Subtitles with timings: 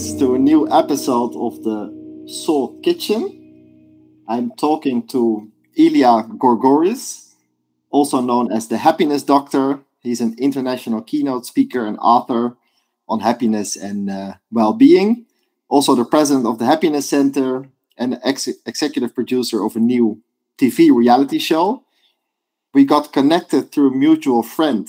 [0.00, 1.92] to a new episode of the
[2.26, 4.24] Soul Kitchen.
[4.26, 7.34] I'm talking to Elia Gourgouris,
[7.90, 9.80] also known as the Happiness Doctor.
[10.00, 12.56] He's an international keynote speaker and author
[13.10, 15.26] on happiness and uh, well being,
[15.68, 20.22] also the president of the Happiness Center and ex- executive producer of a new
[20.56, 21.84] TV reality show.
[22.72, 24.88] We got connected through a mutual friend,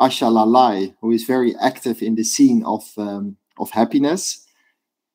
[0.00, 4.46] Asha Lalai, who is very active in the scene of um, of happiness.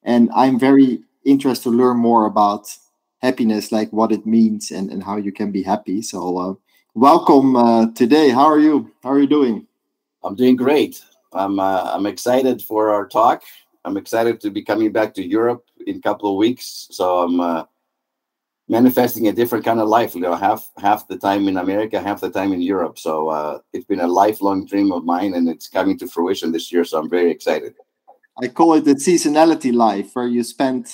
[0.04, 2.76] And I'm very interested to learn more about
[3.22, 6.02] happiness, like what it means and, and how you can be happy.
[6.02, 6.54] So, uh,
[6.94, 8.30] welcome uh, today.
[8.30, 8.92] How are you?
[9.02, 9.66] How are you doing?
[10.24, 11.04] I'm doing great.
[11.34, 13.44] I'm uh, I'm excited for our talk.
[13.86, 16.88] I'm excited to be coming back to Europe in a couple of weeks.
[16.92, 17.64] So I'm uh,
[18.70, 20.16] manifesting a different kind of life.
[20.16, 23.00] You know, half half the time in America, half the time in Europe.
[23.00, 26.72] So uh, it's been a lifelong dream of mine, and it's coming to fruition this
[26.72, 26.84] year.
[26.84, 27.76] So I'm very excited.
[28.42, 30.88] I call it the seasonality life, where you spend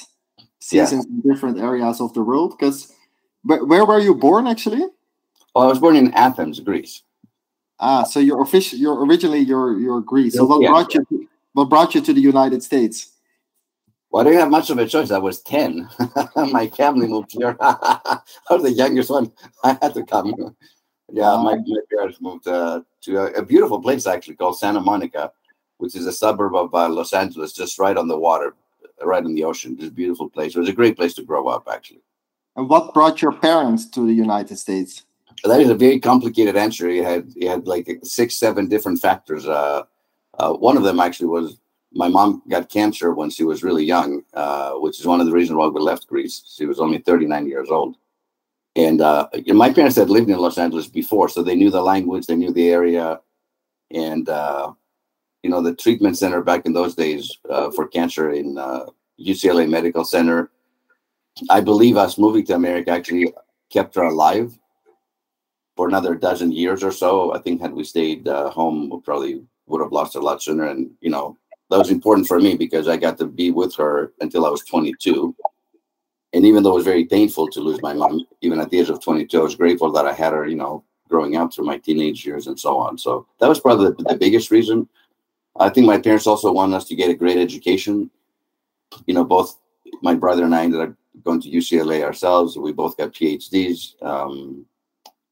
[0.60, 1.16] seasons yeah.
[1.16, 2.56] in different areas of the world.
[2.58, 2.94] Because
[3.44, 4.86] where, where were you born actually?
[5.56, 7.04] Oh, I was born in Athens, Greece.
[7.80, 8.78] Ah, so you're official.
[8.78, 10.36] You're originally you're you're Greece.
[10.36, 11.30] So what yeah, brought you?
[11.54, 13.14] What brought you to the United States?
[14.12, 15.12] Well, I didn't have much of a choice.
[15.12, 15.88] I was ten.
[16.36, 17.56] my family moved here.
[17.62, 19.32] I was the youngest one.
[19.64, 20.56] I had to come.
[21.12, 25.32] Yeah, my, my parents moved uh, to a, a, beautiful place actually called Santa Monica
[25.80, 28.54] which is a suburb of uh, Los Angeles, just right on the water,
[29.02, 29.78] right in the ocean.
[29.82, 30.56] A beautiful place.
[30.56, 32.02] It was a great place to grow up, actually.
[32.56, 35.06] And what brought your parents to the United States?
[35.46, 36.90] That is a very complicated answer.
[36.90, 39.48] You had you had like six, seven different factors.
[39.48, 39.84] Uh,
[40.38, 41.58] uh, one of them actually was
[41.94, 45.32] my mom got cancer when she was really young, uh, which is one of the
[45.32, 46.44] reasons why we left Greece.
[46.56, 47.96] She was only 39 years old.
[48.76, 52.28] And uh, my parents had lived in Los Angeles before, so they knew the language,
[52.28, 53.20] they knew the area,
[53.92, 54.72] and uh,
[55.44, 58.86] you know the treatment center back in those days uh, for cancer in uh,
[59.20, 60.52] UCLA Medical Center.
[61.50, 63.34] I believe us moving to America actually
[63.70, 64.58] kept her alive
[65.76, 67.34] for another dozen years or so.
[67.34, 70.44] I think had we stayed uh, home, we probably would have lost her a lot
[70.44, 70.66] sooner.
[70.66, 71.38] And you know
[71.70, 74.64] that was important for me because I got to be with her until I was
[74.66, 75.36] 22.
[76.34, 78.90] And even though it was very painful to lose my mom, even at the age
[78.90, 81.78] of 22, I was grateful that I had her, you know, growing up through my
[81.78, 82.98] teenage years and so on.
[82.98, 84.88] So that was probably the, the biggest reason.
[85.60, 88.10] I think my parents also wanted us to get a great education.
[89.06, 89.60] You know, both
[90.02, 90.94] my brother and I ended up
[91.24, 92.58] going to UCLA ourselves.
[92.58, 94.02] We both got PhDs.
[94.02, 94.66] Um,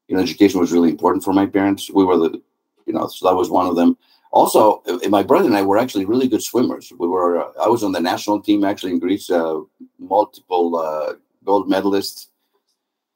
[0.06, 1.90] you know, education was really important for my parents.
[1.90, 2.42] We were the,
[2.86, 3.96] you know, so that was one of them.
[4.30, 6.92] Also, my brother and I were actually really good swimmers.
[6.98, 7.40] We were.
[7.40, 9.60] Uh, I was on the national team actually in Greece, uh,
[9.98, 11.14] multiple uh,
[11.44, 12.26] gold medalists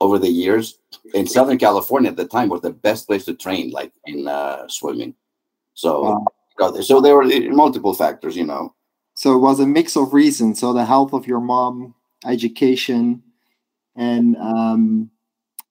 [0.00, 0.78] over the years.
[1.12, 4.66] In Southern California at the time was the best place to train, like in uh,
[4.68, 5.14] swimming.
[5.74, 6.02] So.
[6.02, 6.26] Wow
[6.56, 6.82] got there.
[6.82, 8.74] So there were multiple factors, you know.
[9.14, 10.60] So it was a mix of reasons.
[10.60, 13.22] So the health of your mom, education,
[13.94, 15.10] and um,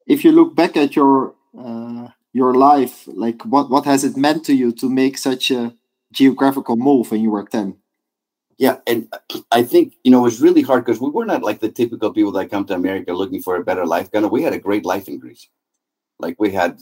[0.06, 4.46] if you look back at your uh, your life, like what what has it meant
[4.46, 5.76] to you to make such a
[6.12, 7.78] geographical move when you were ten?
[8.58, 9.12] Yeah, and
[9.52, 12.14] I think you know it was really hard because we were not like the typical
[12.14, 14.12] people that come to America looking for a better life.
[14.12, 15.48] Kind of, we had a great life in Greece.
[16.20, 16.80] Like we had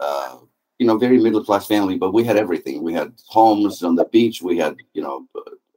[0.00, 0.36] uh,
[0.82, 2.82] you know, very middle class family, but we had everything.
[2.82, 4.42] We had homes on the beach.
[4.42, 5.28] We had, you know,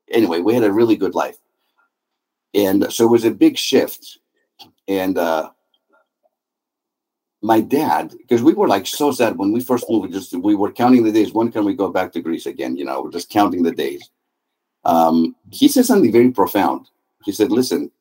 [0.10, 1.38] anyway, we had a really good life.
[2.56, 4.18] And so it was a big shift.
[4.88, 5.52] And uh,
[7.44, 10.72] my dad, because we were like so sad when we first moved, just we were
[10.72, 11.34] counting the days.
[11.34, 12.76] When can we go back to Greece again?
[12.76, 14.10] You know, we're just counting the days.
[14.86, 16.90] Um, he said something very profound.
[17.26, 17.92] He said, listen,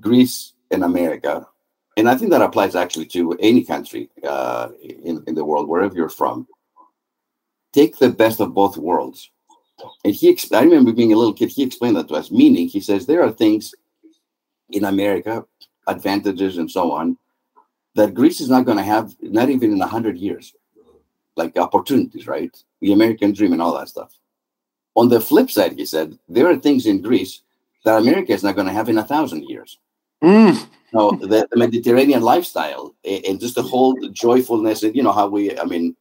[0.00, 1.46] Greece and America
[1.98, 5.96] and I think that applies actually to any country uh, in, in the world, wherever
[5.96, 6.46] you're from.
[7.72, 9.30] Take the best of both worlds.
[10.04, 12.80] And he, I remember being a little kid, he explained that to us, meaning he
[12.80, 13.74] says there are things
[14.70, 15.44] in America,
[15.88, 17.18] advantages and so on,
[17.96, 20.54] that Greece is not going to have, not even in 100 years,
[21.36, 22.56] like opportunities, right?
[22.80, 24.16] The American dream and all that stuff.
[24.94, 27.42] On the flip side, he said, there are things in Greece
[27.84, 29.78] that America is not going to have in a thousand years.
[30.22, 30.68] Mm.
[30.92, 35.58] No, the, the, Mediterranean lifestyle and just the whole joyfulness and you know how we,
[35.58, 35.94] I mean,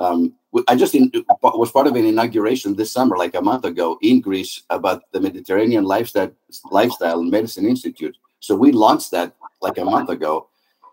[0.00, 0.34] um,
[0.68, 1.10] I just in,
[1.42, 5.20] was part of an inauguration this summer, like a month ago, in Greece about the
[5.20, 6.30] Mediterranean lifestyle
[6.70, 8.16] lifestyle medicine institute.
[8.40, 10.48] So we launched that like a month ago,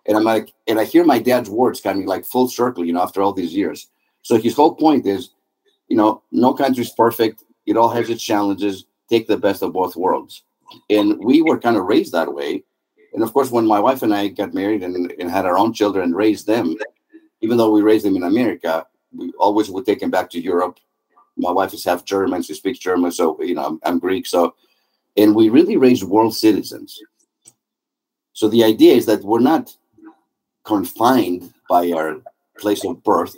[0.05, 3.01] and I'm like, and I hear my dad's words of like full circle, you know,
[3.01, 3.87] after all these years.
[4.21, 5.31] So his whole point is,
[5.87, 7.43] you know, no country's perfect.
[7.65, 8.85] It all has its challenges.
[9.09, 10.43] Take the best of both worlds.
[10.89, 12.63] And we were kind of raised that way.
[13.13, 15.73] And of course, when my wife and I got married and, and had our own
[15.73, 16.75] children and raised them,
[17.41, 20.79] even though we raised them in America, we always would take them back to Europe.
[21.37, 24.27] My wife is half German; she speaks German, so you know I'm, I'm Greek.
[24.27, 24.55] So,
[25.17, 27.01] and we really raised world citizens.
[28.33, 29.75] So the idea is that we're not
[30.63, 32.21] confined by our
[32.57, 33.35] place of birth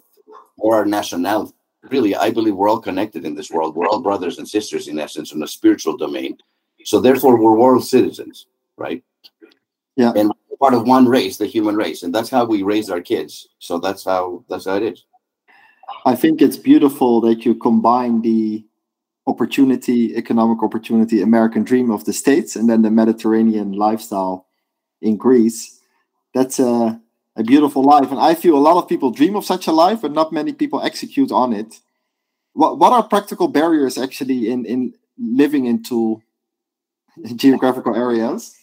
[0.58, 1.54] or our nationality.
[1.90, 3.76] Really, I believe we're all connected in this world.
[3.76, 6.38] We're all brothers and sisters in essence in the spiritual domain.
[6.86, 8.48] So therefore, we're world citizens,
[8.78, 9.04] right?
[9.96, 10.14] Yeah.
[10.16, 13.48] And part of one race, the human race, and that's how we raise our kids.
[13.60, 15.04] So that's how that's how it is.
[16.06, 18.64] I think it's beautiful that you combine the
[19.28, 24.48] opportunity, economic opportunity, American dream of the States, and then the Mediterranean lifestyle
[25.02, 25.80] in Greece.
[26.34, 27.00] That's a,
[27.36, 28.10] a beautiful life.
[28.12, 30.54] And I feel a lot of people dream of such a life, but not many
[30.54, 31.80] people execute on it.
[32.54, 36.22] What, what are practical barriers actually in, in living into
[37.36, 38.56] geographical areas?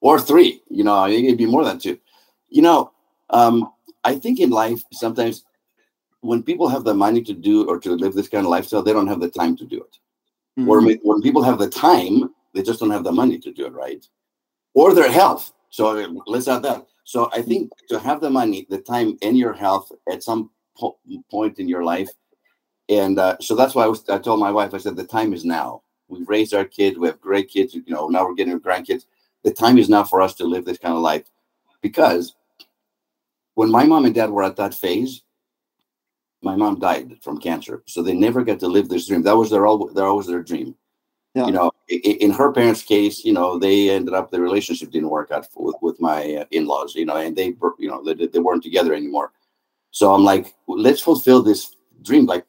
[0.00, 1.98] Or three, you know, it'd be more than two.
[2.48, 2.92] You know,
[3.30, 3.72] um,
[4.04, 5.44] I think in life, sometimes
[6.20, 8.92] when people have the money to do or to live this kind of lifestyle, they
[8.92, 9.98] don't have the time to do it.
[10.58, 10.68] Mm-hmm.
[10.68, 13.72] Or when people have the time, they just don't have the money to do it,
[13.72, 14.04] right?
[14.74, 15.52] Or their health.
[15.70, 16.86] So let's add that.
[17.04, 20.98] So I think to have the money, the time, and your health at some po-
[21.30, 22.10] point in your life,
[22.88, 25.32] and uh, so that's why I, was, I told my wife, I said the time
[25.32, 25.82] is now.
[26.08, 27.72] We've raised our kids, we have great kids.
[27.72, 29.04] You know, now we're getting grandkids.
[29.44, 31.24] The time is now for us to live this kind of life,
[31.80, 32.34] because
[33.54, 35.22] when my mom and dad were at that phase,
[36.42, 39.22] my mom died from cancer, so they never got to live this dream.
[39.22, 39.88] That was their all.
[39.88, 40.74] Their always their dream.
[41.34, 41.46] Yeah.
[41.46, 45.30] You know, in her parents' case, you know, they ended up the relationship didn't work
[45.30, 46.94] out with, with my uh, in-laws.
[46.94, 49.32] You know, and they, you know, they, they weren't together anymore.
[49.90, 52.26] So I'm like, let's fulfill this dream.
[52.26, 52.46] Like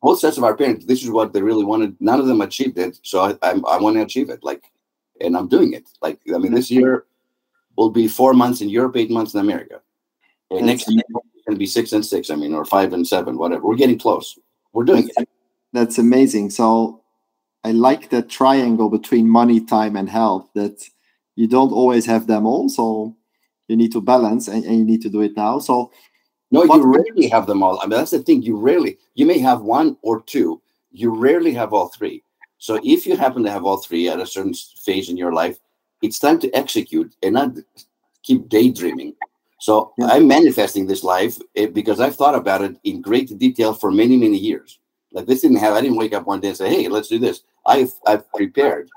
[0.00, 1.96] both sets of our parents, this is what they really wanted.
[2.00, 4.44] None of them achieved it, so I I, I want to achieve it.
[4.44, 4.64] Like,
[5.20, 5.88] and I'm doing it.
[6.02, 7.04] Like, I mean, this year
[7.76, 9.80] will be four months in Europe, eight months in America.
[10.50, 11.02] And next year
[11.34, 12.30] it's going to be six and six.
[12.30, 13.66] I mean, or five and seven, whatever.
[13.66, 14.38] We're getting close.
[14.72, 15.28] We're doing it.
[15.72, 16.50] That's amazing.
[16.50, 17.02] So
[17.64, 20.48] I like that triangle between money, time, and health.
[20.54, 20.88] That
[21.34, 22.68] you don't always have them all.
[22.68, 23.16] So
[23.68, 25.58] you need to balance, and, and you need to do it now.
[25.58, 25.90] So
[26.50, 27.80] no, you rarely have them all.
[27.80, 28.42] I mean, that's the thing.
[28.42, 28.98] You rarely.
[29.14, 30.62] You may have one or two.
[30.92, 32.22] You rarely have all three.
[32.58, 35.58] So if you happen to have all three at a certain phase in your life,
[36.02, 37.56] it's time to execute and not
[38.22, 39.14] keep daydreaming
[39.58, 40.06] so yeah.
[40.06, 44.16] I'm manifesting this life eh, because I've thought about it in great detail for many,
[44.16, 44.78] many years.
[45.12, 47.18] Like this didn't have, I didn't wake up one day and say, hey, let's do
[47.18, 47.42] this.
[47.64, 48.90] I've, I've prepared,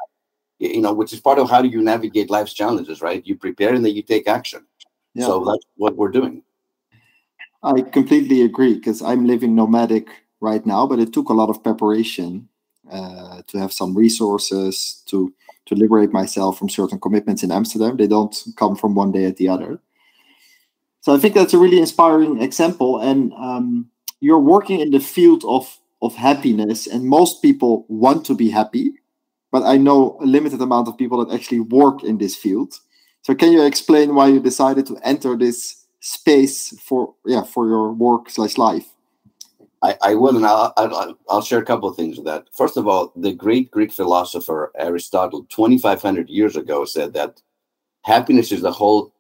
[0.60, 3.26] you know, which is part of how do you navigate life's challenges, right?
[3.26, 4.66] You prepare and then you take action.
[5.14, 5.26] Yeah.
[5.26, 6.44] So that's what we're doing.
[7.64, 10.10] I completely agree because I'm living nomadic
[10.40, 12.48] right now, but it took a lot of preparation
[12.92, 15.34] uh, to have some resources to
[15.66, 17.98] to liberate myself from certain commitments in Amsterdam.
[17.98, 19.80] They don't come from one day at the other.
[21.02, 23.00] So I think that's a really inspiring example.
[23.00, 28.34] And um, you're working in the field of of happiness, and most people want to
[28.34, 28.94] be happy,
[29.52, 32.80] but I know a limited amount of people that actually work in this field.
[33.22, 37.92] So can you explain why you decided to enter this space for yeah for your
[37.92, 38.88] work slash life?
[39.82, 42.48] I, I will, and I'll, I'll, I'll share a couple of things with that.
[42.54, 47.42] First of all, the great Greek philosopher Aristotle, 2,500 years ago, said that
[48.04, 49.14] happiness is the whole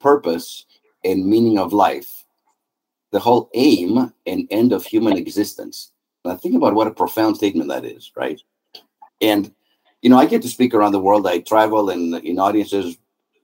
[0.00, 0.66] purpose
[1.04, 2.24] and meaning of life,
[3.10, 5.90] the whole aim and end of human existence.
[6.24, 8.40] Now, think about what a profound statement that is, right?
[9.20, 9.52] And,
[10.00, 11.26] you know, I get to speak around the world.
[11.26, 12.96] I travel in, in audiences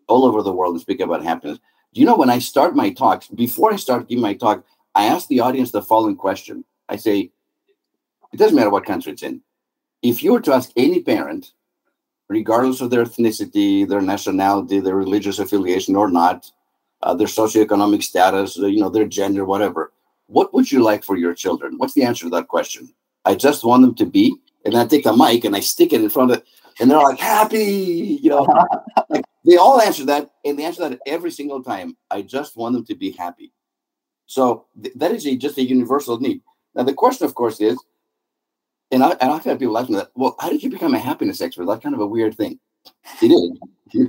[0.07, 1.59] all over the world and speak about happiness.
[1.93, 4.65] Do you know when I start my talks, before I start giving my talk,
[5.01, 6.63] I ask the audience the following question.
[6.91, 7.31] I say,
[8.35, 9.41] it doesn't matter what country it's in.
[10.03, 11.53] If you were to ask any parent,
[12.29, 16.53] regardless of their ethnicity, their nationality, their religious affiliation or not,
[17.03, 19.91] uh, their socioeconomic status, uh, you know, their gender, whatever.
[20.27, 21.79] What would you like for your children?
[21.79, 22.93] What's the answer to that question?
[23.25, 26.03] I just want them to be, and I take the mic and I stick it
[26.03, 26.43] in front of,
[26.79, 28.47] and they're like happy, you know.
[29.09, 31.97] like, they all answer that, and they answer that every single time.
[32.11, 33.51] I just want them to be happy.
[34.31, 36.41] So th- that is a, just a universal need.
[36.77, 37.77] Now the question, of course, is,
[38.93, 40.13] and I and I've had people ask me that.
[40.15, 41.67] Well, how did you become a happiness expert?
[41.67, 42.61] That's kind of a weird thing.
[43.21, 43.59] It is.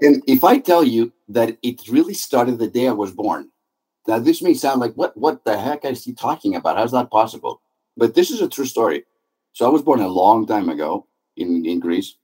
[0.00, 3.50] and if I tell you that it really started the day I was born,
[4.08, 6.78] now this may sound like what what the heck is he talking about?
[6.78, 7.60] How's that possible?
[7.98, 9.04] But this is a true story.
[9.52, 12.16] So I was born a long time ago in, in Greece.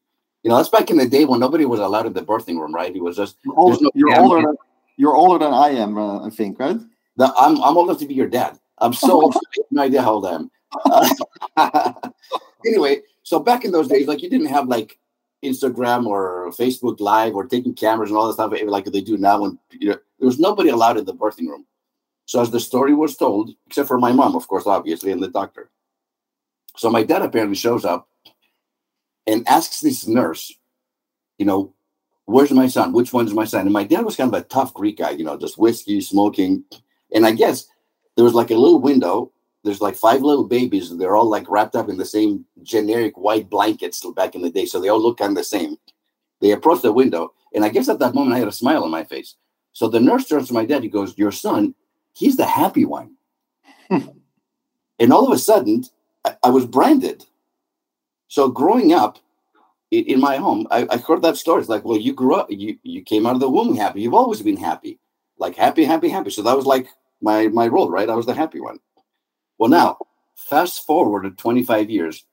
[0.42, 2.74] You know, that's back in the day when nobody was allowed in the birthing room,
[2.74, 2.96] right?
[2.96, 4.56] It was just you're, older, no you're older than
[4.96, 6.78] you're older than I am, uh, I think, right?
[7.18, 8.58] I'm I'm old enough to be your dad.
[8.78, 9.36] I'm so old,
[9.70, 10.50] no idea how old I am.
[11.56, 11.92] Uh,
[12.66, 14.98] anyway, so back in those days, like you didn't have like
[15.44, 19.40] Instagram or Facebook Live or taking cameras and all that stuff like they do now.
[19.40, 21.66] When you know, there was nobody allowed in the birthing room.
[22.26, 25.28] So as the story was told, except for my mom, of course, obviously, and the
[25.28, 25.70] doctor.
[26.76, 28.08] So my dad apparently shows up
[29.26, 30.52] and asks this nurse,
[31.38, 31.72] you know,
[32.26, 32.92] where's my son?
[32.92, 33.62] Which one's my son?
[33.62, 36.64] And my dad was kind of a tough Greek guy, you know, just whiskey, smoking.
[37.12, 37.66] And I guess
[38.16, 39.32] there was like a little window.
[39.64, 40.96] There's like five little babies.
[40.96, 44.66] They're all like wrapped up in the same generic white blankets back in the day.
[44.66, 45.76] So they all look kind of the same.
[46.40, 47.32] They approach the window.
[47.54, 49.36] And I guess at that moment I had a smile on my face.
[49.72, 50.82] So the nurse turns to my dad.
[50.82, 51.74] He goes, Your son,
[52.12, 53.16] he's the happy one.
[53.90, 55.84] and all of a sudden,
[56.24, 57.24] I, I, was branded.
[58.28, 59.18] So growing up
[59.90, 61.60] in, in my home, I, I, heard that story.
[61.60, 64.00] It's like, well, you grew up, you, you came out of the womb happy.
[64.00, 64.98] You've always been happy.
[65.38, 66.30] Like happy, happy, happy.
[66.30, 66.88] So that was like
[67.20, 68.08] my my role, right?
[68.08, 68.78] I was the happy one.
[69.58, 69.98] Well, now
[70.34, 72.24] fast forward to 25 years,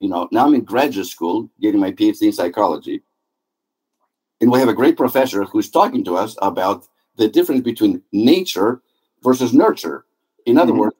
[0.00, 3.02] you know, now I'm in graduate school getting my PhD in psychology.
[4.40, 6.86] And we have a great professor who's talking to us about
[7.16, 8.80] the difference between nature
[9.22, 10.06] versus nurture.
[10.46, 10.80] In other mm-hmm.
[10.80, 10.96] words,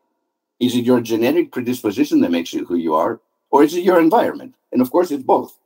[0.60, 3.98] is it your genetic predisposition that makes you who you are, or is it your
[3.98, 4.54] environment?
[4.72, 5.58] And of course, it's both.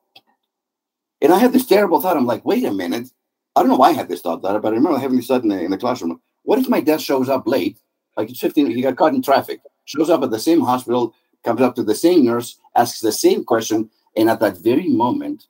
[1.20, 2.16] And I had this terrible thought.
[2.16, 3.08] I'm like, wait a minute.
[3.56, 5.48] I don't know why I had this thought, but I remember having this thought in
[5.48, 6.20] the, in the classroom.
[6.42, 7.78] What if my dad shows up late?
[8.16, 11.60] Like it's 15, he got caught in traffic, shows up at the same hospital, comes
[11.60, 13.90] up to the same nurse, asks the same question.
[14.16, 15.46] And at that very moment,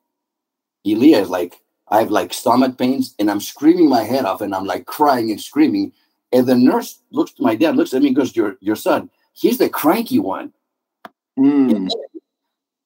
[0.86, 4.54] Elia is like, I have like stomach pains and I'm screaming my head off and
[4.54, 5.92] I'm like crying and screaming.
[6.32, 9.10] And the nurse looks to my dad, looks at me and goes, Your your son,
[9.34, 10.52] he's the cranky one.
[11.38, 11.88] Mm.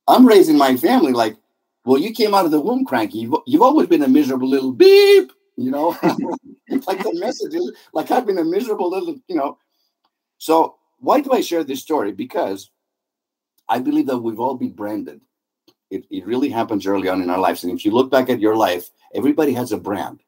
[0.06, 1.36] I'm raising my family like,
[1.88, 3.20] well, you came out of the womb cranky.
[3.20, 5.96] You've, you've always been a miserable little beep, you know.
[6.86, 9.56] like the message is like I've been a miserable little, you know.
[10.36, 12.12] So why do I share this story?
[12.12, 12.70] Because
[13.70, 15.22] I believe that we've all been branded.
[15.90, 17.64] It, it really happens early on in our lives.
[17.64, 20.20] And if you look back at your life, everybody has a brand.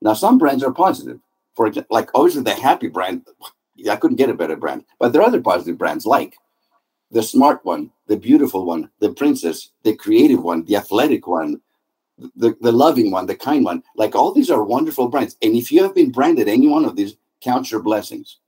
[0.00, 1.20] Now, some brands are positive.
[1.56, 3.26] For example, like obviously the happy brand,
[3.90, 4.86] I couldn't get a better brand.
[4.98, 6.38] But there are other positive brands like
[7.10, 11.60] the smart one, the beautiful one, the princess, the creative one, the athletic one,
[12.34, 13.82] the, the loving one, the kind one.
[13.96, 15.36] Like all these are wonderful brands.
[15.42, 18.38] And if you have been branded any one of these, count your blessings.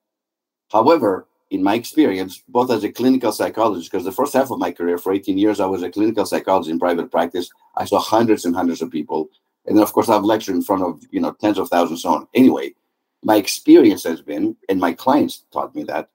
[0.71, 4.71] However, in my experience, both as a clinical psychologist, because the first half of my
[4.71, 7.49] career, for 18 years, I was a clinical psychologist in private practice.
[7.77, 9.31] I saw hundreds and hundreds of people.
[9.67, 12.11] And then, of course, I've lectured in front of, you know, tens of thousands, so
[12.11, 12.29] on.
[12.35, 12.75] Anyway,
[13.23, 16.11] my experience has been, and my clients taught me that,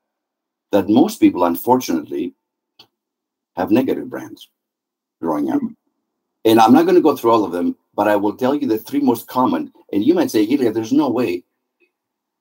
[0.74, 2.34] that most people, unfortunately,
[3.56, 4.50] have negative brands
[5.22, 5.62] growing up.
[6.46, 8.68] And I'm not going to go through all of them, but I will tell you
[8.68, 9.72] the three most common.
[9.94, 11.44] And you might say, Elia, there's no way.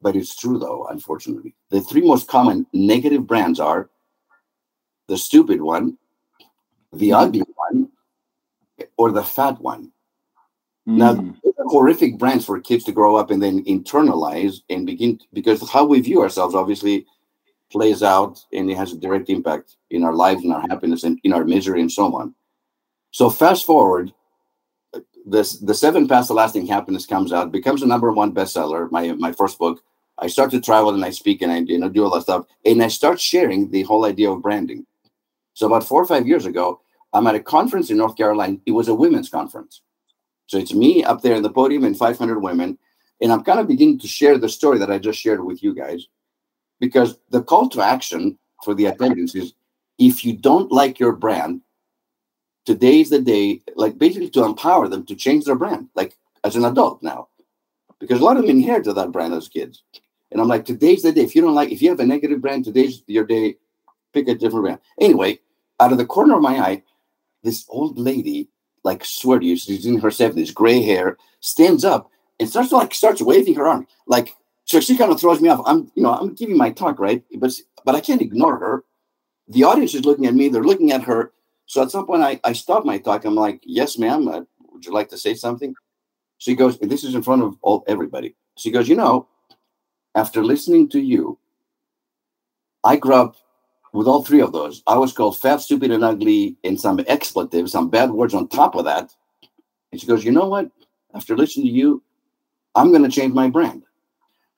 [0.01, 1.55] But it's true, though, unfortunately.
[1.69, 3.91] The three most common negative brands are
[5.09, 5.99] the stupid one,
[6.91, 7.23] the mm-hmm.
[7.23, 7.91] ugly one,
[8.97, 9.93] or the fat one.
[10.89, 10.97] Mm.
[10.97, 11.35] Now,
[11.67, 16.01] horrific brands for kids to grow up and then internalize and begin because how we
[16.01, 17.07] view ourselves obviously
[17.73, 21.19] plays out and it has a direct impact in our lives and our happiness and
[21.25, 22.35] in our misery and so on.
[23.11, 24.13] So fast forward,
[25.27, 28.91] this the seven paths to lasting happiness comes out, becomes a number one bestseller.
[28.91, 29.83] My my first book.
[30.19, 32.47] I start to travel and I speak and I you know do all that stuff
[32.65, 34.87] and I start sharing the whole idea of branding.
[35.55, 36.81] So about four or five years ago,
[37.13, 38.59] I'm at a conference in North Carolina.
[38.67, 39.83] It was a women's conference.
[40.47, 42.79] So it's me up there in the podium and 500 women.
[43.21, 45.75] And I'm kind of beginning to share the story that I just shared with you
[45.75, 46.09] guys
[46.83, 49.55] because the call to action for the attendance is
[49.99, 51.61] if you don't like your brand,
[52.67, 56.57] today is the day, like basically to empower them to change their brand, like as
[56.57, 57.29] an adult now.
[58.01, 59.85] Because a lot of them inherited that brand as kids.
[60.33, 61.21] And I'm like, today's the day.
[61.21, 63.59] If you don't like, if you have a negative brand, today's your day,
[64.13, 64.81] pick a different brand.
[65.01, 65.39] Anyway,
[65.79, 66.83] out of the corner of my eye,
[67.45, 68.49] this old lady
[68.83, 72.11] like swear to you, she's in her 70s, gray hair, stands up
[72.41, 73.87] and starts to like starts waving her arm.
[74.09, 75.63] Like so she kind of throws me off.
[75.67, 77.23] I'm, you know, I'm giving my talk, right?
[77.37, 77.53] But
[77.85, 78.85] but I can't ignore her.
[79.49, 81.33] The audience is looking at me, they're looking at her.
[81.67, 83.25] So at some point I, I stop my talk.
[83.25, 84.29] I'm like, yes, ma'am.
[84.29, 84.43] Uh,
[84.73, 85.75] would you like to say something?
[86.39, 88.35] She goes, this is in front of all everybody.
[88.57, 89.29] She goes, you know,
[90.15, 91.39] after listening to you,
[92.85, 93.37] I grew up
[93.93, 94.83] with all three of those.
[94.87, 98.75] I was called fat, stupid, and ugly, and some expletives, some bad words on top
[98.75, 99.15] of that.
[99.93, 100.71] And she goes, You know what?
[101.15, 102.03] After listening to you,
[102.75, 103.85] I'm going to change my brand.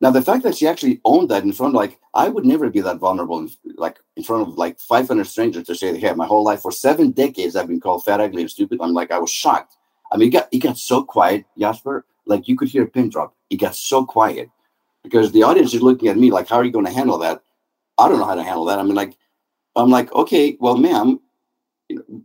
[0.04, 2.68] Now, the fact that she actually owned that in front of, like, I would never
[2.68, 6.26] be that vulnerable, in, like, in front of like 500 strangers to say, hey, my
[6.26, 8.80] whole life for seven decades I've been called fat, ugly, and stupid.
[8.82, 9.76] I'm like, I was shocked.
[10.12, 13.08] I mean, it got, it got so quiet, Jasper, like you could hear a pin
[13.08, 13.34] drop.
[13.48, 14.50] It got so quiet
[15.02, 17.40] because the audience is looking at me like, how are you going to handle that?
[17.96, 18.78] I don't know how to handle that.
[18.78, 19.16] I mean, like,
[19.74, 21.18] I'm like, okay, well, ma'am,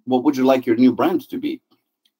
[0.03, 1.61] what would you like your new brand to be?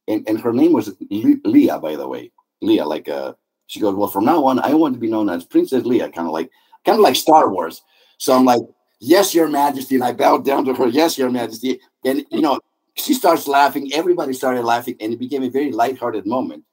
[0.07, 2.31] And, and her name was Leah, by the way.
[2.61, 3.33] Leah, like uh,
[3.69, 6.27] she goes, well, from now on, I want to be known as Princess Leia, kind
[6.27, 6.49] of like,
[6.85, 7.83] kind of like Star Wars.
[8.17, 8.63] So I'm like,
[8.99, 11.79] yes, Your Majesty, and I bowed down to her, yes, Your Majesty.
[12.03, 12.59] And you know,
[12.95, 13.93] she starts laughing.
[13.93, 16.63] Everybody started laughing, and it became a very lighthearted moment.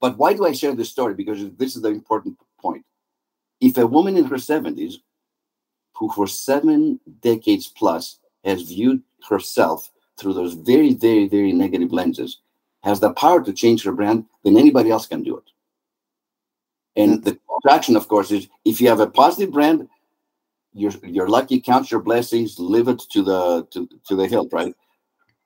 [0.00, 1.14] But why do I share this story?
[1.14, 2.84] Because this is the important point.
[3.60, 4.94] If a woman in her 70s,
[5.96, 12.38] who for seven decades plus has viewed herself through those very, very, very negative lenses,
[12.84, 15.50] has the power to change her brand, then anybody else can do it.
[16.96, 19.88] And the attraction, of course, is if you have a positive brand,
[20.72, 24.74] you're you're lucky, count your blessings, live it to the to, to the hilt, right?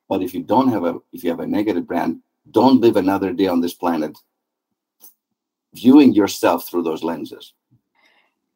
[0.08, 2.20] But if you don't have a if you have a negative brand,
[2.50, 4.16] don't live another day on this planet
[5.74, 7.52] viewing yourself through those lenses.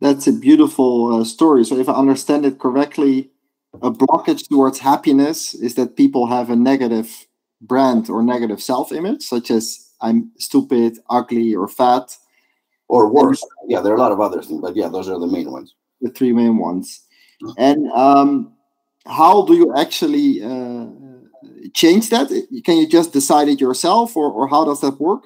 [0.00, 1.64] That's a beautiful uh, story.
[1.64, 3.30] So, if I understand it correctly,
[3.82, 7.26] a blockage towards happiness is that people have a negative
[7.60, 12.16] brand or negative self image, such as I'm stupid, ugly, or fat.
[12.88, 13.44] Or worse.
[13.66, 15.74] Yeah, there are a lot of other things, but yeah, those are the main ones.
[16.00, 17.02] The three main ones.
[17.56, 18.52] And um,
[19.06, 20.86] how do you actually uh,
[21.74, 22.28] change that?
[22.64, 25.24] Can you just decide it yourself, or, or how does that work?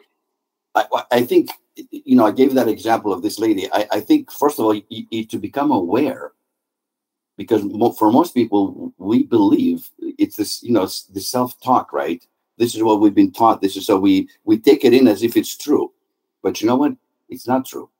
[0.74, 1.50] I, I think
[1.90, 3.68] you know, I gave that example of this lady.
[3.72, 6.32] I, I think, first of all, you, you, to become aware,
[7.36, 12.24] because mo- for most people, we believe it's this, you know, the self talk, right?
[12.58, 13.62] This is what we've been taught.
[13.62, 15.92] This is so we we take it in as if it's true,
[16.42, 16.92] but you know what?
[17.32, 17.90] It's not true.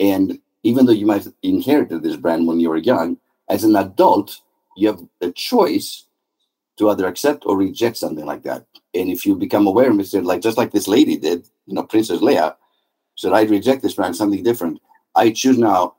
[0.00, 4.40] And even though you might inherited this brand when you were young, as an adult,
[4.76, 6.04] you have a choice
[6.78, 8.66] to either accept or reject something like that.
[8.94, 11.84] And if you become aware of it, like just like this lady did, you know,
[11.84, 12.56] Princess Leia,
[13.16, 14.80] said, I reject this brand, something different.
[15.14, 15.94] I choose now.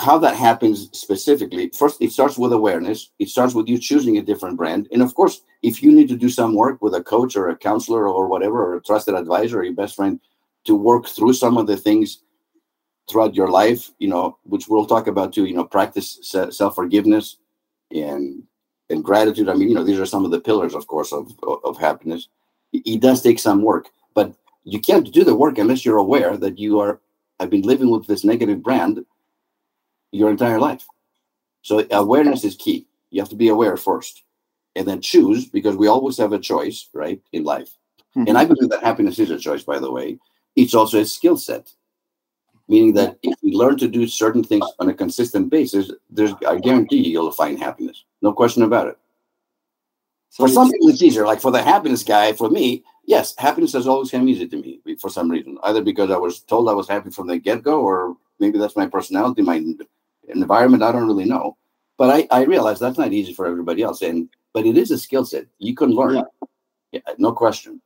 [0.00, 3.10] How that happens specifically, first, it starts with awareness.
[3.18, 4.86] It starts with you choosing a different brand.
[4.92, 7.56] And of course, if you need to do some work with a coach or a
[7.56, 10.20] counselor or whatever, or a trusted advisor or your best friend
[10.68, 12.22] to work through some of the things
[13.08, 17.38] throughout your life, you know, which we'll talk about too, you know, practice self forgiveness
[17.90, 18.42] and
[18.90, 19.48] and gratitude.
[19.48, 22.28] I mean, you know, these are some of the pillars, of course, of, of happiness.
[22.72, 26.58] It does take some work, but you can't do the work unless you're aware that
[26.58, 27.00] you are
[27.40, 29.04] I've been living with this negative brand
[30.12, 30.86] your entire life.
[31.62, 32.86] So awareness is key.
[33.10, 34.22] You have to be aware first
[34.76, 37.70] and then choose because we always have a choice, right, in life.
[38.16, 38.28] Mm-hmm.
[38.28, 40.18] And I believe that happiness is a choice, by the way.
[40.58, 41.72] It's also a skill set,
[42.66, 46.58] meaning that if we learn to do certain things on a consistent basis, there's I
[46.58, 48.02] guarantee you you'll find happiness.
[48.22, 48.98] No question about it.
[50.30, 51.24] So for some people, it's easier.
[51.24, 54.80] Like for the happiness guy, for me, yes, happiness has always come easy to me
[55.00, 55.58] for some reason.
[55.62, 58.76] Either because I was told I was happy from the get go, or maybe that's
[58.76, 59.62] my personality, my
[60.26, 60.82] environment.
[60.82, 61.56] I don't really know.
[61.96, 64.02] But I, I realize that's not easy for everybody else.
[64.02, 66.16] And but it is a skill set you can learn.
[66.16, 66.48] Yeah.
[66.90, 67.80] yeah no question.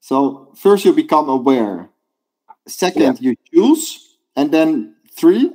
[0.00, 1.88] So first you become aware.
[2.70, 3.30] Second, yeah.
[3.30, 5.52] you choose, and then three.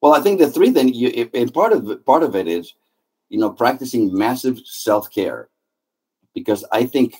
[0.00, 2.74] Well, I think the three then you and part of part of it is,
[3.28, 5.48] you know, practicing massive self care,
[6.34, 7.16] because I think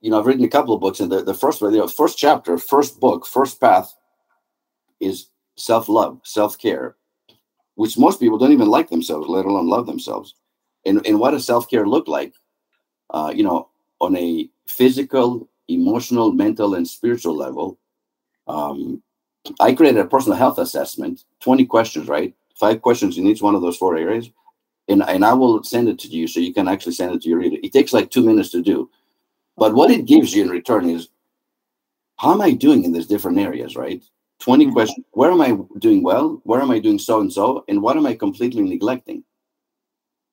[0.00, 2.18] you know, I've written a couple of books, and the, the first you know, first
[2.18, 3.94] chapter, first book, first path
[5.00, 6.96] is self love, self care,
[7.74, 10.34] which most people don't even like themselves, let alone love themselves.
[10.84, 12.34] And and what does self care look like?
[13.10, 17.78] Uh, you know, on a physical, emotional, mental, and spiritual level.
[18.46, 19.02] Um,
[19.60, 22.34] I created a personal health assessment, 20 questions, right?
[22.58, 24.30] Five questions in each one of those four areas.
[24.88, 27.28] And, and I will send it to you so you can actually send it to
[27.28, 27.56] your reader.
[27.62, 28.90] It takes like two minutes to do.
[29.56, 31.08] But what it gives you in return is
[32.18, 34.02] how am I doing in these different areas, right?
[34.40, 34.72] 20 mm-hmm.
[34.72, 35.06] questions.
[35.12, 36.40] Where am I doing well?
[36.44, 37.64] Where am I doing so and so?
[37.68, 39.24] And what am I completely neglecting?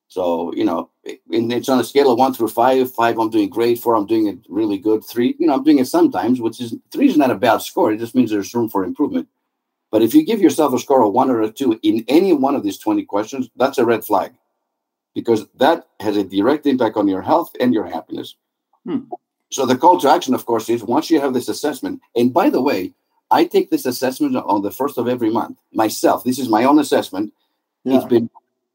[0.08, 2.92] So, you know, it's on a scale of one through five.
[2.94, 3.78] Five, I'm doing great.
[3.78, 5.04] Four, I'm doing it really good.
[5.04, 7.92] Three, you know, I'm doing it sometimes, which is three is not a bad score.
[7.92, 9.28] It just means there's room for improvement.
[9.90, 12.54] But if you give yourself a score of one or a two in any one
[12.54, 14.34] of these 20 questions, that's a red flag
[15.14, 18.34] because that has a direct impact on your health and your happiness.
[18.84, 19.02] Hmm.
[19.50, 22.50] So the call to action, of course, is once you have this assessment, and by
[22.50, 22.92] the way,
[23.30, 26.24] I take this assessment on the first of every month myself.
[26.24, 27.32] This is my own assessment.
[27.84, 27.96] Yeah.
[27.96, 28.28] It's been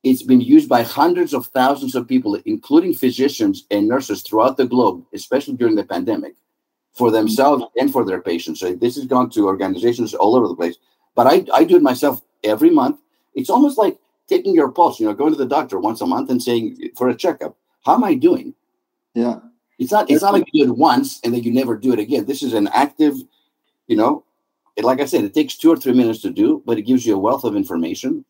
[0.04, 4.66] It's been used by hundreds of thousands of people, including physicians and nurses throughout the
[4.66, 6.36] globe, especially during the pandemic,
[6.94, 8.62] for themselves and for their patients.
[8.62, 10.78] So this has gone to organizations all over the place.
[11.16, 13.00] But I, I do it myself every month.
[13.36, 16.30] It's almost like taking your pulse, you know, going to the doctor once a month
[16.30, 18.54] and saying for a checkup, how am I doing?
[19.14, 19.40] Yeah.
[19.80, 22.00] It's not it's not like you do it once and then you never do it
[22.00, 22.26] again.
[22.26, 23.16] This is an active,
[23.88, 24.24] you know,
[24.76, 27.06] it, like I said, it takes two or three minutes to do, but it gives
[27.06, 28.24] you a wealth of information.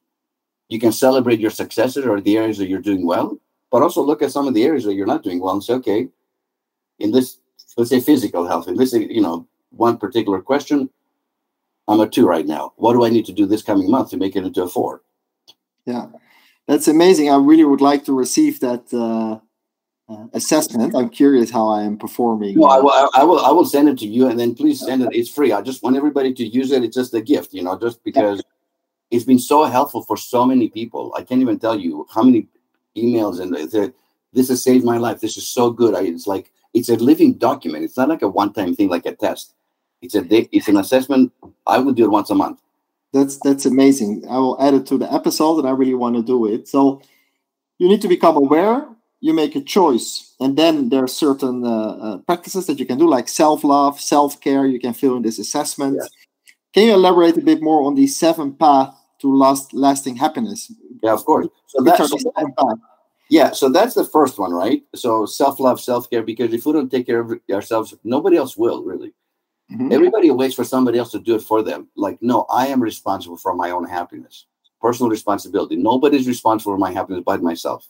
[0.69, 3.37] You can celebrate your successes or the areas that you're doing well,
[3.71, 5.73] but also look at some of the areas that you're not doing well and say,
[5.73, 6.07] okay,
[6.99, 7.39] in this,
[7.75, 10.89] let's say physical health, in this, you know, one particular question,
[11.87, 12.73] I'm a two right now.
[12.77, 15.01] What do I need to do this coming month to make it into a four?
[15.85, 16.07] Yeah,
[16.67, 17.31] that's amazing.
[17.31, 19.39] I really would like to receive that uh,
[20.11, 20.95] uh, assessment.
[20.95, 22.59] I'm curious how I am performing.
[22.59, 23.39] No, I will, I will.
[23.39, 25.09] I will send it to you, and then please send it.
[25.13, 25.51] It's free.
[25.51, 26.83] I just want everybody to use it.
[26.83, 28.43] It's just a gift, you know, just because
[29.11, 31.13] it's been so helpful for so many people.
[31.17, 32.47] I can't even tell you how many
[32.95, 33.93] emails and
[34.33, 35.21] this has saved my life.
[35.21, 35.95] This is so good.
[35.95, 37.83] I, it's like it's a living document.
[37.83, 39.53] It's not like a one-time thing, like a test.
[40.01, 41.33] It's a it's an assessment.
[41.65, 42.61] I would do it once a month.
[43.11, 44.23] That's that's amazing.
[44.29, 46.67] I will add it to the episode, and I really want to do it.
[46.67, 47.01] So
[47.79, 48.87] you need to become aware
[49.21, 52.97] you make a choice and then there are certain uh, uh, practices that you can
[52.97, 56.07] do like self-love self-care you can fill in this assessment yeah.
[56.73, 60.71] can you elaborate a bit more on the seven path to last lasting happiness.
[61.03, 61.47] Yeah of course.
[61.67, 62.13] So that's
[63.29, 64.83] yeah so that's the first one right?
[64.95, 69.13] So self-love self-care because if we don't take care of ourselves nobody else will really.
[69.71, 69.91] Mm-hmm.
[69.91, 71.89] everybody waits for somebody else to do it for them.
[71.95, 74.45] Like no i am responsible for my own happiness
[74.81, 75.75] personal responsibility.
[75.75, 77.87] Nobody's responsible for my happiness but myself.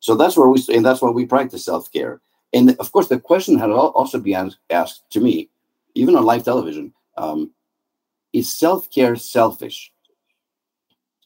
[0.00, 2.20] So that's where we and that's why we practice self care.
[2.52, 5.48] And of course, the question had also been asked to me,
[5.94, 7.50] even on live television: um,
[8.32, 9.92] Is self care selfish?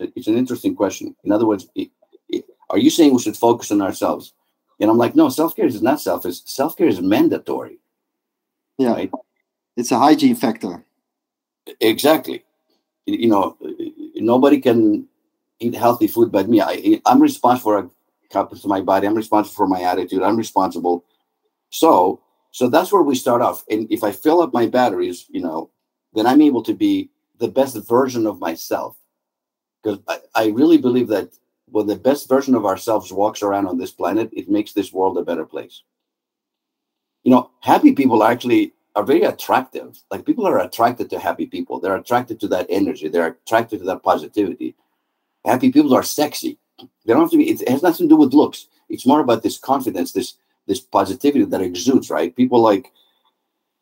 [0.01, 1.15] It's an interesting question.
[1.25, 1.91] In other words, it,
[2.29, 4.33] it, are you saying we should focus on ourselves?
[4.81, 6.41] And I'm like, no, self care is not selfish.
[6.45, 7.79] Self care is mandatory.
[8.79, 9.11] Yeah, right?
[9.77, 10.85] it's a hygiene factor.
[11.81, 12.45] Exactly.
[13.07, 13.57] You know,
[14.15, 15.09] nobody can
[15.61, 16.61] eat healthy food but me.
[16.61, 17.91] I, I'm responsible for
[18.33, 19.07] happens to my body.
[19.07, 20.23] I'm responsible for my attitude.
[20.23, 21.05] I'm responsible.
[21.71, 23.65] So, so that's where we start off.
[23.71, 25.71] And if I fill up my batteries, you know,
[26.15, 28.97] then I'm able to be the best version of myself.
[29.83, 31.31] Because I, I really believe that
[31.71, 35.19] when the best version of ourselves walks around on this planet, it makes this world
[35.19, 35.83] a better place.
[37.25, 39.99] You know, happy people actually are very attractive.
[40.11, 41.79] Like people are attracted to happy people.
[41.79, 43.09] They're attracted to that energy.
[43.09, 44.75] They're attracted to that positivity.
[45.45, 46.59] Happy people are sexy
[47.05, 47.51] they don't have to be.
[47.51, 48.69] It has nothing to do with looks.
[48.89, 50.35] It's more about this confidence, this
[50.67, 52.11] this positivity that exudes.
[52.11, 52.35] Right?
[52.35, 52.93] People like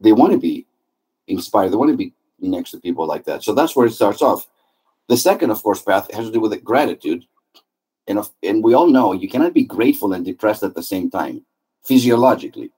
[0.00, 0.66] they want to be
[1.26, 1.70] inspired.
[1.70, 3.42] They want to be next to people like that.
[3.42, 4.46] So that's where it starts off.
[5.08, 7.24] The second, of course, path has to do with gratitude,
[8.06, 11.44] and and we all know you cannot be grateful and depressed at the same time,
[11.84, 12.70] physiologically.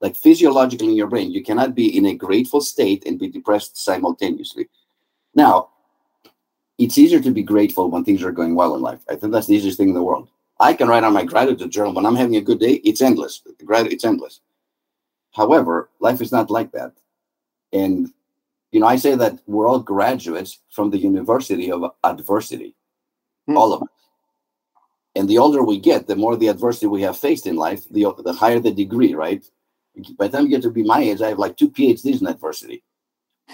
[0.00, 3.82] Like physiologically in your brain, you cannot be in a grateful state and be depressed
[3.82, 4.68] simultaneously.
[5.34, 5.70] Now,
[6.78, 9.00] it's easier to be grateful when things are going well in life.
[9.08, 10.28] I think that's the easiest thing in the world.
[10.60, 12.74] I can write on my gratitude journal when I'm having a good day.
[12.84, 13.42] It's endless.
[13.58, 14.40] It's endless.
[15.32, 16.92] However, life is not like that.
[17.72, 18.12] And
[18.74, 22.74] you know, I say that we're all graduates from the University of Adversity,
[23.46, 23.56] hmm.
[23.56, 23.88] all of us.
[25.14, 28.12] And the older we get, the more the adversity we have faced in life, the
[28.24, 29.48] the higher the degree, right?
[30.18, 32.26] By the time you get to be my age, I have like two PhDs in
[32.26, 32.82] adversity.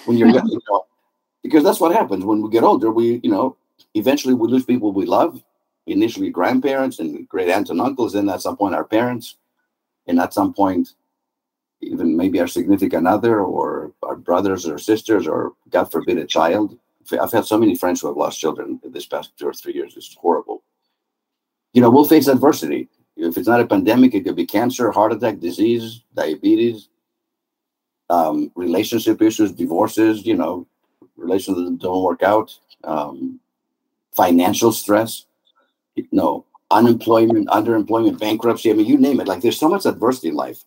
[0.06, 0.86] When you're, you know,
[1.42, 2.90] because that's what happens when we get older.
[2.90, 3.58] We, you know,
[3.92, 5.42] eventually we lose people we love.
[5.86, 9.36] Initially, grandparents and great aunts and uncles, and at some point, our parents,
[10.06, 10.94] and at some point,
[11.82, 16.78] even maybe our significant other or our brothers or sisters, or God forbid, a child.
[17.20, 19.72] I've had so many friends who have lost children in this past two or three
[19.74, 19.94] years.
[19.96, 20.62] It's horrible.
[21.72, 22.88] You know, we'll face adversity.
[23.16, 26.88] If it's not a pandemic, it could be cancer, heart attack, disease, diabetes,
[28.08, 30.66] um, relationship issues, divorces, you know,
[31.16, 33.38] relations don't work out, um,
[34.12, 35.26] financial stress,
[35.94, 38.70] you know, unemployment, underemployment, bankruptcy.
[38.70, 39.28] I mean, you name it.
[39.28, 40.64] Like there's so much adversity in life.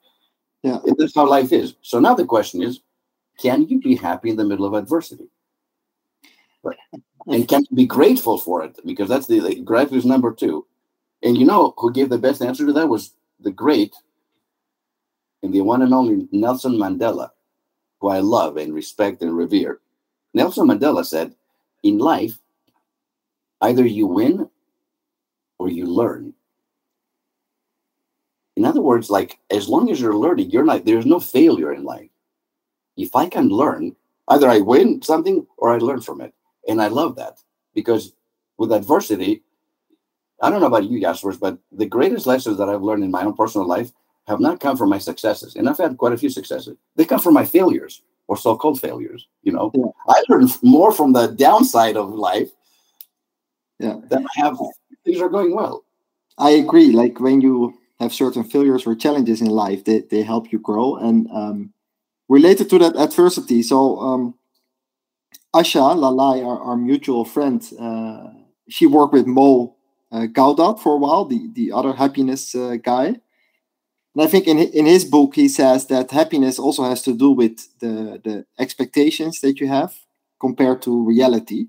[0.64, 0.80] Yeah.
[0.98, 1.76] That's how life is.
[1.82, 2.80] So now the question is,
[3.40, 5.28] can you be happy in the middle of adversity?
[6.64, 6.78] Right.
[7.28, 8.80] And can you be grateful for it?
[8.86, 10.66] Because that's the, the gratitude is number two.
[11.22, 13.96] And you know who gave the best answer to that was the great
[15.42, 17.32] and the one and only Nelson Mandela,
[18.00, 19.80] who I love and respect and revere.
[20.34, 21.36] Nelson Mandela said,
[21.84, 22.40] in life,
[23.62, 24.50] either you win
[25.60, 26.33] or you learn.
[28.56, 31.84] In other words, like as long as you're learning, you're not there's no failure in
[31.84, 32.10] life.
[32.98, 33.96] If I can learn,
[34.28, 36.34] either I win something or I learn from it.
[36.68, 37.40] And I love that
[37.74, 38.14] because
[38.58, 39.44] with adversity,
[40.42, 43.24] I don't know about you, Jasper, but the greatest lessons that I've learned in my
[43.24, 43.92] own personal life
[44.28, 46.78] have not come from my successes, and I've had quite a few successes.
[46.96, 49.28] They come from my failures or so-called failures.
[49.44, 49.86] You know, yeah.
[50.08, 52.50] I learned more from the downside of life.
[53.80, 54.58] Yeah, than I have
[55.04, 55.84] things are going well.
[56.38, 56.92] I agree.
[56.92, 60.96] Like when you have certain failures or challenges in life, they they help you grow.
[60.96, 61.74] And um,
[62.30, 64.36] related to that adversity, so um,
[65.56, 68.30] Asha Lalai, our, our mutual friend, uh,
[68.70, 69.76] she worked with Mo
[70.12, 73.16] uh, Gawdat for a while, the the other happiness uh, guy
[74.14, 77.32] and I think in in his book he says that happiness also has to do
[77.32, 79.94] with the the expectations that you have
[80.40, 81.68] compared to reality.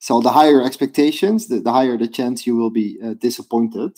[0.00, 3.92] So the higher expectations, the, the higher the chance you will be uh, disappointed.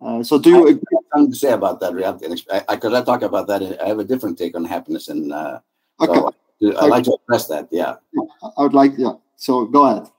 [0.00, 0.82] Uh, so do you I agree?
[1.12, 2.28] Something to say about that reality?
[2.28, 3.80] Because I, I, I, talk about that.
[3.82, 5.60] I have a different take on happiness, and uh,
[6.00, 6.20] okay.
[6.60, 7.68] so I, I like to address that.
[7.70, 7.96] Yeah,
[8.42, 8.92] I would like.
[8.98, 9.14] Yeah.
[9.36, 10.10] So go ahead.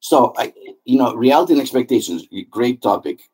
[0.00, 0.52] So I,
[0.84, 2.26] you know, reality and expectations.
[2.50, 3.30] Great topic.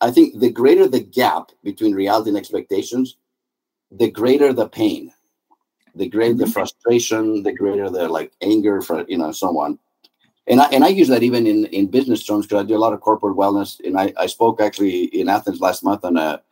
[0.00, 3.16] I think the greater the gap between reality and expectations,
[3.90, 5.12] the greater the pain,
[5.94, 6.52] the greater the mm-hmm.
[6.52, 9.78] frustration, the greater the like anger for you know so on.
[10.46, 12.78] And I and I use that even in in business terms because I do a
[12.78, 13.80] lot of corporate wellness.
[13.84, 16.42] And I I spoke actually in Athens last month on a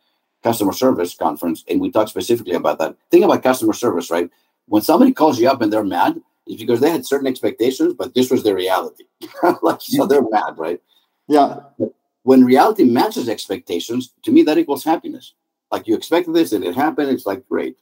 [0.43, 2.95] customer service conference, and we talked specifically about that.
[3.11, 4.29] Think about customer service, right?
[4.67, 8.13] When somebody calls you up and they're mad, it's because they had certain expectations, but
[8.13, 9.05] this was their reality.
[9.61, 10.81] like, so they're mad, right?
[11.27, 11.59] Yeah.
[11.79, 15.33] But when reality matches expectations, to me, that equals happiness.
[15.71, 17.77] Like you expected this and it happened, it's like great.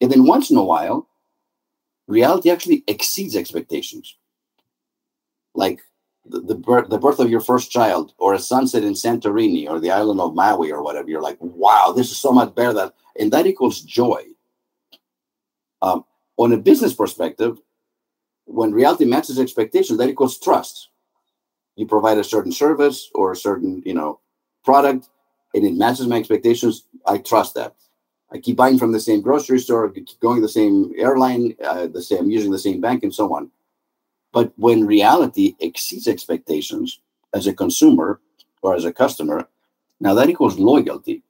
[0.00, 1.08] And then once in a while,
[2.06, 4.16] reality actually exceeds expectations.
[5.54, 5.80] Like
[6.26, 9.78] the, the, birth, the birth of your first child, or a sunset in Santorini, or
[9.78, 11.08] the island of Maui, or whatever.
[11.08, 12.72] You're like, wow, this is so much better.
[12.72, 14.24] That and that equals joy.
[15.82, 16.04] Um,
[16.36, 17.58] on a business perspective,
[18.46, 20.88] when reality matches expectations, that equals trust
[21.76, 24.20] you provide a certain service or a certain you know
[24.64, 25.08] product
[25.54, 27.74] and it matches my expectations i trust that
[28.32, 32.02] i keep buying from the same grocery store going to the same airline uh, the
[32.02, 33.50] same using the same bank and so on
[34.34, 37.00] but when reality exceeds expectations
[37.32, 38.20] as a consumer
[38.62, 39.48] or as a customer
[40.00, 41.22] now that equals loyalty.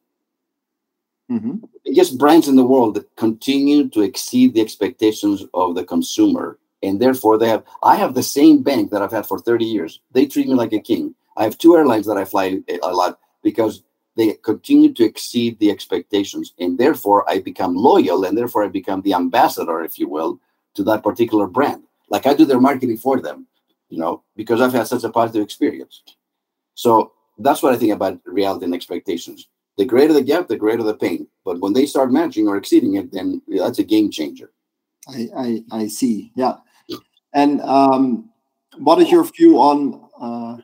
[1.31, 2.17] Mm-hmm.
[2.19, 7.39] brands in the world that continue to exceed the expectations of the consumer and therefore
[7.39, 10.01] they have i have the same bank that i've had for 30 years.
[10.13, 11.15] They treat me like a king.
[11.37, 13.83] I have two airlines that i fly a lot because
[14.17, 19.01] they continue to exceed the expectations and therefore i become loyal and therefore i become
[19.03, 20.39] the ambassador if you will
[20.75, 23.47] to that particular brand like i do their marketing for them
[23.89, 26.03] you know because i've had such a positive experience
[26.75, 30.83] so that's what i think about reality and expectations the greater the gap the greater
[30.83, 34.51] the pain but when they start matching or exceeding it then that's a game changer
[35.09, 36.33] I, I, I see.
[36.35, 36.57] Yeah.
[37.33, 38.31] And um,
[38.79, 40.63] what is your view on uh,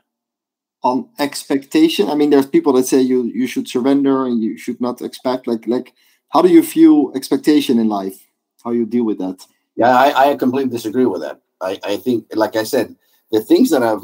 [0.83, 2.09] on expectation?
[2.09, 5.47] I mean, there's people that say you you should surrender and you should not expect.
[5.47, 5.93] Like like,
[6.29, 8.25] how do you view expectation in life?
[8.63, 9.45] How you deal with that?
[9.75, 11.41] Yeah, I, I completely disagree with that.
[11.61, 12.95] I, I think, like I said,
[13.31, 14.01] the things that have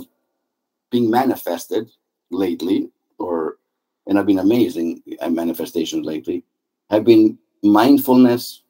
[0.91, 1.91] been manifested
[2.31, 3.57] lately, or
[4.07, 6.43] and have been amazing at manifestations lately,
[6.89, 8.63] have been mindfulness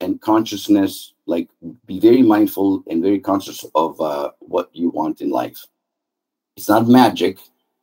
[0.00, 1.48] and consciousness like
[1.86, 5.66] be very mindful and very conscious of uh, what you want in life.
[6.56, 7.38] It's not magic.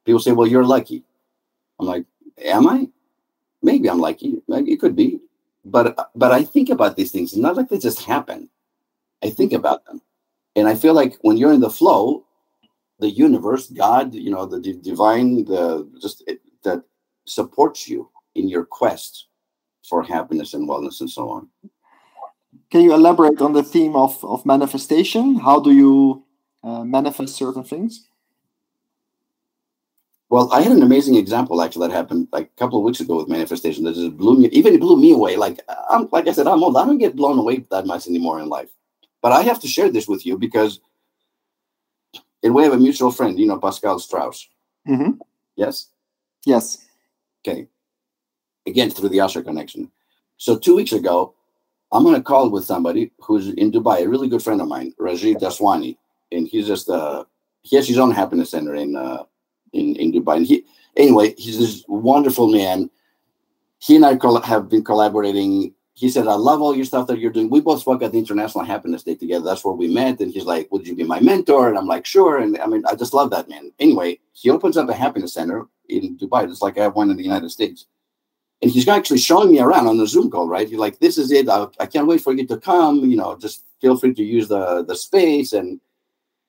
[0.05, 1.03] People say well you're lucky.
[1.79, 2.05] I'm like
[2.43, 2.87] am i?
[3.63, 4.41] Maybe i'm lucky.
[4.47, 5.19] Maybe it could be.
[5.65, 8.49] But but i think about these things it's not like they just happen
[9.25, 10.01] i think about them
[10.55, 12.25] and i feel like when you're in the flow
[12.99, 14.59] the universe god you know the
[14.91, 16.81] divine the just it, that
[17.25, 19.27] supports you in your quest
[19.89, 21.49] for happiness and wellness and so on
[22.71, 25.35] can you elaborate on the theme of, of manifestation?
[25.35, 26.23] How do you
[26.63, 28.07] uh, manifest certain things?
[30.29, 33.17] Well, I had an amazing example actually that happened like a couple of weeks ago
[33.17, 35.37] with manifestation that just blew me, even it blew me away.
[35.37, 35.59] Like
[35.89, 36.75] I'm, like I said, I'm old.
[36.75, 38.71] I don't get blown away that much anymore in life.
[39.25, 40.79] But I have to share this with you because,
[42.43, 44.47] and we have a mutual friend, you know, Pascal Strauss.
[44.87, 45.13] Mm-hmm.
[45.55, 45.87] Yes.
[46.45, 46.85] Yes.
[47.41, 47.65] Okay.
[48.67, 49.91] Again, through the Asha connection.
[50.37, 51.33] So two weeks ago,
[51.91, 54.93] I'm going to call with somebody who's in Dubai, a really good friend of mine,
[54.99, 55.97] Rajiv Daswani,
[56.31, 57.23] and he's just uh
[57.63, 59.23] he has his own happiness center in uh
[59.73, 60.37] in in Dubai.
[60.37, 60.65] And he
[60.97, 62.91] anyway, he's this wonderful man.
[63.79, 65.73] He and I have been collaborating.
[65.95, 68.19] He said, "I love all your stuff that you're doing." We both spoke at the
[68.19, 69.45] International Happiness Day together.
[69.45, 70.19] That's where we met.
[70.19, 72.83] And he's like, "Would you be my mentor?" And I'm like, "Sure." And I mean,
[72.87, 73.71] I just love that man.
[73.79, 77.17] Anyway, he opens up a happiness center in Dubai, just like I have one in
[77.17, 77.87] the United States
[78.61, 80.67] and he's actually showing me around on the Zoom call, right?
[80.67, 81.49] He's like, "This is it.
[81.49, 82.99] I, I, can't wait for you to come.
[83.05, 85.79] You know, just feel free to use the the space and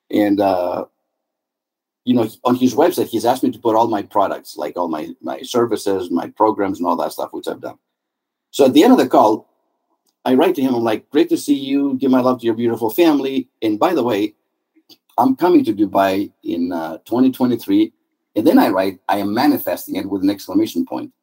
[0.09, 0.85] and uh,
[2.05, 4.87] you know, on his website, he's asked me to put all my products, like all
[4.87, 7.77] my my services, my programs, and all that stuff, which I've done.
[8.57, 9.47] So at the end of the call,
[10.25, 10.73] I write to him.
[10.73, 11.93] I'm like, "Great to see you.
[11.99, 13.47] Give my love to your beautiful family.
[13.61, 14.33] And by the way,
[15.15, 17.93] I'm coming to Dubai in uh, 2023."
[18.35, 21.13] And then I write, "I am manifesting it with an exclamation point."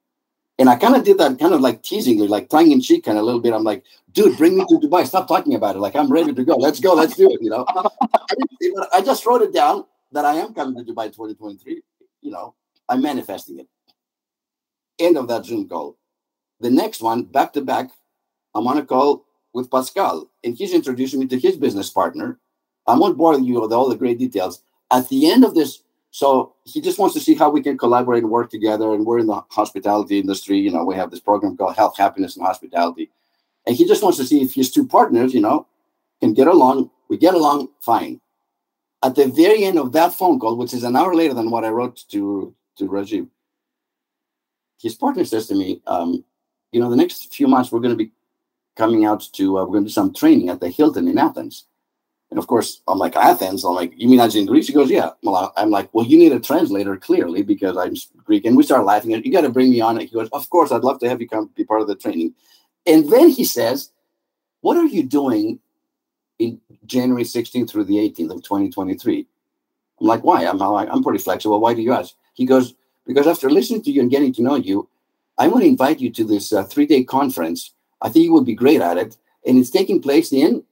[0.61, 3.19] And I kind of did that, kind of like teasingly, like tongue in cheek, kind
[3.19, 3.53] of a little bit.
[3.53, 5.05] I'm like, "Dude, bring me to Dubai.
[5.05, 5.81] Stop talking about it.
[5.81, 6.55] Like I'm ready to go.
[6.55, 6.95] Let's go.
[6.95, 7.67] Let's do it." You know,
[8.95, 11.83] I just wrote it down that I am coming to Dubai 2023,
[12.21, 12.55] you know,
[12.89, 13.69] I'm manifesting it.
[15.01, 15.99] End of that Zoom call.
[16.61, 17.91] The next one, back to back,
[18.55, 22.39] I'm on a call with Pascal, and he's introducing me to his business partner.
[22.87, 24.63] I won't bore you with all the great details.
[24.91, 28.23] At the end of this, so he just wants to see how we can collaborate
[28.23, 28.93] and work together.
[28.95, 30.59] And we're in the hospitality industry.
[30.59, 33.11] You know, we have this program called Health, Happiness, and Hospitality.
[33.67, 35.67] And he just wants to see if his two partners, you know,
[36.21, 36.91] can get along.
[37.09, 38.21] We get along fine
[39.05, 41.65] at the very end of that phone call, which is an hour later than what
[41.65, 43.29] I wrote to to Rajiv,
[44.81, 46.25] his partner says to me, um,
[46.75, 48.11] "You know, the next few months we're going to be
[48.77, 51.67] coming out to uh, we're going to do some training at the Hilton in Athens."
[52.31, 53.65] And of course, I'm like Athens.
[53.65, 56.19] I'm like, "You mean that's in Greece?" He goes, "Yeah." Well, I'm like, "Well, you
[56.19, 59.15] need a translator clearly because I'm Greek." And we start laughing.
[59.15, 60.01] And you got to bring me on.
[60.01, 62.35] He goes, "Of course, I'd love to have you come be part of the training."
[62.87, 63.91] And then he says,
[64.61, 65.61] "What are you doing
[66.39, 69.27] in January 16th through the 18th of 2023.
[70.01, 70.45] I'm like, why?
[70.45, 71.61] I'm like, I'm pretty flexible.
[71.61, 72.15] Why do you ask?
[72.35, 72.75] He goes,
[73.07, 74.89] because after listening to you and getting to know you,
[75.39, 77.75] I want to invite you to this uh, three day conference.
[78.01, 79.17] I think you would be great at it.
[79.47, 80.65] And it's taking place in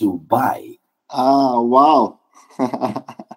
[0.00, 0.78] Dubai.
[1.10, 2.18] Ah, wow.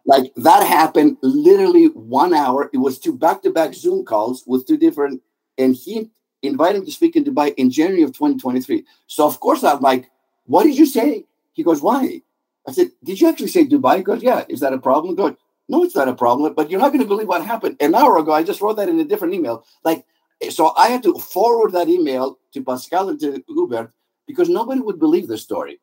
[0.05, 2.69] like that happened literally one hour.
[2.73, 5.21] It was two back to back Zoom calls with two different,
[5.57, 6.09] and he
[6.41, 8.85] invited him to speak in Dubai in January of 2023.
[9.07, 10.09] So, of course, I'm like,
[10.45, 11.25] what did you say?
[11.53, 12.21] He goes, Why?
[12.67, 13.97] I said, Did you actually say Dubai?
[13.97, 14.45] He goes, Yeah.
[14.49, 15.13] Is that a problem?
[15.13, 15.35] He goes,
[15.67, 16.53] No, it's not a problem.
[16.53, 17.77] But you're not going to believe what happened.
[17.79, 19.65] An hour ago, I just wrote that in a different email.
[19.83, 20.05] Like,
[20.41, 23.91] Eh, so I had to forward that email to Pascal and to Hubert
[24.27, 25.79] because nobody would believe the story.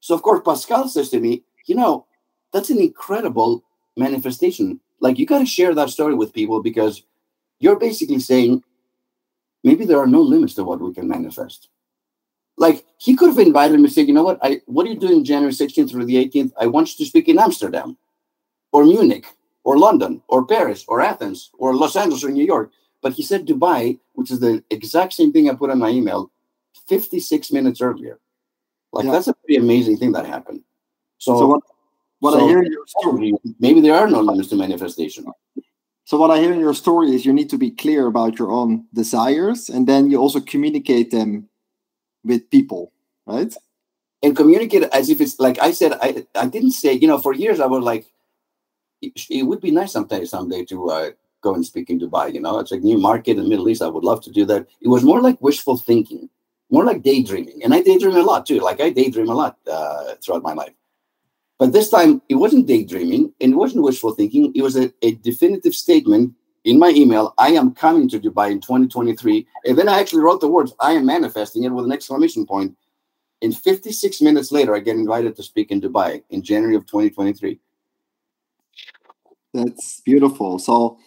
[0.00, 2.06] So, of course, Pascal says to me, You know,
[2.52, 3.64] that's an incredible
[3.96, 4.80] manifestation.
[5.00, 7.02] Like, you got to share that story with people because
[7.60, 8.62] you're basically saying
[9.62, 11.68] maybe there are no limits to what we can manifest.
[12.56, 15.24] Like he could have invited me said, you know what, I what are you doing
[15.24, 16.52] January 16th through the 18th?
[16.60, 17.96] I want you to speak in Amsterdam
[18.72, 19.26] or Munich
[19.64, 22.70] or London or Paris or Athens or Los Angeles or New York.
[23.02, 26.30] But he said Dubai, which is the exact same thing I put on my email
[26.86, 28.18] 56 minutes earlier.
[28.92, 29.12] Like yeah.
[29.12, 30.62] that's a pretty amazing thing that happened.
[31.18, 31.62] So, so what,
[32.20, 35.26] what so I hear in your story, maybe there are no limits to manifestation.
[36.04, 38.50] So what I hear in your story is you need to be clear about your
[38.50, 41.48] own desires, and then you also communicate them
[42.24, 42.92] with people,
[43.26, 43.54] right?
[44.22, 45.92] And communicate as if it's like I said.
[46.00, 48.06] I I didn't say you know for years I was like,
[49.00, 51.10] it, it would be nice someday someday to uh,
[51.42, 52.32] go and speak in Dubai.
[52.32, 53.82] You know, it's like new market in the Middle East.
[53.82, 54.66] I would love to do that.
[54.80, 56.28] It was more like wishful thinking,
[56.70, 58.60] more like daydreaming, and I daydream a lot too.
[58.60, 60.74] Like I daydream a lot uh, throughout my life.
[61.58, 64.52] But this time it wasn't daydreaming and it wasn't wishful thinking.
[64.54, 68.60] It was a, a definitive statement in my email, I am coming to Dubai in
[68.60, 69.46] 2023.
[69.66, 72.76] And then I actually wrote the words, I am manifesting it with an exclamation point.
[73.40, 77.58] And 56 minutes later, I get invited to speak in Dubai in January of 2023.
[79.54, 80.58] That's beautiful.
[80.60, 80.98] So,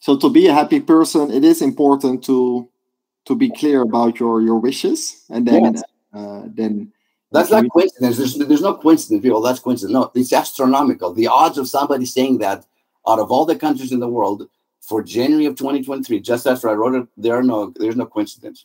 [0.00, 2.68] so to be a happy person, it is important to
[3.26, 5.82] to be clear about your your wishes, and then yes.
[6.12, 6.92] uh, then
[7.30, 8.16] that's not coincidence.
[8.16, 9.22] There's, there's no coincidence.
[9.22, 9.92] People, that's coincidence.
[9.92, 11.12] No, it's astronomical.
[11.12, 12.66] The odds of somebody saying that
[13.06, 14.48] out of all the countries in the world,
[14.80, 18.64] for January of 2023, just after I wrote it, there are no there's no coincidence.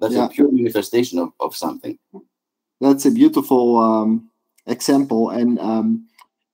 [0.00, 0.24] That's yeah.
[0.24, 1.98] a pure manifestation of, of something.
[2.80, 4.30] That's a beautiful um,
[4.66, 5.30] example.
[5.30, 6.08] And um,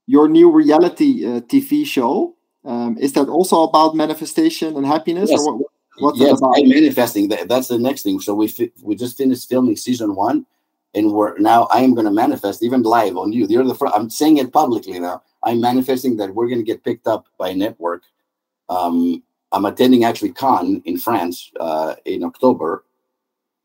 [0.06, 5.30] your new reality uh, TV show um, is that also about manifestation and happiness?
[5.30, 5.40] Yes.
[5.40, 7.28] Or what, what's yes, I'm manifesting.
[7.28, 8.20] That, that's the next thing.
[8.20, 10.46] So we fi- we just finished filming season one,
[10.94, 13.46] and we're now I am going to manifest even live on you.
[13.48, 13.94] You're the first.
[13.94, 15.22] I'm saying it publicly now.
[15.42, 18.02] I'm manifesting that we're going to get picked up by a network
[18.68, 22.84] um, I'm attending actually Cannes in France uh, in October,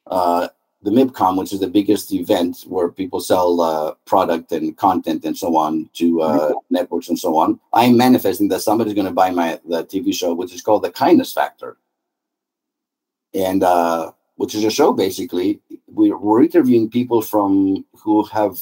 [0.08, 0.48] uh,
[0.84, 5.38] the MIPCOM, which is the biggest event where people sell uh, product and content and
[5.38, 6.54] so on to uh, mm-hmm.
[6.70, 7.60] networks and so on.
[7.72, 10.92] I'm manifesting that somebody's going to buy my the TV show, which is called The
[10.92, 11.78] Kindness Factor,
[13.34, 18.58] and uh, which is a show basically we're, we're interviewing people from who have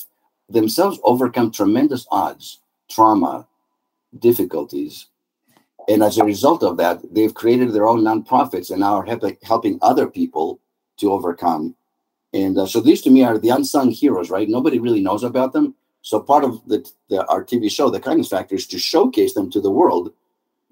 [0.48, 2.60] themselves overcome tremendous odds,
[2.90, 3.48] trauma,
[4.20, 5.08] difficulties,
[5.88, 9.38] and as a result of that, they've created their own nonprofits and now are helping,
[9.44, 10.60] helping other people
[10.98, 11.76] to overcome.
[12.34, 14.48] And uh, so these to me are the unsung heroes, right?
[14.48, 18.30] Nobody really knows about them, So part of the, the our TV show, The Kindness
[18.30, 20.14] Factor, is to showcase them to the world,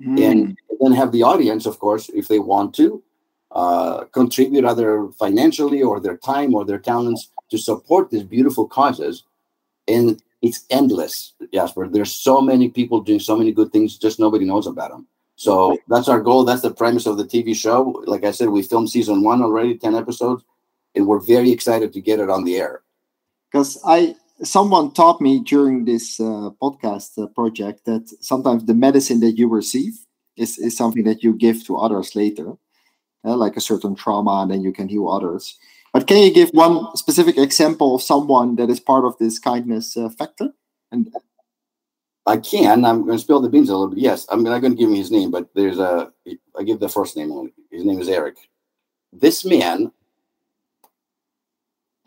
[0.01, 0.20] mm.
[0.20, 3.03] and then have the audience, of course, if they want to,
[3.51, 9.24] uh, contribute either financially or their time or their talents to support these beautiful causes.
[9.88, 11.88] And it's endless, Jasper.
[11.88, 15.07] There's so many people doing so many good things, just nobody knows about them.
[15.36, 16.43] So that's our goal.
[16.43, 18.03] That's the premise of the TV show.
[18.05, 20.43] Like I said, we filmed season one already, 10 episodes,
[20.96, 22.82] and we're very excited to get it on the air.
[23.52, 29.20] Because I someone taught me during this uh, podcast uh, project that sometimes the medicine
[29.20, 29.94] that you receive
[30.38, 32.54] is, is something that you give to others later,
[33.26, 35.58] uh, like a certain trauma, and then you can heal others.
[35.92, 39.98] But can you give one specific example of someone that is part of this kindness
[39.98, 40.50] uh, factor?
[40.92, 41.12] And
[42.26, 42.86] I can.
[42.86, 44.00] I'm going to spill the beans a little bit.
[44.00, 46.12] Yes, I'm not going to give me his name, but there's a.
[46.58, 47.54] I give the first name only.
[47.72, 48.38] His name is Eric.
[49.12, 49.92] This man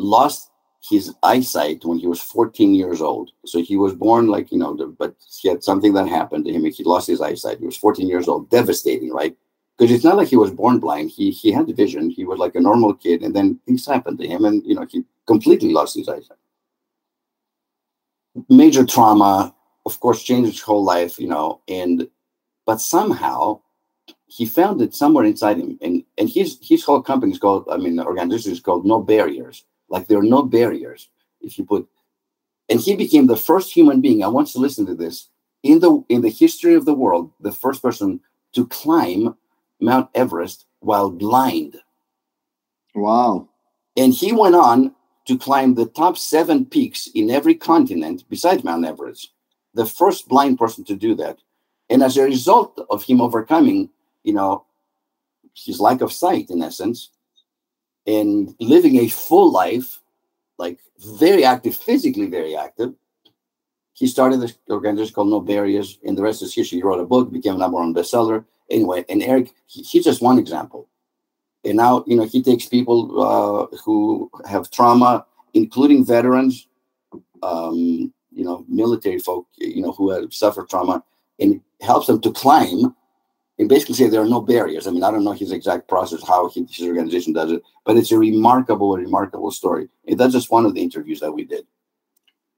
[0.02, 3.30] lost his eyesight when he was 14 years old.
[3.46, 6.64] So he was born like, you know, but he had something that happened to him.
[6.64, 7.60] He lost his eyesight.
[7.60, 9.36] He was 14 years old, devastating, right?
[9.78, 11.10] Because it's not like he was born blind.
[11.10, 12.10] He he had the vision.
[12.10, 14.86] He was like a normal kid, and then things happened to him, and you know,
[14.88, 16.36] he completely lost his eyesight.
[18.48, 19.54] Major trauma,
[19.86, 22.06] of course, changed his whole life, you know, and
[22.66, 23.60] but somehow
[24.26, 25.78] he found it somewhere inside him.
[25.80, 29.00] And and his his whole company is called, I mean, the organization is called No
[29.00, 31.08] Barriers like there are no barriers.
[31.40, 31.86] If you put,
[32.68, 34.24] and he became the first human being.
[34.24, 35.28] I want you to listen to this
[35.62, 38.20] in the in the history of the world, the first person
[38.54, 39.36] to climb
[39.80, 41.76] Mount Everest while blind.
[42.94, 43.48] Wow!
[43.96, 44.94] And he went on
[45.26, 49.30] to climb the top seven peaks in every continent besides Mount Everest.
[49.74, 51.38] The first blind person to do that.
[51.88, 53.90] And as a result of him overcoming,
[54.24, 54.64] you know,
[55.54, 57.10] his lack of sight, in essence,
[58.06, 60.00] and living a full life,
[60.58, 60.78] like
[61.18, 62.94] very active, physically very active.
[63.94, 66.78] He started this organization called No Barriers, and the rest is history.
[66.78, 68.44] He wrote a book, became a number one bestseller.
[68.70, 70.88] Anyway, and Eric, he, he's just one example.
[71.64, 76.66] And now, you know, he takes people uh, who have trauma, including veterans,
[77.42, 81.04] um, you know, military folk, you know, who have suffered trauma,
[81.38, 82.96] and helps them to climb
[83.58, 84.86] and basically say there are no barriers.
[84.86, 87.96] I mean, I don't know his exact process, how he, his organization does it, but
[87.96, 89.88] it's a remarkable, remarkable story.
[90.08, 91.66] And that's just one of the interviews that we did.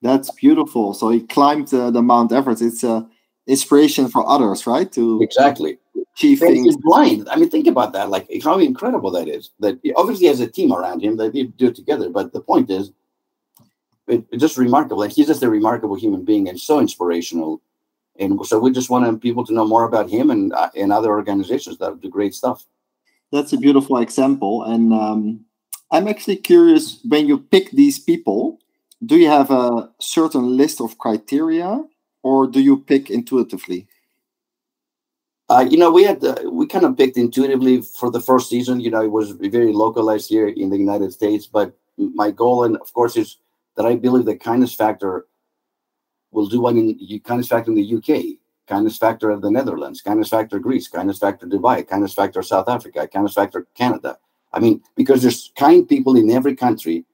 [0.03, 0.95] That's beautiful.
[0.95, 2.63] So he climbed uh, the Mount Everest.
[2.63, 3.09] It's a
[3.47, 4.91] inspiration for others, right?
[4.93, 5.79] To exactly
[6.15, 6.67] achieve things.
[6.67, 7.29] He's blind.
[7.29, 8.11] I mean, think about that.
[8.11, 9.51] Like how incredible that is.
[9.61, 12.09] That obviously has a team around him that they do it together.
[12.09, 12.93] But the point is,
[14.07, 15.03] it, it's just remarkable.
[15.03, 17.61] And he's just a remarkable human being and so inspirational
[18.19, 21.11] and so we just want people to know more about him and uh, and other
[21.11, 22.67] organizations that do great stuff.
[23.33, 25.45] That's a beautiful example, and um,
[25.91, 28.59] I'm actually curious when you pick these people.
[29.05, 31.85] Do you have a certain list of criteria,
[32.23, 33.87] or do you pick intuitively?
[35.49, 38.81] Uh, you know, we had uh, we kind of picked intuitively for the first season.
[38.81, 42.77] You know, it was very localized here in the United States, but my goal, and
[42.79, 43.37] of course, is
[43.77, 45.27] that I believe the kindness factor
[46.35, 50.29] will do one in kindness factor in the UK, kindness factor of the Netherlands, kindness
[50.29, 54.19] factor Greece, kindness factor Dubai, kindness factor South Africa, kindness factor Canada.
[54.53, 57.05] I mean, because there's kind people in every country,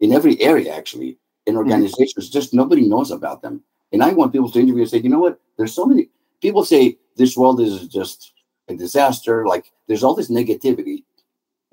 [0.00, 1.58] in every area actually, in mm-hmm.
[1.58, 2.38] organizations, mm-hmm.
[2.38, 3.62] just nobody knows about them.
[3.92, 5.40] And I want people to interview and say, you know what?
[5.56, 6.10] There's so many
[6.40, 8.32] people say this world is just
[8.68, 9.46] a disaster.
[9.46, 11.04] Like there's all this negativity.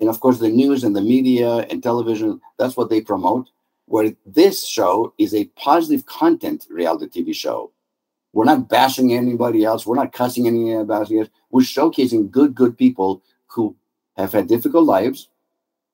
[0.00, 3.48] And of course, the news and the media and television, that's what they promote
[3.86, 7.72] where this show is a positive content reality TV show.
[8.32, 9.86] We're not bashing anybody else.
[9.86, 11.30] We're not cussing anybody else.
[11.50, 13.74] We're showcasing good, good people who
[14.16, 15.28] have had difficult lives,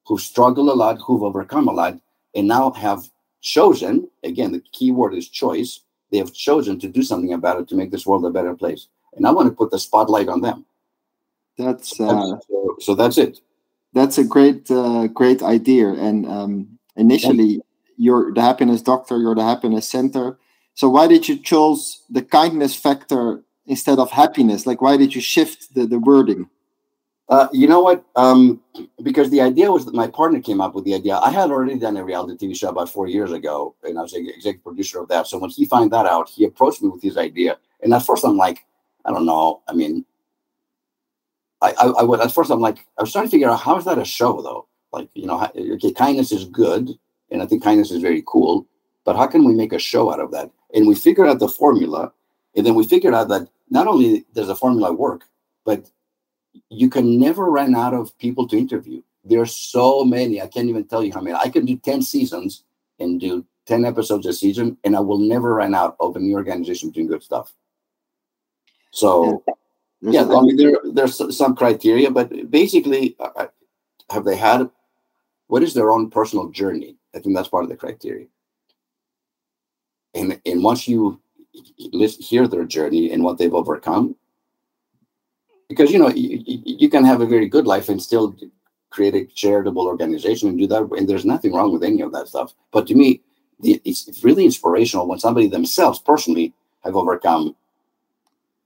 [0.06, 2.00] who struggle a lot, who've overcome a lot,
[2.34, 3.08] and now have
[3.42, 5.80] chosen again, the key word is choice.
[6.10, 8.88] They have chosen to do something about it to make this world a better place.
[9.14, 10.64] And I want to put the spotlight on them.
[11.58, 13.40] That's uh, so, so that's it.
[13.92, 15.88] That's a great, uh, great idea.
[15.88, 17.62] And um, initially,
[18.02, 20.38] you're the happiness doctor, you're the happiness center.
[20.74, 24.66] So why did you choose the kindness factor instead of happiness?
[24.66, 26.48] Like why did you shift the, the wording?
[27.28, 28.04] Uh, you know what?
[28.16, 28.60] Um,
[29.02, 31.16] because the idea was that my partner came up with the idea.
[31.16, 34.12] I had already done a reality TV show about four years ago, and I was
[34.12, 35.26] the executive producer of that.
[35.28, 37.58] So when he found that out, he approached me with his idea.
[37.82, 38.66] And at first, I'm like,
[39.04, 39.62] I don't know.
[39.68, 40.04] I mean,
[41.62, 43.84] I, I, I at first I'm like, I was trying to figure out how is
[43.84, 44.66] that a show though?
[44.92, 46.90] Like, you know, okay, kindness is good,
[47.32, 48.66] and I think kindness is very cool.
[49.04, 50.50] But how can we make a show out of that?
[50.74, 52.12] And we figured out the formula,
[52.54, 55.24] and then we figured out that not only does the formula work,
[55.64, 55.90] but
[56.68, 59.02] you can never run out of people to interview.
[59.24, 60.40] There are so many.
[60.40, 61.36] I can't even tell you how many.
[61.36, 62.64] I can do 10 seasons
[63.00, 66.34] and do 10 episodes a season, and I will never run out of a new
[66.34, 67.52] organization doing good stuff.
[68.90, 69.42] So,
[70.02, 73.46] yeah, I mean, there, there's some criteria, but basically, uh, uh,
[74.10, 74.68] have they had
[75.46, 76.96] what is their own personal journey?
[77.14, 78.26] I think that's part of the criteria.
[80.14, 81.20] And, and once you
[81.76, 84.16] hear their journey and what they've overcome,
[85.68, 88.34] because you know you, you can have a very good life and still
[88.90, 92.28] create a charitable organization and do that and there's nothing wrong with any of that
[92.28, 92.52] stuff.
[92.72, 93.22] But to me
[93.62, 96.52] it's really inspirational when somebody themselves personally
[96.84, 97.54] have overcome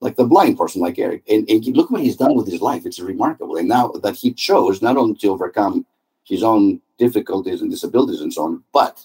[0.00, 1.22] like the blind person like eric.
[1.28, 2.86] And, and look what he's done with his life.
[2.86, 3.56] It's remarkable.
[3.56, 5.86] And now that he chose not only to overcome
[6.24, 9.04] his own difficulties and disabilities and so on but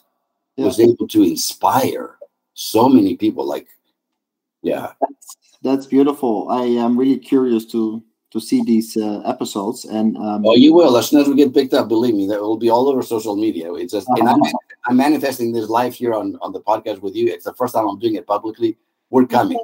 [0.56, 0.66] yeah.
[0.66, 2.18] was able to inspire
[2.54, 3.68] so many people like
[4.62, 9.86] yeah that's, that's beautiful i am really curious to to see these uh, episodes.
[9.86, 11.88] And um, oh, you will as soon as we get picked up.
[11.88, 13.74] Believe me, that will be all over social media.
[13.74, 14.20] It's just, uh-huh.
[14.20, 14.42] and I'm,
[14.88, 17.28] I'm, manifesting this live here on on the podcast with you.
[17.28, 18.78] It's the first time I'm doing it publicly.
[19.10, 19.60] We're coming.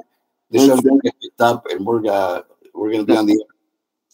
[0.50, 2.42] The show's to get picked up, and we're uh,
[2.74, 3.44] we're going to be on the.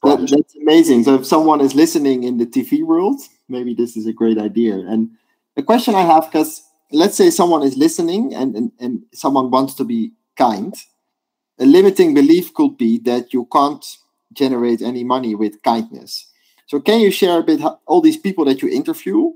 [0.03, 1.05] That, that's amazing.
[1.05, 4.75] So if someone is listening in the TV world, maybe this is a great idea.
[4.75, 5.11] And
[5.57, 9.75] the question I have, because let's say someone is listening and, and, and someone wants
[9.75, 10.75] to be kind,
[11.59, 13.85] a limiting belief could be that you can't
[14.33, 16.27] generate any money with kindness.
[16.67, 19.33] So, can you share a bit how, all these people that you interview,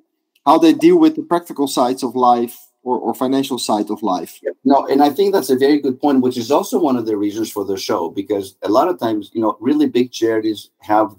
[0.46, 4.40] how they deal with the practical sides of life or, or financial side of life?
[4.64, 7.16] No, and I think that's a very good point, which is also one of the
[7.16, 11.14] reasons for the show because a lot of times, you know, really big charities have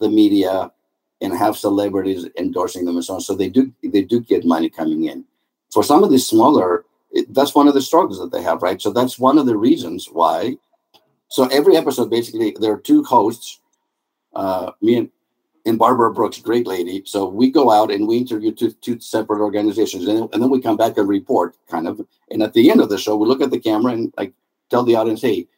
[0.00, 0.70] the media
[1.24, 3.20] and have celebrities endorsing them and so on.
[3.20, 5.24] So they do they do get money coming in.
[5.72, 6.84] For some of the smaller,
[7.30, 8.80] that's one of the struggles that they have, right?
[8.80, 10.56] So that's one of the reasons why
[11.34, 13.58] so every episode, basically, there are two hosts,
[14.36, 15.10] uh, me and,
[15.66, 17.02] and Barbara Brooks, great lady.
[17.06, 20.60] So we go out and we interview two, two separate organizations, and, and then we
[20.60, 22.00] come back and report, kind of.
[22.30, 24.32] And at the end of the show, we look at the camera and like
[24.70, 25.48] tell the audience, hey,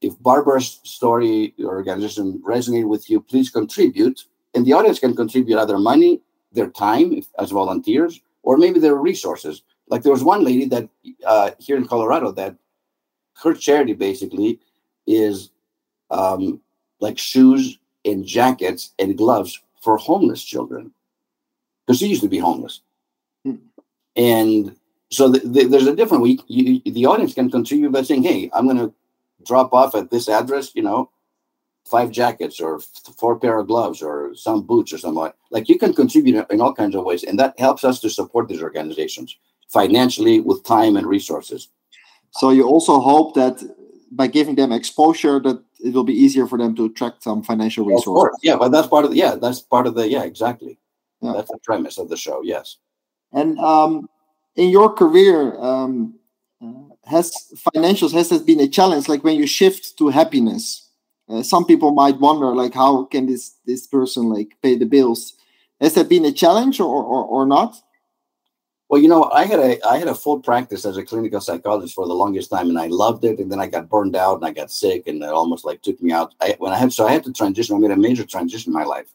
[0.00, 4.24] if Barbara's story or organization resonated with you, please contribute.
[4.54, 6.20] And the audience can contribute either money,
[6.52, 9.62] their time as volunteers, or maybe their resources.
[9.88, 10.88] Like there was one lady that
[11.26, 12.56] uh, here in Colorado that
[13.42, 14.60] her charity basically
[15.06, 15.50] is
[16.10, 16.60] um,
[17.00, 20.92] like shoes and jackets and gloves for homeless children
[21.86, 22.80] because she used to be homeless.
[23.44, 23.56] Hmm.
[24.16, 24.76] And
[25.10, 26.38] so the, the, there's a different way.
[26.46, 28.94] You, the audience can contribute by saying, "Hey, I'm going to
[29.44, 30.72] drop off at this address.
[30.74, 31.10] You know,
[31.84, 32.80] five jackets or
[33.18, 35.34] four pair of gloves or some boots or something like.
[35.50, 38.48] Like you can contribute in all kinds of ways, and that helps us to support
[38.48, 39.36] these organizations
[39.68, 41.68] financially with time and resources.
[42.32, 43.62] So you also hope that
[44.10, 47.84] by giving them exposure, that it will be easier for them to attract some financial
[47.84, 48.38] resources.
[48.42, 50.78] Yeah, but that's part of the, yeah, that's part of the yeah, exactly.
[51.20, 51.32] Yeah.
[51.34, 52.40] That's the premise of the show.
[52.42, 52.76] Yes.
[53.32, 54.08] And um,
[54.56, 56.14] in your career, um,
[56.62, 57.32] uh, has
[57.74, 59.08] financials has that been a challenge?
[59.08, 60.83] Like when you shift to happiness,
[61.28, 65.34] uh, some people might wonder, like, how can this this person like pay the bills?
[65.80, 67.76] Has that been a challenge or or, or not?
[68.88, 71.94] Well, you know, I had a I had a full practice as a clinical psychologist
[71.94, 73.38] for the longest time, and I loved it.
[73.38, 76.00] And then I got burned out, and I got sick, and it almost like took
[76.02, 76.34] me out.
[76.40, 77.74] I, when I had so I had to transition.
[77.74, 79.10] I made a major transition in my life,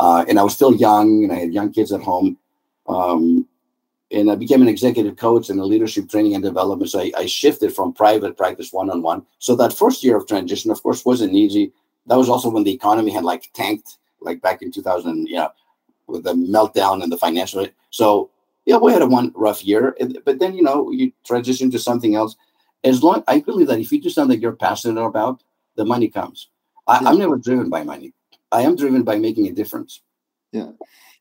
[0.00, 2.36] uh, and I was still young, and I had young kids at home.
[2.88, 3.46] Um,
[4.12, 6.90] and I became an executive coach and a leadership training and development.
[6.90, 9.24] So I, I shifted from private practice one on one.
[9.38, 11.72] So that first year of transition, of course, wasn't easy.
[12.06, 15.48] That was also when the economy had like tanked, like back in 2000, yeah,
[16.06, 17.66] with the meltdown and the financial.
[17.90, 18.30] So
[18.66, 22.14] yeah, we had a one rough year, but then you know you transition to something
[22.14, 22.36] else.
[22.84, 25.42] As long I believe that if you do something you're passionate about,
[25.76, 26.48] the money comes.
[26.86, 28.12] I, am never driven by money.
[28.50, 30.02] I am driven by making a difference.
[30.50, 30.72] Yeah.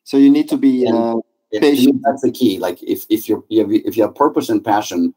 [0.03, 1.19] So you need to be and, uh,
[1.59, 2.01] patient.
[2.03, 2.59] That's the key.
[2.59, 5.13] Like if if have, if you have purpose and passion,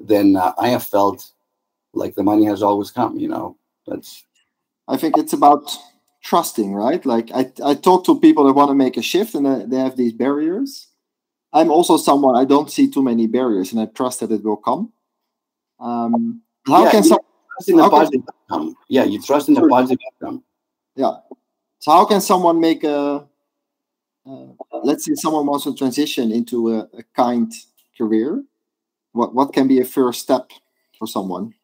[0.00, 1.30] then uh, I have felt
[1.92, 3.18] like the money has always come.
[3.18, 3.56] You know,
[3.86, 4.24] that's.
[4.88, 5.76] I think it's about
[6.22, 7.04] trusting, right?
[7.04, 9.96] Like I I talk to people that want to make a shift and they have
[9.96, 10.88] these barriers
[11.54, 14.56] I'm also someone I don't see too many barriers, and I trust that it will
[14.56, 14.92] come.
[15.78, 17.20] Um, how yeah, can some
[17.52, 18.76] trust in the positive outcome?
[18.88, 20.42] Yeah, you trust in the positive outcome.
[20.96, 21.12] Yeah.
[21.78, 23.28] So how can someone make a
[24.82, 27.52] let's say someone wants to transition into a, a, kind
[27.96, 28.42] career?
[29.12, 30.50] What what can be a first step
[30.98, 31.54] for someone?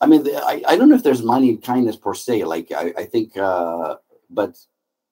[0.00, 2.44] I mean, I, I don't know if there's money in kindness per se.
[2.44, 3.96] Like I, I think, uh,
[4.30, 4.56] but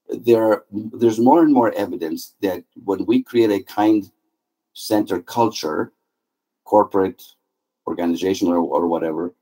[0.08, 4.10] there there's more and more evidence that when we create a kind
[4.74, 5.92] center culture
[6.64, 7.22] corporate
[7.86, 9.34] organization or, or whatever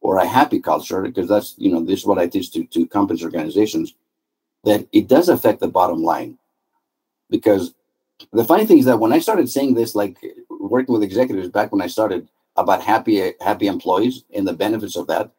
[0.00, 2.86] or a happy culture because that's you know this is what i teach to, to
[2.86, 3.94] companies organizations
[4.64, 6.38] that it does affect the bottom line
[7.30, 7.74] because
[8.32, 10.18] the funny thing is that when I started saying this, like
[10.48, 15.06] working with executives back when I started about happy happy employees and the benefits of
[15.06, 15.30] that,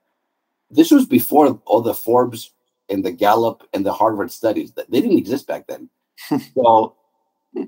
[0.69, 2.53] this was before all the Forbes
[2.89, 4.71] and the Gallup and the Harvard studies.
[4.73, 5.89] That they didn't exist back then.
[6.55, 6.95] so,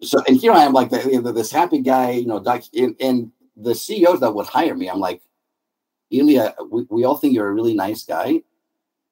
[0.02, 3.32] so and here I am, like the, this happy guy, you know, doc, and, and
[3.56, 5.22] the CEOs that would hire me, I'm like,
[6.12, 8.42] Elia, we, we all think you're a really nice guy,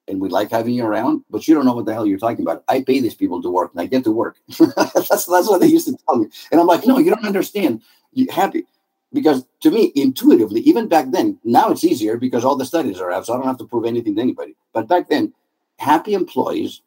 [0.08, 2.44] and we like having you around, but you don't know what the hell you're talking
[2.44, 2.64] about.
[2.68, 4.36] I pay these people to work, and I get to work.
[4.58, 7.82] that's that's what they used to tell me, and I'm like, no, you don't understand.
[8.12, 8.64] You happy
[9.12, 13.12] because to me, intuitively, even back then, now it's easier because all the studies are
[13.12, 14.56] out, so I don't have to prove anything to anybody.
[14.72, 15.32] But back then,
[15.78, 16.82] happy employees,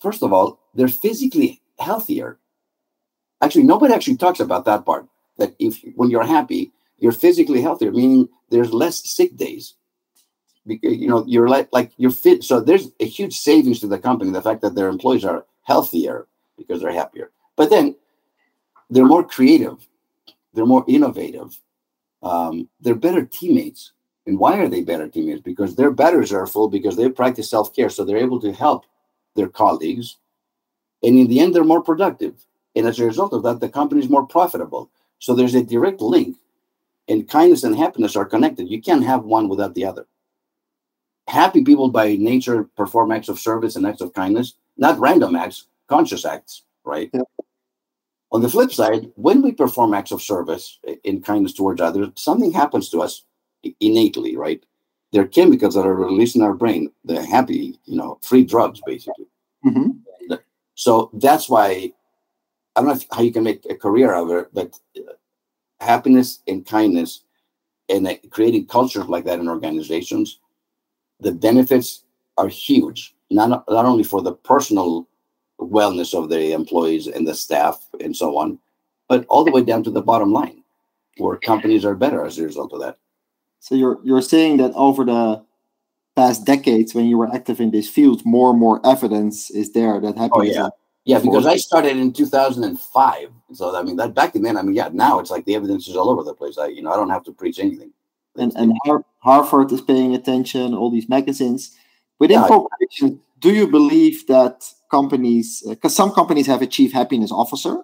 [0.00, 2.38] first of all, they're physically healthier.
[3.42, 5.06] Actually, nobody actually talks about that part.
[5.38, 9.74] That if when you're happy, you're physically healthier, meaning there's less sick days.
[10.66, 12.44] Because you know you're like like you're fit.
[12.44, 14.30] So there's a huge savings to the company.
[14.30, 16.26] The fact that their employees are healthier
[16.58, 17.30] because they're happier.
[17.56, 17.96] But then
[18.90, 19.88] they're more creative
[20.54, 21.58] they're more innovative.
[22.22, 23.92] Um, they're better teammates.
[24.26, 25.40] And why are they better teammates?
[25.40, 27.90] Because their batteries are full because they practice self care.
[27.90, 28.84] So they're able to help
[29.36, 30.16] their colleagues.
[31.02, 32.44] And in the end, they're more productive.
[32.76, 34.90] And as a result of that, the company is more profitable.
[35.18, 36.36] So there's a direct link.
[37.08, 38.70] And kindness and happiness are connected.
[38.70, 40.06] You can't have one without the other.
[41.30, 45.68] Happy people by nature perform acts of service and acts of kindness, not random acts,
[45.86, 47.08] conscious acts, right?
[47.14, 47.20] Yeah.
[48.32, 52.52] On the flip side, when we perform acts of service in kindness towards others, something
[52.52, 53.24] happens to us
[53.78, 54.60] innately, right?
[55.12, 58.80] There are chemicals that are released in our brain, the happy, you know, free drugs,
[58.84, 59.26] basically.
[59.64, 60.34] Mm-hmm.
[60.74, 61.92] So that's why
[62.74, 65.12] I don't know how you can make a career out of it, but uh,
[65.78, 67.22] happiness and kindness
[67.88, 70.40] and uh, creating cultures like that in organizations,
[71.20, 72.04] the benefits
[72.38, 73.14] are huge.
[73.30, 75.06] Not, not only for the personal
[75.60, 78.58] wellness of the employees and the staff and so on,
[79.08, 80.62] but all the way down to the bottom line,
[81.18, 82.98] where companies are better as a result of that.
[83.60, 85.44] So you're you're saying that over the
[86.16, 90.00] past decades, when you were active in this field, more and more evidence is there
[90.00, 90.32] that oh, happens.
[90.32, 90.68] Oh yeah,
[91.04, 91.18] yeah.
[91.18, 94.56] Because I started in 2005, so I mean that back then.
[94.56, 94.88] I mean, yeah.
[94.92, 96.56] Now it's like the evidence is all over the place.
[96.58, 97.92] I you know I don't have to preach anything.
[98.36, 98.72] And and
[99.18, 100.74] Harvard is paying attention.
[100.74, 101.76] All these magazines
[102.18, 103.20] within yeah, corporations.
[103.40, 107.82] Do you believe that companies, because uh, some companies have a chief happiness officer.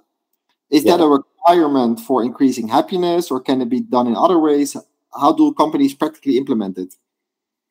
[0.68, 0.96] Is yeah.
[0.96, 4.76] that a requirement for increasing happiness, or can it be done in other ways?
[5.18, 6.94] How do companies practically implement it?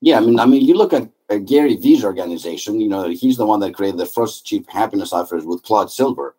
[0.01, 2.79] Yeah, I mean, I mean, you look at uh, Gary Vee's organization.
[2.79, 6.37] You know, he's the one that created the first chief happiness officers with Claude Silver,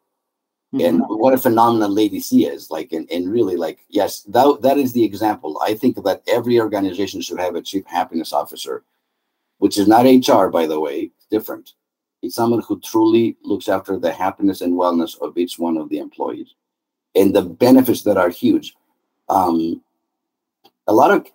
[0.74, 0.84] mm-hmm.
[0.84, 2.70] and what a phenomenal lady she is.
[2.70, 5.58] Like, and, and really, like, yes, that that is the example.
[5.62, 8.84] I think that every organization should have a chief happiness officer,
[9.58, 11.72] which is not HR, by the way, it's different.
[12.22, 15.98] It's someone who truly looks after the happiness and wellness of each one of the
[15.98, 16.54] employees
[17.14, 18.74] and the benefits that are huge.
[19.28, 19.82] Um,
[20.86, 21.26] a lot of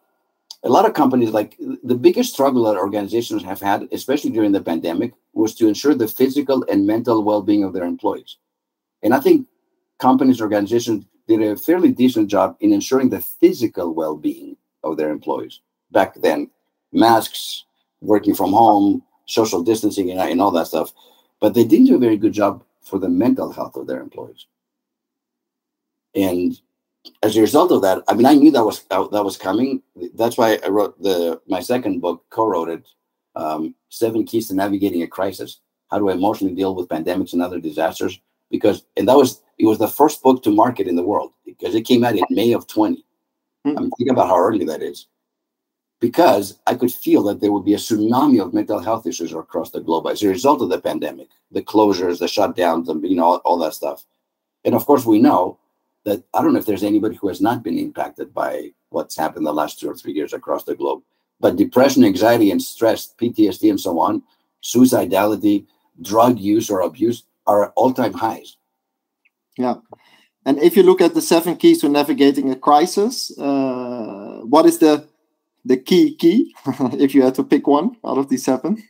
[0.63, 4.61] a lot of companies like the biggest struggle that organizations have had, especially during the
[4.61, 8.37] pandemic, was to ensure the physical and mental well-being of their employees.
[9.03, 9.47] And I think
[9.99, 15.61] companies, organizations did a fairly decent job in ensuring the physical well-being of their employees
[15.91, 16.49] back then.
[16.91, 17.65] Masks,
[18.01, 20.93] working from home, social distancing and, and all that stuff.
[21.39, 24.47] But they didn't do a very good job for the mental health of their employees.
[26.13, 26.59] And
[27.23, 29.81] as a result of that, I mean, I knew that was that was coming.
[30.13, 32.87] That's why I wrote the my second book, co-wrote it,
[33.35, 37.59] um, Seven Keys to Navigating a Crisis: How to Emotionally Deal with Pandemics and Other
[37.59, 38.19] Disasters.
[38.51, 41.73] Because and that was it was the first book to market in the world because
[41.73, 42.97] it came out in May of 20.
[42.97, 43.77] Mm-hmm.
[43.77, 45.07] I'm thinking about how early that is
[46.01, 49.69] because I could feel that there would be a tsunami of mental health issues across
[49.69, 53.25] the globe as a result of the pandemic, the closures, the shutdowns, and you know
[53.25, 54.03] all, all, that stuff.
[54.65, 55.59] And of course, we know
[56.03, 59.45] that I don't know if there's anybody who has not been impacted by what's happened
[59.45, 61.03] the last two or three years across the globe.
[61.39, 64.23] But depression, anxiety, and stress, PTSD, and so on,
[64.63, 65.67] suicidality,
[66.01, 68.57] drug use or abuse are all-time highs.
[69.57, 69.75] Yeah.
[70.45, 74.79] And if you look at the seven keys to navigating a crisis, uh, what is
[74.79, 75.07] the
[75.63, 76.55] the key key
[76.93, 78.81] if you had to pick one out of these seven?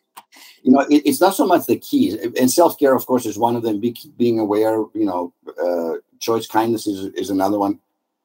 [0.64, 3.38] You know, it, it's not so much the keys, and self care, of course, is
[3.38, 3.80] one of them.
[3.80, 7.80] Be, being aware, you know, uh, choice kindness is is another one.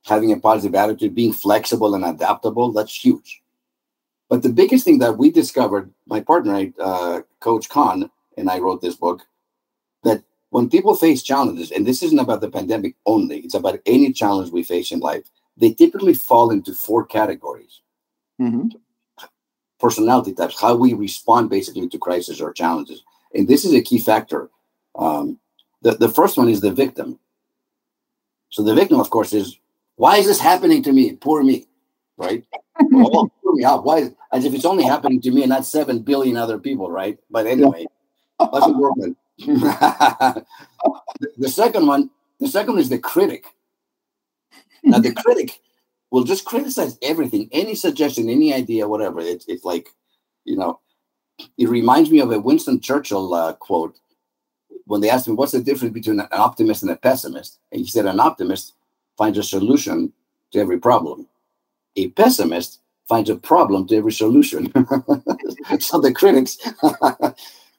[0.04, 3.42] Having a positive attitude, being flexible and adaptable, that's huge.
[4.28, 8.82] But the biggest thing that we discovered, my partner, uh, Coach Khan, and I wrote
[8.82, 9.26] this book,
[10.56, 14.50] when people face challenges, and this isn't about the pandemic only, it's about any challenge
[14.50, 15.24] we face in life,
[15.58, 17.82] they typically fall into four categories
[18.40, 18.68] mm-hmm.
[19.78, 23.02] personality types, how we respond basically to crisis or challenges.
[23.34, 24.48] And this is a key factor.
[24.98, 25.38] Um,
[25.82, 27.18] the, the first one is the victim.
[28.48, 29.58] So the victim, of course, is
[29.96, 31.16] why is this happening to me?
[31.16, 31.66] Poor me,
[32.16, 32.42] right?
[32.90, 33.84] well, poor me out.
[33.84, 34.08] Why?
[34.32, 37.18] As if it's only happening to me and not seven billion other people, right?
[37.30, 37.84] But anyway,
[38.40, 39.18] that's important.
[39.38, 40.46] the,
[41.46, 42.10] second one,
[42.40, 43.46] the second one is the critic.
[44.82, 45.60] Now the critic
[46.10, 49.20] will just criticize everything, any suggestion, any idea, whatever.
[49.20, 49.90] It's it's like,
[50.44, 50.80] you know,
[51.58, 53.98] it reminds me of a Winston Churchill uh, quote
[54.86, 57.86] when they asked him, "What's the difference between an optimist and a pessimist?" And he
[57.86, 58.72] said, "An optimist
[59.18, 60.12] finds a solution
[60.52, 61.26] to every problem.
[61.96, 64.72] A pessimist finds a problem to every solution."
[65.80, 66.56] so the critics.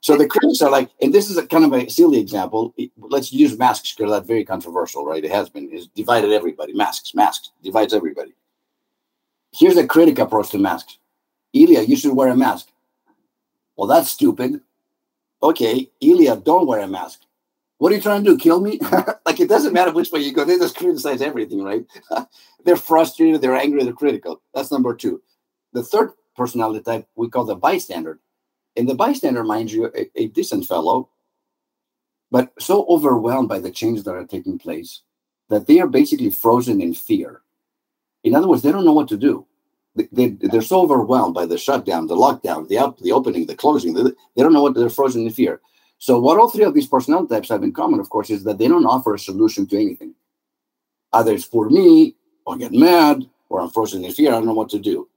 [0.08, 2.74] So the critics are like, and this is a kind of a silly example.
[2.98, 5.22] Let's use masks because that's very controversial, right?
[5.22, 5.68] It has been.
[5.70, 6.72] It's divided everybody.
[6.72, 8.34] Masks, masks divides everybody.
[9.54, 11.00] Here's a critic approach to masks.
[11.54, 12.70] Elia, you should wear a mask.
[13.76, 14.62] Well, that's stupid.
[15.44, 17.20] Okay, Elia, don't wear a mask.
[17.78, 18.38] What are you trying to do?
[18.38, 18.80] Kill me?
[19.26, 20.46] like it doesn't matter which way you go.
[20.46, 21.86] They just criticize everything, right?
[22.64, 24.42] they're frustrated, they're angry, they're critical.
[24.54, 25.22] That's number two.
[25.74, 28.22] The third personality type we call the bystander.
[28.78, 31.10] And the bystander, mind you, a, a decent fellow,
[32.32, 35.02] but so overwhelmed by the changes that are taking place
[35.50, 37.42] that they are basically frozen in fear.
[38.24, 39.48] In other words, they don't know what to do
[40.12, 43.94] they, they're so overwhelmed by the shutdown, the lockdown, the up, the opening, the closing.
[43.94, 45.62] They, they don't know what they're frozen in fear.
[45.98, 48.58] So what all three of these personality types have in common, of course, is that
[48.58, 50.14] they don't offer a solution to anything.
[51.14, 52.16] Either it's for me,
[52.46, 54.30] or get mad, or I'm frozen in fear.
[54.30, 55.10] I don't know what to do.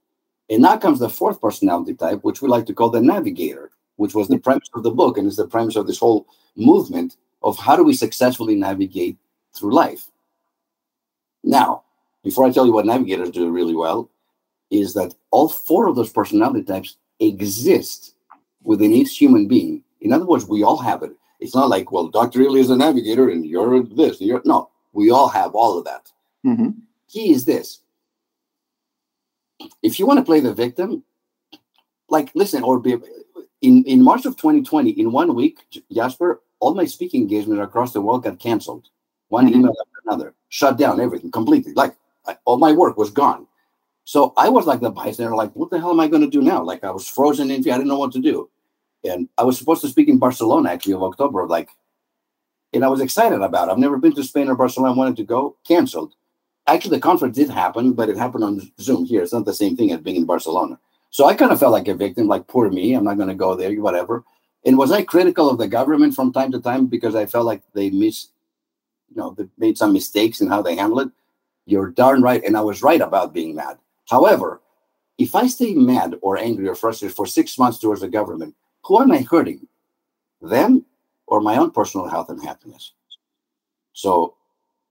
[0.51, 4.13] And now comes the fourth personality type, which we like to call the navigator, which
[4.13, 6.27] was the premise of the book and is the premise of this whole
[6.57, 9.17] movement of how do we successfully navigate
[9.55, 10.11] through life.
[11.41, 11.83] Now,
[12.21, 14.09] before I tell you what navigators do really well,
[14.69, 18.15] is that all four of those personality types exist
[18.61, 19.81] within each human being.
[20.01, 21.11] In other words, we all have it.
[21.39, 22.41] It's not like, well, Dr.
[22.41, 24.19] Elia is a navigator and you're this.
[24.19, 26.11] And you're no, we all have all of that.
[26.45, 26.71] Mm-hmm.
[27.07, 27.79] Key is this.
[29.81, 31.03] If you want to play the victim,
[32.09, 32.97] like listen, or be
[33.61, 35.59] in, in March of 2020, in one week,
[35.91, 38.87] Jasper, all my speaking engagements across the world got canceled.
[39.29, 39.59] One mm-hmm.
[39.59, 41.73] email after another, shut down everything completely.
[41.73, 41.95] Like
[42.25, 43.47] I, all my work was gone.
[44.03, 46.41] So I was like the bystander, like, what the hell am I going to do
[46.41, 46.63] now?
[46.63, 47.73] Like I was frozen in fear.
[47.73, 48.49] I didn't know what to do.
[49.03, 51.69] And I was supposed to speak in Barcelona actually of October, like,
[52.73, 53.71] and I was excited about it.
[53.71, 54.93] I've never been to Spain or Barcelona.
[54.93, 56.13] I wanted to go, canceled.
[56.67, 59.23] Actually, the conference did happen, but it happened on Zoom here.
[59.23, 60.79] It's not the same thing as being in Barcelona.
[61.09, 62.93] So I kind of felt like a victim, like poor me.
[62.93, 64.23] I'm not going to go there, whatever.
[64.63, 67.63] And was I critical of the government from time to time because I felt like
[67.73, 68.31] they missed,
[69.09, 71.09] you know, they made some mistakes in how they handle it?
[71.65, 72.43] You're darn right.
[72.43, 73.77] And I was right about being mad.
[74.09, 74.61] However,
[75.17, 79.01] if I stay mad or angry or frustrated for six months towards the government, who
[79.01, 79.67] am I hurting?
[80.41, 80.85] Them
[81.27, 82.93] or my own personal health and happiness?
[83.93, 84.35] So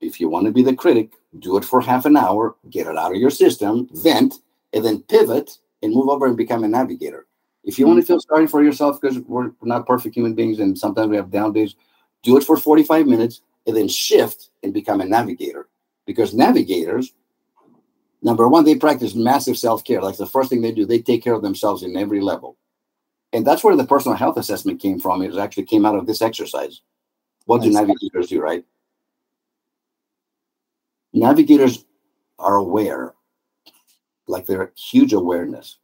[0.01, 2.97] if you want to be the critic, do it for half an hour, get it
[2.97, 4.35] out of your system, vent,
[4.73, 7.27] and then pivot and move over and become a navigator.
[7.63, 7.93] If you mm-hmm.
[7.93, 11.15] want to feel sorry for yourself because we're not perfect human beings and sometimes we
[11.15, 11.75] have down days,
[12.23, 15.67] do it for 45 minutes and then shift and become a navigator.
[16.05, 17.13] Because navigators
[18.21, 20.01] Number one, they practice massive self care.
[20.01, 22.57] Like the first thing they do, they take care of themselves in every level.
[23.33, 25.21] And that's where the personal health assessment came from.
[25.21, 26.81] It actually came out of this exercise.
[27.45, 28.63] What do navigators do, right?
[31.13, 31.85] Navigators
[32.39, 33.13] are aware,
[34.27, 35.77] like they're huge awareness.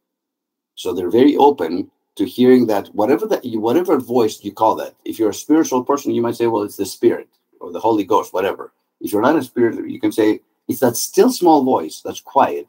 [0.74, 4.94] So they're very open to hearing that whatever that whatever voice you call that.
[5.04, 7.28] If you're a spiritual person, you might say, well, it's the spirit
[7.60, 8.72] or the Holy Ghost, whatever.
[9.00, 12.66] If you're not a spirit, you can say it's that still small voice that's quiet.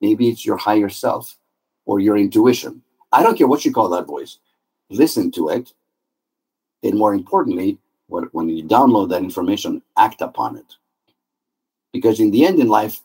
[0.00, 1.36] Maybe it's your higher self
[1.86, 2.82] or your intuition.
[3.12, 4.38] I don't care what you call that voice.
[4.90, 5.72] Listen to it.
[6.82, 10.76] And more importantly, when you download that information, act upon it.
[11.92, 13.00] Because in the end in life,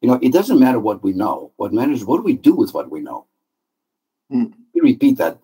[0.00, 1.52] you know, it doesn't matter what we know.
[1.56, 3.26] What matters is what do we do with what we know?
[4.32, 4.52] Mm.
[4.74, 5.38] repeat that.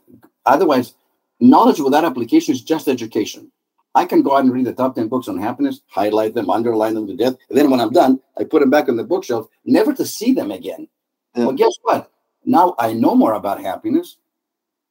[0.45, 0.95] Otherwise,
[1.41, 3.51] knowledge without application is just education.
[3.97, 6.95] I can go out and read the top 10 books on happiness, highlight them, underline
[6.95, 7.35] them to death.
[7.49, 10.33] And then when I'm done, I put them back on the bookshelf, never to see
[10.33, 10.87] them again.
[11.35, 11.47] Yeah.
[11.47, 12.11] Well, guess what?
[12.45, 14.19] Now I know more about happiness,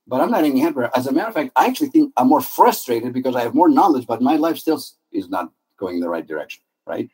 [0.08, 0.90] but I'm not any happier.
[0.96, 3.70] As a matter of fact, I actually think I'm more frustrated because I have more
[3.70, 4.82] knowledge, but my life still
[5.12, 7.10] is not going in the right direction, right?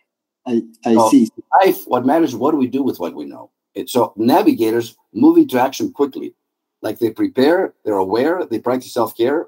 [0.45, 1.29] I, I so see.
[1.63, 3.51] Life, what matters what do we do with what we know?
[3.73, 6.33] It, so navigators move into action quickly.
[6.81, 9.47] Like they prepare, they're aware, they practice self-care,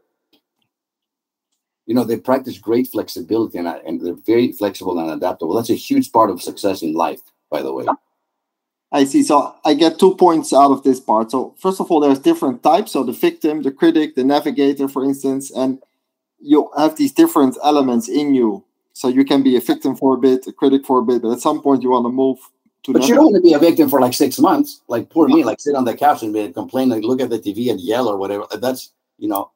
[1.85, 5.55] you know, they practice great flexibility and, and they're very flexible and adaptable.
[5.55, 7.85] That's a huge part of success in life, by the way.
[8.91, 9.23] I see.
[9.23, 11.31] So I get two points out of this part.
[11.31, 12.91] So first of all, there's different types.
[12.91, 15.79] So the victim, the critic, the navigator, for instance, and
[16.39, 18.63] you have these different elements in you.
[18.93, 21.31] So you can be a victim for a bit, a critic for a bit, but
[21.31, 22.37] at some point you want to move
[22.83, 22.93] to.
[22.93, 25.43] But you don't want to be a victim for like six months, like poor me,
[25.43, 28.07] like sit on the couch and be, complain, like look at the TV and yell
[28.07, 28.45] or whatever.
[28.51, 29.51] That's you know,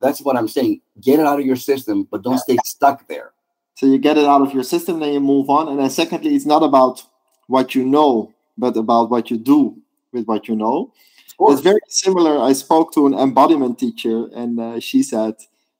[0.00, 0.80] that's what I'm saying.
[1.00, 3.32] Get it out of your system, but don't stay stuck there.
[3.76, 5.68] So you get it out of your system, then you move on.
[5.68, 7.02] And then secondly, it's not about
[7.48, 9.76] what you know, but about what you do
[10.12, 10.92] with what you know.
[11.40, 12.38] It's very similar.
[12.38, 15.34] I spoke to an embodiment teacher, and uh, she said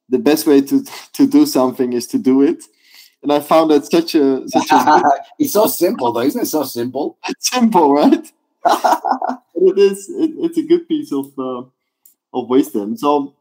[0.09, 2.65] the best way to to do something is to do it.
[3.25, 5.03] And I found that such a such a
[5.39, 6.47] it's so simple though, isn't it?
[6.47, 7.18] So simple.
[7.29, 8.12] It's simple, right?
[9.55, 10.11] it is.
[10.11, 11.62] It, it's a good piece of uh,
[12.35, 12.99] of wisdom.
[12.99, 13.35] So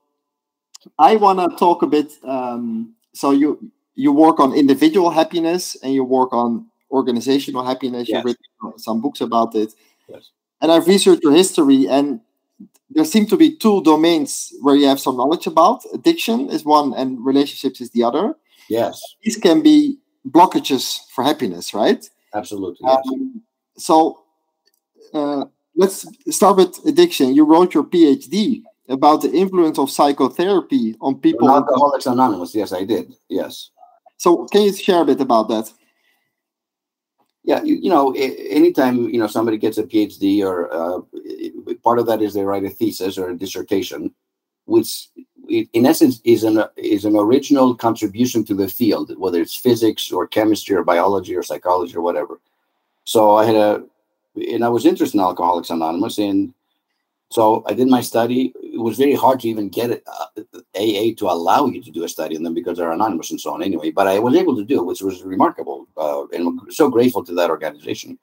[0.97, 2.13] I want to talk a bit.
[2.23, 8.07] Um, so you you work on individual happiness and you work on organizational happiness.
[8.07, 8.15] Yes.
[8.15, 9.73] You've written some books about it.
[10.07, 10.31] Yes.
[10.61, 12.21] And I've researched your history, and
[12.89, 15.83] there seem to be two domains where you have some knowledge about.
[15.93, 18.35] Addiction is one, and relationships is the other.
[18.69, 19.01] Yes.
[19.23, 19.97] These can be
[20.27, 22.07] blockages for happiness, right?
[22.33, 22.87] Absolutely.
[22.87, 23.03] Yes.
[23.11, 23.41] Um,
[23.77, 24.23] so
[25.13, 25.45] uh,
[25.75, 27.35] let's start with addiction.
[27.35, 31.49] You wrote your PhD about the influence of psychotherapy on people.
[31.49, 32.55] Alcoholics Anonymous.
[32.55, 33.13] Yes, I did.
[33.29, 33.69] Yes.
[34.17, 35.71] So can you share a bit about that?
[37.45, 41.01] Yeah, you, you know, anytime you know somebody gets a PhD, or uh,
[41.83, 44.13] part of that is they write a thesis or a dissertation,
[44.63, 45.09] which
[45.49, 50.27] in essence is an is an original contribution to the field, whether it's physics or
[50.27, 52.39] chemistry or biology or psychology or whatever.
[53.05, 53.83] So I had a,
[54.35, 56.53] and I was interested in Alcoholics Anonymous, and
[57.29, 58.53] so I did my study.
[58.61, 60.41] It was very hard to even get it, uh,
[60.75, 63.53] AA to allow you to do a study in them because they're anonymous and so
[63.53, 63.61] on.
[63.61, 67.23] Anyway, but I was able to do it, which was remarkable, uh, and so grateful
[67.25, 68.17] to that organization.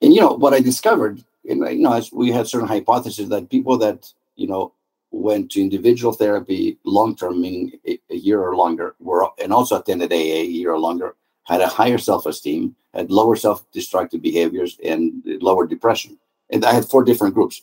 [0.00, 3.50] And you know what I discovered, and you know, as we had certain hypotheses that
[3.50, 4.72] people that you know
[5.10, 10.12] went to individual therapy long term, meaning a, year or longer, were and also attended
[10.12, 14.78] AA a year or longer, had a higher self esteem, had lower self destructive behaviors,
[14.84, 16.18] and lower depression.
[16.50, 17.62] And I had four different groups.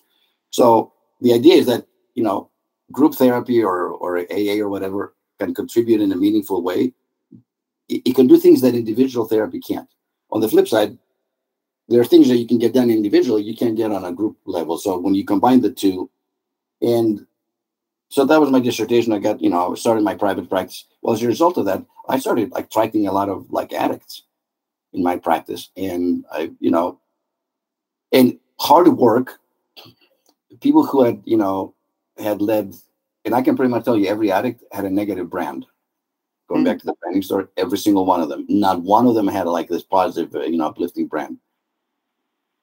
[0.50, 1.86] So the idea is that
[2.16, 2.50] you know
[2.92, 6.94] group therapy or or AA or whatever can contribute in a meaningful way.
[7.88, 9.88] It, it, can do things that individual therapy can't.
[10.32, 10.98] On the flip side,
[11.88, 14.38] there are things that you can get done individually you can't get on a group
[14.46, 14.78] level.
[14.78, 16.10] So when you combine the two,
[16.82, 17.26] and
[18.16, 19.12] so that was my dissertation.
[19.12, 20.86] I got you know I started my private practice.
[21.02, 24.24] Well, as a result of that, I started like tracking a lot of like addicts
[24.94, 27.00] in my practice, and I you know,
[28.12, 29.40] and hard work
[30.62, 31.74] people who had, you know,
[32.18, 32.74] had led,
[33.26, 35.66] and I can pretty much tell you every addict had a negative brand.
[36.48, 36.72] Going mm-hmm.
[36.72, 39.48] back to the branding store, every single one of them, not one of them had
[39.48, 41.38] like this positive, uh, you know, uplifting brand.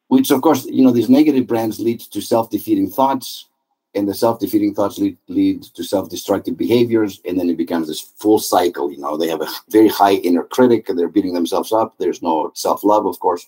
[0.08, 3.48] Which, of course, you know, these negative brands lead to self-defeating thoughts,
[3.94, 8.38] and the self-defeating thoughts lead, lead to self-destructive behaviors, and then it becomes this full
[8.38, 8.90] cycle.
[8.90, 11.94] You know, they have a very high inner critic, and they're beating themselves up.
[11.98, 13.46] There's no self-love, of course.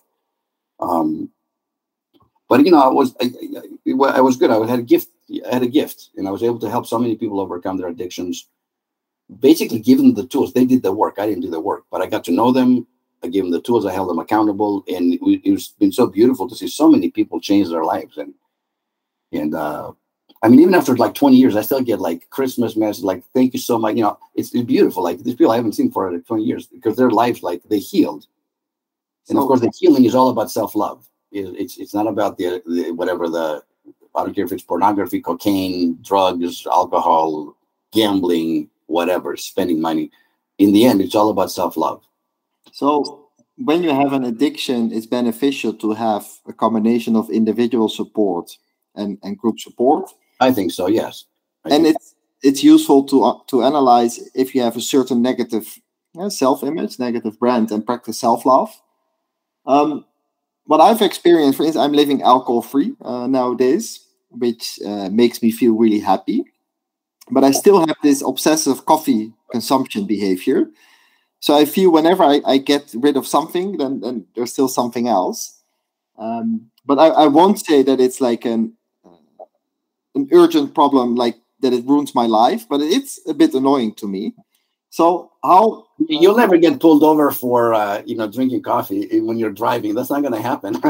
[0.81, 1.31] Um,
[2.49, 3.31] but you know, I was I,
[4.17, 4.51] I, was good.
[4.51, 5.09] I had a gift.
[5.51, 7.89] I had a gift, and I was able to help so many people overcome their
[7.89, 8.47] addictions.
[9.41, 10.53] Basically, give them the tools.
[10.53, 11.19] They did the work.
[11.19, 12.87] I didn't do the work, but I got to know them.
[13.23, 13.87] I gave them the tools.
[13.87, 17.41] I held them accountable, and it, has been so beautiful to see so many people
[17.41, 18.19] change their lives.
[18.19, 18.35] And
[19.33, 19.93] and uh,
[20.45, 23.55] I mean, even after like 20 years, I still get like Christmas messages, like "Thank
[23.55, 25.03] you so much." You know, it's, it's beautiful.
[25.03, 27.79] Like these people I haven't seen for like 20 years because their lives like they
[27.79, 28.27] healed.
[29.29, 32.63] And of course, the healing is all about self love it's it's not about the,
[32.67, 33.63] the whatever the
[34.15, 37.57] I don't care if it's pornography, cocaine, drugs, alcohol,
[37.93, 40.13] gambling, whatever, spending money.
[40.59, 42.05] In the end, it's all about self love.
[42.73, 48.57] So, when you have an addiction, it's beneficial to have a combination of individual support
[48.95, 50.11] and, and group support.
[50.41, 50.87] I think so.
[50.87, 51.25] Yes,
[51.65, 55.81] I and it's it's useful to uh, to analyze if you have a certain negative
[56.19, 58.71] uh, self image, negative brand, and practice self love.
[59.67, 60.05] Um,
[60.67, 65.51] what I've experienced, for instance, I'm living alcohol free uh, nowadays, which uh, makes me
[65.51, 66.45] feel really happy.
[67.31, 70.71] But I still have this obsessive coffee consumption behavior.
[71.41, 75.09] So I feel whenever I, I get rid of something, then, then there's still something
[75.09, 75.63] else.
[76.19, 78.75] Um, but I, I won't say that it's like an
[80.15, 82.67] an urgent problem, like that it ruins my life.
[82.69, 84.35] But it's a bit annoying to me.
[84.91, 89.51] So how you'll never get pulled over for uh, you know drinking coffee when you're
[89.51, 89.95] driving.
[89.95, 90.75] That's not going to happen.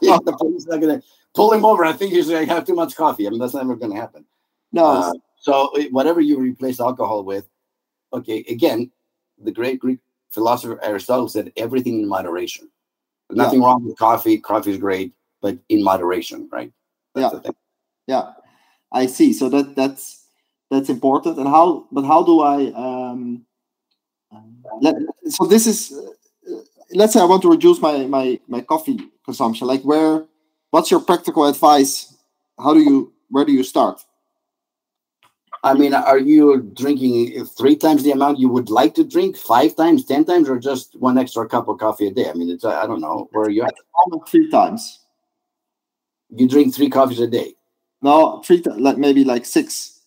[0.00, 1.84] yeah, the police not going to pull him over.
[1.84, 3.26] I think he's going to have too much coffee.
[3.26, 4.24] I mean, that's never going to happen.
[4.72, 4.84] No.
[4.86, 7.48] Uh, so whatever you replace alcohol with,
[8.12, 8.44] okay.
[8.48, 8.90] Again,
[9.42, 9.98] the great Greek
[10.30, 12.70] philosopher Aristotle said everything in moderation.
[13.30, 13.66] Nothing yeah.
[13.66, 14.38] wrong with coffee.
[14.38, 16.72] Coffee is great, but in moderation, right?
[17.14, 17.50] That's yeah.
[18.06, 18.32] Yeah,
[18.94, 19.32] I see.
[19.32, 20.24] So that that's
[20.70, 21.38] that's important.
[21.38, 21.86] And how?
[21.92, 23.44] But how do I um,
[24.80, 24.94] let,
[25.28, 26.60] so this is uh,
[26.92, 29.66] let's say I want to reduce my my my coffee consumption.
[29.66, 30.24] Like where,
[30.70, 32.14] what's your practical advice?
[32.58, 34.00] How do you where do you start?
[35.64, 39.74] I mean, are you drinking three times the amount you would like to drink, five
[39.74, 42.28] times, ten times, or just one extra cup of coffee a day?
[42.28, 43.74] I mean, it's I don't know where are you at.
[44.28, 45.00] Three times.
[46.30, 47.54] You drink three coffees a day.
[48.04, 50.00] No, three like maybe like six.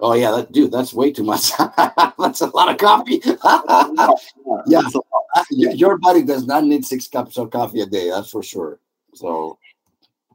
[0.00, 1.52] Oh yeah, that, dude, that's way too much.
[2.18, 3.22] that's a lot of coffee.
[4.66, 5.04] yeah, so,
[5.50, 8.10] your body does not need six cups of coffee a day.
[8.10, 8.80] That's for sure.
[9.14, 9.58] So,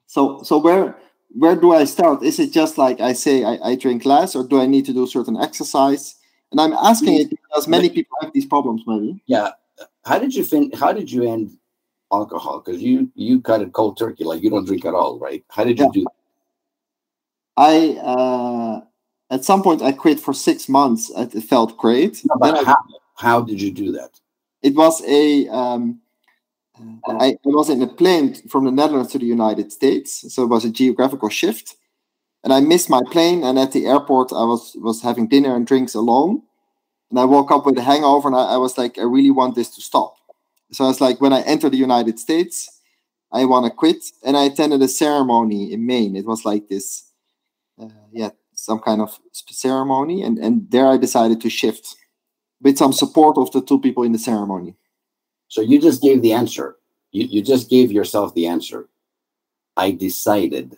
[0.07, 0.95] so, so where
[1.37, 2.23] where do I start?
[2.23, 4.93] Is it just like I say I, I drink less, or do I need to
[4.93, 6.15] do certain exercise?
[6.53, 9.21] And I'm asking it because many people have these problems, maybe.
[9.25, 9.49] Yeah.
[10.05, 11.57] How did you fin- How did you end
[12.09, 12.61] alcohol?
[12.61, 15.43] Because you you cut it cold turkey, like you don't drink at all, right?
[15.49, 16.03] How did you yeah.
[16.03, 16.05] do?
[17.57, 17.63] That?
[17.63, 18.81] I uh,
[19.29, 21.11] at some point I quit for six months.
[21.15, 22.21] It felt great.
[22.25, 22.77] No, but how,
[23.15, 24.19] how did you do that?
[24.61, 26.01] It was a um,
[27.07, 30.49] I, I was in a plane from the Netherlands to the United States, so it
[30.49, 31.75] was a geographical shift.
[32.43, 35.65] And I missed my plane, and at the airport, I was was having dinner and
[35.65, 36.43] drinks alone.
[37.09, 39.55] And I woke up with a hangover, and I, I was like, I really want
[39.55, 40.17] this to stop.
[40.71, 42.81] So I was like, when I enter the United States,
[43.31, 44.03] I want to quit.
[44.23, 46.15] And I attended a ceremony in Maine.
[46.15, 47.14] It was like this, uh,
[48.11, 51.95] yeah, some kind of ceremony, and and there I decided to shift
[52.61, 54.75] with some support of the two people in the ceremony.
[55.47, 56.77] So you just gave the answer.
[57.11, 58.89] You, you just gave yourself the answer.
[59.77, 60.77] I decided.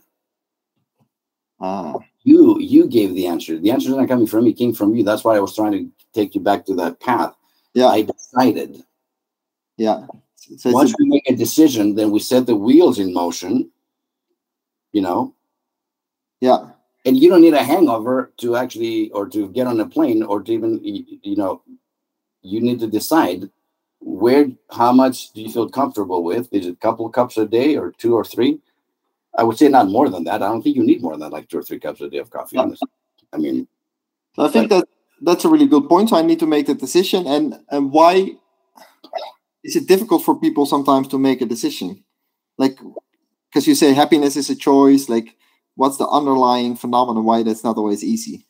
[1.60, 1.96] Ah.
[2.24, 3.58] You you gave the answer.
[3.58, 5.04] The answer is not coming from me, it came from you.
[5.04, 7.34] That's why I was trying to take you back to that path.
[7.74, 7.88] Yeah.
[7.88, 8.84] I decided.
[9.78, 10.08] Yeah.
[10.36, 13.72] So Once we make a decision, then we set the wheels in motion.
[14.92, 15.36] You know?
[16.42, 16.67] Yeah.
[17.08, 20.44] And you don't need a hangover to actually or to get on a plane or
[20.44, 21.62] to even you know,
[22.42, 23.50] you need to decide
[24.02, 26.50] where how much do you feel comfortable with?
[26.52, 28.60] Is it a couple cups a day or two or three?
[29.38, 30.44] I would say not more than that.
[30.44, 32.30] I don't think you need more than like two or three cups a day of
[32.30, 32.58] coffee
[33.34, 33.68] i mean
[34.38, 34.86] i think that
[35.22, 36.10] that's a really good point.
[36.10, 38.36] So i need to make the decision and and why
[39.64, 42.04] is it difficult for people sometimes to make a decision?
[42.58, 42.78] Like
[43.50, 45.36] because you say happiness is a choice like
[45.78, 48.46] what's the underlying phenomenon why that's not always easy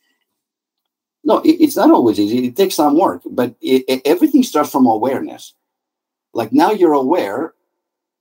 [1.24, 2.46] no, it, it's not always easy.
[2.46, 5.52] It takes some work, but it, it, everything starts from awareness.
[6.32, 7.52] Like now you're aware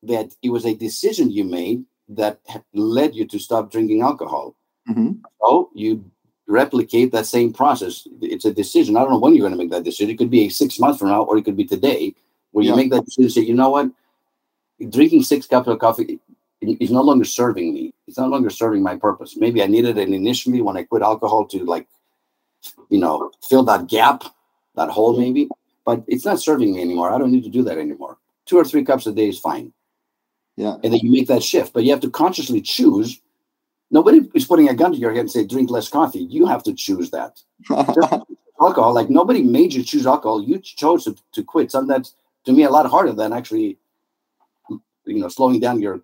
[0.03, 2.39] that it was a decision you made that
[2.74, 4.55] led you to stop drinking alcohol.
[4.89, 5.22] Mm-hmm.
[5.41, 6.03] So you
[6.47, 8.08] replicate that same process.
[8.22, 8.97] It's a decision.
[8.97, 10.12] I don't know when you're going to make that decision.
[10.12, 12.14] It could be six months from now, or it could be today,
[12.51, 13.30] where you make that decision.
[13.30, 13.89] Say, you know what,
[14.89, 16.20] drinking six cups of coffee
[16.62, 17.93] is no longer serving me.
[18.08, 19.36] It's no longer serving my purpose.
[19.36, 21.88] Maybe I needed it initially when I quit alcohol to like
[22.89, 24.24] you know, fill that gap,
[24.76, 25.49] that hole maybe.
[25.86, 27.12] But it's not serving me anymore.
[27.12, 28.18] I don't need to do that anymore.
[28.45, 29.74] Two or three cups a day is fine.
[30.55, 30.76] Yeah.
[30.84, 31.74] And then you make that shift.
[31.74, 33.22] But you have to consciously choose.
[33.89, 36.20] Nobody is putting a gun to your head and say, drink less coffee.
[36.20, 37.39] You have to choose that.
[38.60, 40.43] alcohol, like nobody made you choose alcohol.
[40.43, 41.72] You chose to, to quit.
[41.72, 43.78] Something that's to me a lot harder than actually,
[44.70, 46.01] you know, slowing down your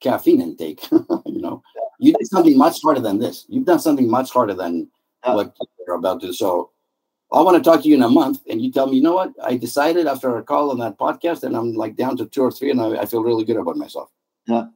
[0.00, 0.86] caffeine intake.
[0.92, 1.62] you know,
[1.98, 3.44] you did something much harder than this.
[3.48, 4.88] You've done something much harder than
[5.24, 5.34] yeah.
[5.34, 6.32] what you're about to.
[6.32, 6.70] So
[7.32, 9.14] I want to talk to you in a month, and you tell me, you know
[9.14, 9.32] what?
[9.42, 12.50] I decided after a call on that podcast, and I'm like down to two or
[12.50, 14.10] three, and I, I feel really good about myself.
[14.46, 14.66] Yeah,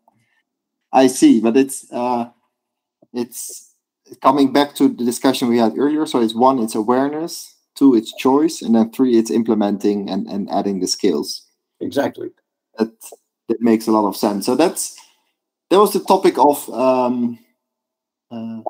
[0.93, 2.31] I see, but it's uh,
[3.13, 3.75] it's
[4.23, 6.07] coming back to the discussion we had earlier.
[6.07, 7.55] So it's one, it's awareness.
[7.75, 11.47] Two, it's choice, and then three, it's implementing and and adding the skills.
[11.81, 12.31] Exactly.
[12.77, 12.91] That
[13.49, 14.47] that makes a lot of sense.
[14.47, 14.97] So that's
[15.71, 17.39] that was the topic of um,
[18.31, 18.61] uh,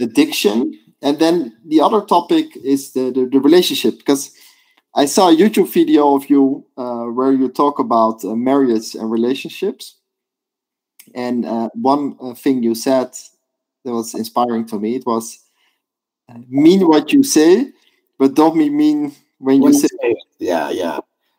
[0.00, 0.72] addiction
[1.02, 4.32] and then the other topic is the, the, the, relationship because
[4.94, 9.10] I saw a YouTube video of you uh, where you talk about uh, marriage and
[9.10, 9.96] relationships.
[11.14, 13.10] And uh, one uh, thing you said
[13.84, 15.38] that was inspiring to me it was
[16.28, 17.72] uh, mean what you say,
[18.18, 20.18] but don't mean when, when you say it.
[20.38, 20.98] Yeah, yeah.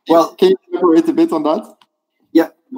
[0.09, 1.77] Well, can you elaborate a bit on that?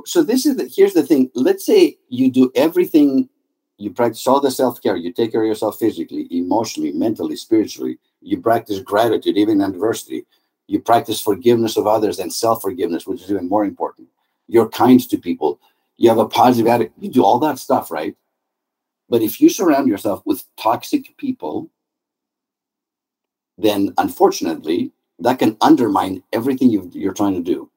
[0.06, 1.30] So this is the, here's the thing.
[1.36, 3.30] Let's say you do everything
[3.78, 8.40] you practice all the self-care you take care of yourself physically emotionally mentally spiritually you
[8.40, 10.26] practice gratitude even in adversity
[10.68, 14.08] you practice forgiveness of others and self-forgiveness which is even more important.
[14.48, 15.60] You're kind to people.
[15.98, 18.16] You have a positive attitude you do all that stuff right?
[19.10, 21.70] But if you surround yourself with toxic people
[23.58, 27.70] then unfortunately that can undermine everything you are trying to do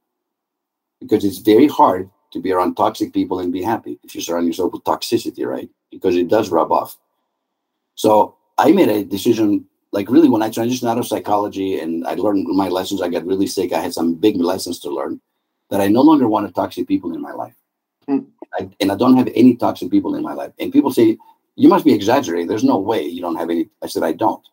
[1.07, 4.47] because it's very hard to be around toxic people and be happy if you surround
[4.47, 5.71] yourself with toxicity, right?
[5.91, 6.97] Because it does rub off.
[7.95, 12.15] So I made a decision like really when I transitioned out of psychology and I
[12.15, 13.73] learned my lessons, I got really sick.
[13.73, 15.21] I had some big lessons to learn
[15.71, 17.55] that I no longer wanted toxic people in my life.
[18.09, 18.27] Mm.
[18.55, 20.53] I, and I don't have any toxic people in my life.
[20.59, 21.17] And people say,
[21.57, 22.47] you must be exaggerating.
[22.47, 23.69] There's no way you don't have any.
[23.83, 24.47] I said, I don't.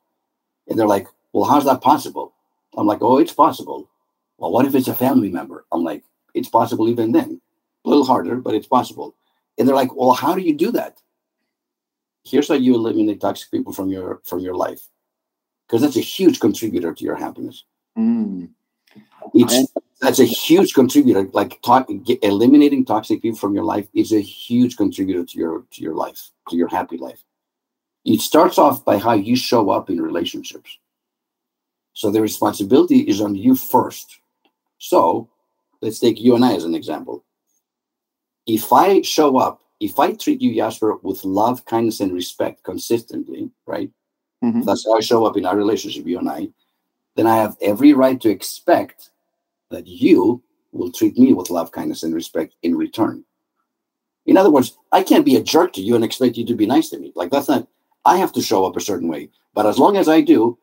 [0.68, 2.34] And they're like, well, how's that possible?
[2.78, 3.89] I'm like, oh, it's possible.
[4.38, 5.66] Well, what if it's a family member?
[5.72, 6.04] I'm like,
[6.34, 7.42] it's possible even then.
[7.86, 9.16] A little harder, but it's possible.
[9.58, 10.98] And they're like, well, how do you do that?
[12.24, 14.88] Here's how you eliminate toxic people from your from your life,
[15.68, 17.66] because that's a huge contributor to your happiness.
[17.98, 18.50] Mm.
[19.34, 19.68] It's
[20.00, 21.30] that's a huge contributor.
[21.34, 21.62] Like
[22.06, 25.96] get, eliminating toxic people from your life is a huge contributor to your to your
[25.96, 27.24] life, to your happy life.
[28.06, 30.78] It starts off by how you show up in relationships.
[31.94, 34.20] So the responsibility is on you first.
[34.78, 35.30] So
[35.84, 37.24] let's take you and I as an example.
[38.48, 43.52] If I show up, if I treat you, Jasper, with love, kindness, and respect consistently,
[43.66, 43.92] right?
[44.44, 44.62] Mm-hmm.
[44.62, 46.50] That's how I show up in our relationship, you and I,
[47.16, 49.12] then I have every right to expect
[49.72, 53.24] that you will treat me with love, kindness, and respect in return.
[54.26, 56.66] In other words, I can't be a jerk to you and expect you to be
[56.66, 57.12] nice to me.
[57.16, 57.68] Like that's not,
[58.06, 59.30] I have to show up a certain way.
[59.54, 60.58] But as long as I do,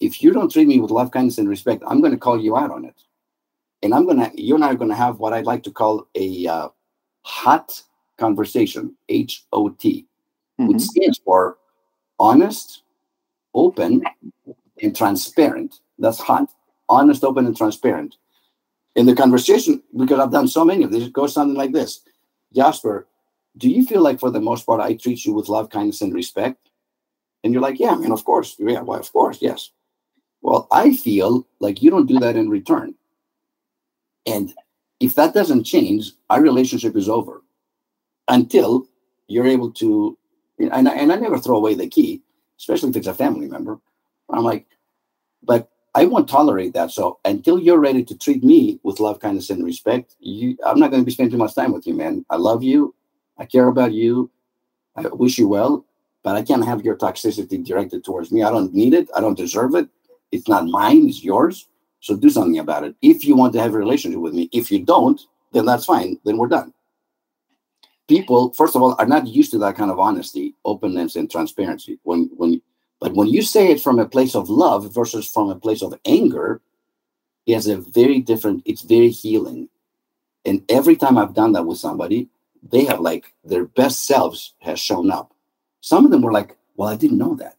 [0.00, 2.56] if you don't treat me with love, kindness, and respect, I'm going to call you
[2.56, 2.94] out on it.
[3.82, 6.46] And I'm to, you and I are to have what I'd like to call a
[6.46, 6.68] uh,
[7.22, 7.80] hot
[8.16, 10.06] conversation, H O T,
[10.60, 10.72] mm-hmm.
[10.72, 11.58] which stands for
[12.18, 12.82] honest,
[13.54, 14.02] open,
[14.82, 15.80] and transparent.
[15.98, 16.50] That's hot
[16.88, 18.16] honest, open, and transparent.
[18.96, 22.00] In the conversation, because I've done so many of these, it goes something like this
[22.52, 23.06] Jasper,
[23.56, 26.12] do you feel like for the most part I treat you with love, kindness, and
[26.12, 26.70] respect?
[27.44, 28.56] And you're like, yeah, I mean, of course.
[28.58, 29.70] Yeah, well, of course, yes.
[30.42, 32.94] Well, I feel like you don't do that in return.
[34.26, 34.52] And
[35.00, 37.42] if that doesn't change, our relationship is over
[38.28, 38.86] until
[39.26, 40.16] you're able to.
[40.58, 42.22] And I, and I never throw away the key,
[42.58, 43.78] especially if it's a family member.
[44.30, 44.66] I'm like,
[45.42, 46.90] but I won't tolerate that.
[46.90, 50.90] So until you're ready to treat me with love, kindness, and respect, you, I'm not
[50.90, 52.24] going to be spending too much time with you, man.
[52.30, 52.94] I love you.
[53.38, 54.30] I care about you.
[54.96, 55.84] I wish you well,
[56.22, 58.42] but I can't have your toxicity directed towards me.
[58.42, 59.08] I don't need it.
[59.16, 59.88] I don't deserve it.
[60.32, 61.08] It's not mine.
[61.08, 61.68] It's yours.
[62.00, 62.94] So do something about it.
[63.02, 65.20] If you want to have a relationship with me, if you don't,
[65.52, 66.18] then that's fine.
[66.24, 66.72] Then we're done.
[68.06, 71.98] People, first of all, are not used to that kind of honesty, openness, and transparency.
[72.04, 72.62] When when
[73.00, 75.98] but when you say it from a place of love versus from a place of
[76.04, 76.60] anger,
[77.46, 79.68] it has a very different, it's very healing.
[80.44, 82.28] And every time I've done that with somebody,
[82.62, 85.32] they have like their best selves has shown up.
[85.80, 87.56] Some of them were like, well, I didn't know that.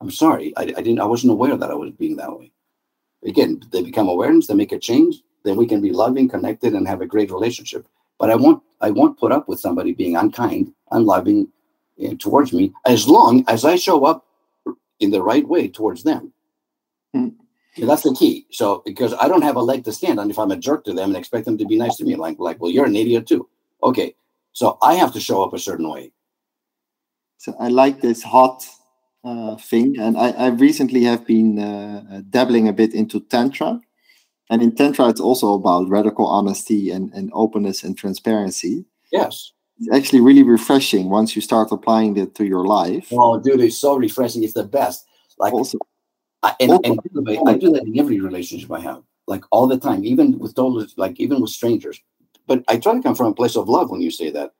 [0.00, 0.52] I'm sorry.
[0.56, 2.52] I, I didn't, I wasn't aware that I was being that way.
[3.26, 6.86] Again, they become awareness, they make a change, then we can be loving, connected, and
[6.86, 7.86] have a great relationship.
[8.18, 11.48] But I won't, I won't put up with somebody being unkind, unloving
[12.04, 14.26] uh, towards me as long as I show up
[15.00, 16.32] in the right way towards them.
[17.14, 17.34] Mm.
[17.78, 18.46] that's the key.
[18.50, 20.92] So because I don't have a leg to stand on if I'm a jerk to
[20.92, 23.26] them and expect them to be nice to me, like like, well, you're an idiot
[23.26, 23.48] too.
[23.82, 24.14] Okay,
[24.52, 26.12] so I have to show up a certain way.
[27.38, 28.66] So I like this hot
[29.26, 33.80] uh, thing, and I, I recently have been uh, dabbling a bit into tantra,
[34.48, 38.84] and in tantra it's also about radical honesty and, and openness and transparency.
[39.10, 43.08] Yes it's actually really refreshing once you start applying it to your life.
[43.12, 44.42] Oh, dude, it's so refreshing.
[44.42, 45.06] It's the best.
[45.38, 45.78] Like, also,
[46.42, 49.66] I, and, also, and way, I do that in every relationship I have, like all
[49.66, 52.00] the time, even with total, like even with strangers.
[52.46, 54.52] But I try to come from a place of love when you say that,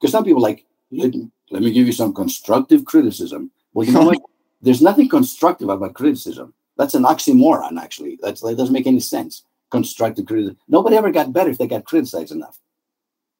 [0.00, 1.14] because some people like let,
[1.50, 3.50] let me give you some constructive criticism.
[3.74, 4.22] Well, you know what?
[4.62, 6.54] There's nothing constructive about criticism.
[6.78, 8.18] That's an oxymoron, actually.
[8.22, 9.44] That's that doesn't make any sense.
[9.70, 10.56] Constructive criticism.
[10.68, 12.58] Nobody ever got better if they got criticized enough.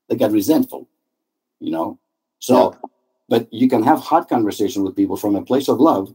[0.08, 0.88] They got resentful
[1.60, 1.98] you know
[2.38, 2.78] so yeah.
[3.28, 6.14] but you can have hot conversation with people from a place of love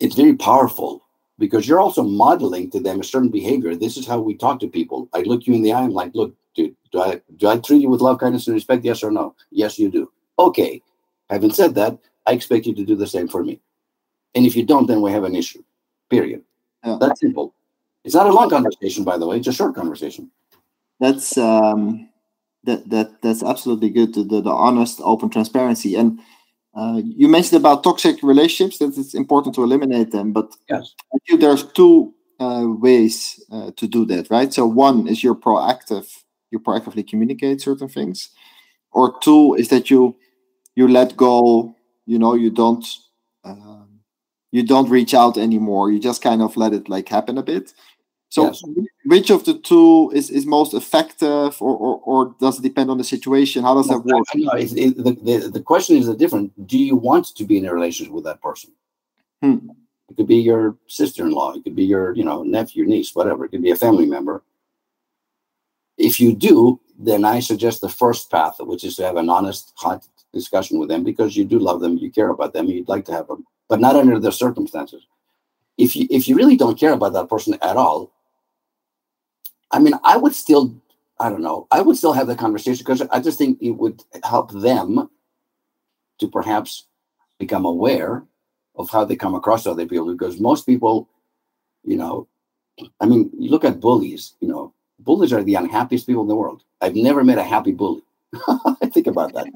[0.00, 1.02] it's very powerful
[1.38, 4.68] because you're also modeling to them a certain behavior this is how we talk to
[4.68, 7.58] people i look you in the eye i'm like look dude do i do i
[7.58, 10.80] treat you with love kindness and respect yes or no yes you do okay
[11.30, 13.60] having said that i expect you to do the same for me
[14.34, 15.62] and if you don't then we have an issue
[16.10, 16.42] period
[16.84, 16.96] yeah.
[17.00, 17.54] that's simple
[18.04, 20.30] it's not a long conversation by the way it's a short conversation
[21.00, 22.08] that's um
[22.64, 24.14] that that that's absolutely good.
[24.14, 25.94] The, the, the honest, open transparency.
[25.94, 26.20] And
[26.74, 30.32] uh, you mentioned about toxic relationships that it's important to eliminate them.
[30.32, 30.94] But yes.
[31.38, 34.52] there's two uh, ways uh, to do that, right?
[34.52, 36.06] So one is you're proactive,
[36.50, 38.30] you proactively communicate certain things,
[38.90, 40.16] or two is that you
[40.74, 41.73] you let go.
[42.06, 42.86] You know, you don't
[43.44, 44.00] um,
[44.52, 45.90] you don't reach out anymore.
[45.90, 47.72] You just kind of let it like happen a bit.
[48.30, 48.62] So, yes.
[49.04, 52.98] which of the two is, is most effective, or, or, or does it depend on
[52.98, 53.62] the situation?
[53.62, 54.24] How does no, that work?
[54.34, 56.66] No, it, it, the, the, the question is different.
[56.66, 58.72] Do you want to be in a relationship with that person?
[59.40, 59.70] Hmm.
[60.08, 61.54] It could be your sister-in-law.
[61.54, 63.44] It could be your, you know, nephew, niece, whatever.
[63.44, 64.42] It could be a family member.
[65.96, 69.72] If you do, then I suggest the first path, which is to have an honest,
[69.76, 73.04] hot discussion with them because you do love them, you care about them, you'd like
[73.06, 75.06] to have them, but not under the circumstances.
[75.78, 78.12] If you if you really don't care about that person at all,
[79.70, 80.74] I mean, I would still,
[81.18, 84.02] I don't know, I would still have the conversation because I just think it would
[84.22, 85.08] help them
[86.18, 86.86] to perhaps
[87.38, 88.24] become aware
[88.76, 91.08] of how they come across other people because most people,
[91.82, 92.28] you know,
[93.00, 96.36] I mean, you look at bullies, you know, bullies are the unhappiest people in the
[96.36, 96.62] world.
[96.80, 98.02] I've never met a happy bully.
[98.82, 99.46] I think about that.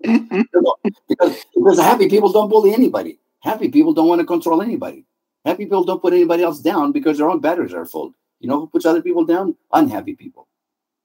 [1.08, 3.18] because, because happy people don't bully anybody.
[3.40, 5.04] Happy people don't want to control anybody.
[5.44, 8.14] Happy people don't put anybody else down because their own batteries are full.
[8.40, 9.56] You know who puts other people down?
[9.72, 10.48] Unhappy people,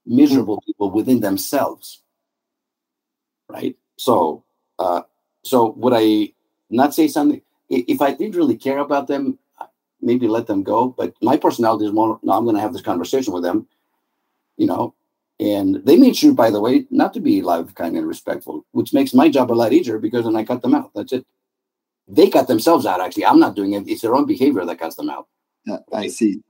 [0.05, 2.01] miserable people within themselves.
[3.47, 3.75] Right.
[3.97, 4.43] So,
[4.79, 5.01] uh,
[5.43, 6.33] so would I
[6.69, 7.41] not say something?
[7.69, 9.39] If I didn't really care about them,
[10.01, 10.89] maybe let them go.
[10.89, 13.67] But my personality is more, no, I'm going to have this conversation with them,
[14.57, 14.93] you know.
[15.43, 18.93] And they made sure, by the way, not to be loud, kind, and respectful, which
[18.93, 20.91] makes my job a lot easier because then I cut them out.
[20.95, 21.25] That's it.
[22.07, 23.25] They cut themselves out, actually.
[23.25, 23.87] I'm not doing it.
[23.87, 25.27] It's their own behavior that cuts them out.
[25.65, 26.41] Yeah, I see.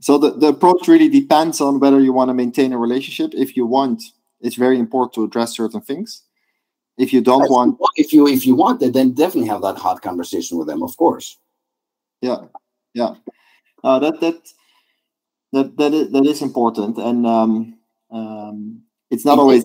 [0.00, 3.32] So the, the approach really depends on whether you want to maintain a relationship.
[3.34, 4.02] If you want,
[4.40, 6.22] it's very important to address certain things.
[6.96, 10.02] If you don't want, if you if you want it, then definitely have that hot
[10.02, 11.38] conversation with them, of course.
[12.20, 12.46] Yeah,
[12.92, 13.14] yeah.
[13.84, 14.48] Uh, that that
[15.52, 17.77] that that is, that is important, and um,
[18.10, 19.64] um, it's not it always.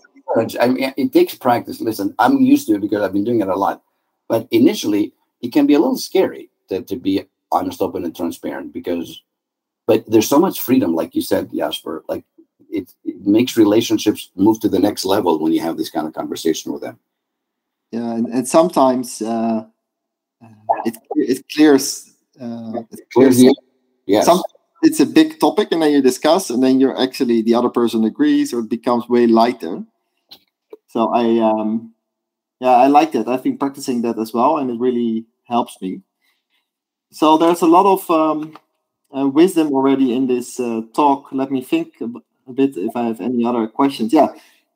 [0.59, 1.79] I mean, it takes practice.
[1.79, 3.83] Listen, I'm used to it because I've been doing it a lot.
[4.27, 8.73] But initially, it can be a little scary to, to be honest, open, and transparent
[8.73, 9.21] because,
[9.85, 12.03] but there's so much freedom, like you said, Jasper.
[12.07, 12.23] Like
[12.69, 16.13] it, it makes relationships move to the next level when you have this kind of
[16.13, 16.97] conversation with them
[17.93, 19.63] yeah and, and sometimes uh,
[20.83, 23.55] it it clears uh, it clears the
[24.07, 24.25] yes.
[24.25, 24.52] Sometimes
[24.83, 28.03] it's a big topic and then you discuss and then you're actually the other person
[28.03, 29.83] agrees or it becomes way lighter.
[30.87, 31.93] So i um
[32.59, 33.27] yeah i like that.
[33.27, 36.01] I've been practicing that as well and it really helps me.
[37.11, 38.57] So there's a lot of um,
[39.15, 41.31] uh, wisdom already in this uh, talk.
[41.31, 42.07] Let me think a,
[42.51, 44.11] bit if i have any other questions.
[44.11, 44.29] Yeah.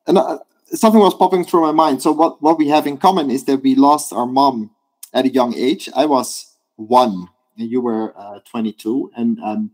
[0.06, 2.02] And uh, something was popping through my mind.
[2.02, 4.70] So what what we have in common is that we lost our mom
[5.14, 5.90] at a young age.
[5.96, 7.28] I was one,
[7.58, 9.72] and you were uh, 22, and um,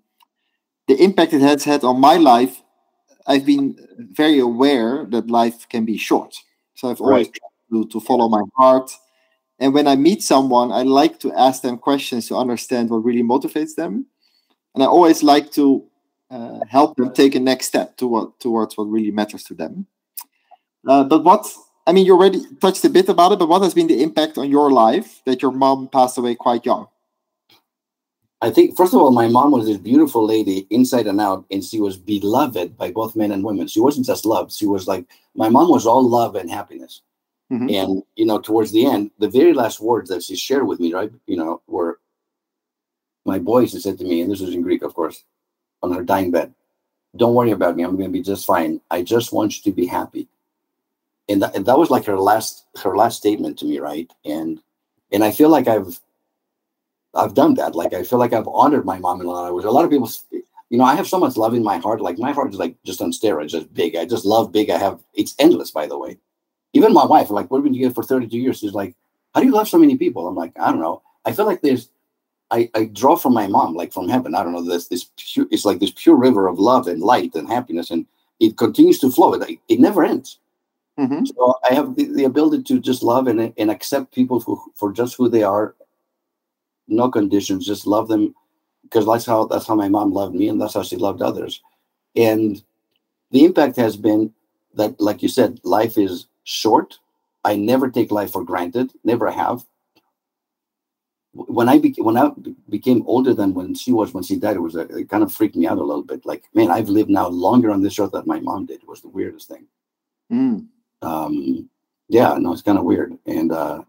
[0.87, 2.61] the impact it has had on my life.
[3.25, 3.77] I've been
[4.11, 6.35] very aware that life can be short.
[6.75, 7.39] So I've always right.
[7.71, 8.91] tried to, to follow my heart.
[9.59, 13.23] And when I meet someone, I like to ask them questions to understand what really
[13.23, 14.07] motivates them.
[14.73, 15.85] And I always like to
[16.29, 19.87] uh, help them take a next step toward, towards what really matters to them.
[20.85, 21.47] Uh, but what
[21.85, 24.37] I mean, you already touched a bit about it, but what has been the impact
[24.37, 26.87] on your life that your mom passed away quite young?
[28.43, 31.63] I think, first of all, my mom was this beautiful lady inside and out, and
[31.63, 33.67] she was beloved by both men and women.
[33.67, 37.01] She wasn't just loved, she was like, my mom was all love and happiness.
[37.51, 37.69] Mm-hmm.
[37.69, 40.93] And, you know, towards the end, the very last words that she shared with me,
[40.93, 41.99] right, you know, were
[43.25, 45.23] my boys, she said to me, and this was in Greek, of course,
[45.81, 46.53] on her dying bed,
[47.15, 47.83] don't worry about me.
[47.83, 48.81] I'm going to be just fine.
[48.91, 50.27] I just want you to be happy
[51.29, 54.61] and that, and that was like her last her last statement to me right and
[55.11, 55.99] and i feel like i've
[57.15, 57.75] i've done that.
[57.75, 59.65] Like i feel like i've honored my mom in a lot of ways.
[59.65, 60.09] A lot of people
[60.69, 62.01] you know i have so much love in my heart.
[62.01, 63.95] Like my heart is like just on steroids just big.
[63.95, 64.69] I just love big.
[64.69, 66.17] I have it's endless by the way.
[66.73, 68.59] Even my wife like what have been get for 32 years?
[68.59, 68.95] She's like
[69.33, 70.27] how do you love so many people?
[70.27, 71.01] I'm like i don't know.
[71.25, 71.89] I feel like there's
[72.51, 74.35] I, I draw from my mom like from heaven.
[74.35, 77.35] I don't know this this pure, it's like this pure river of love and light
[77.35, 78.05] and happiness and
[78.39, 79.33] it continues to flow.
[79.33, 80.39] It, it never ends.
[80.99, 81.25] Mm-hmm.
[81.25, 84.91] So I have the, the, ability to just love and, and accept people for, for
[84.91, 85.75] just who they are,
[86.87, 88.35] no conditions, just love them
[88.83, 91.61] because that's how that's how my mom loved me and that's how she loved others.
[92.15, 92.61] And
[93.31, 94.33] the impact has been
[94.75, 96.99] that, like you said, life is short.
[97.43, 99.65] I never take life for granted, never have.
[101.33, 102.31] When I became when I
[102.69, 105.33] became older than when she was when she died, it was a, it kind of
[105.33, 106.25] freaked me out a little bit.
[106.25, 108.83] Like, man, I've lived now longer on this earth than my mom did.
[108.83, 109.65] It was the weirdest thing.
[110.31, 110.67] Mm
[111.03, 111.69] um,
[112.09, 113.17] yeah, no, it's kind of weird.
[113.25, 113.83] And uh,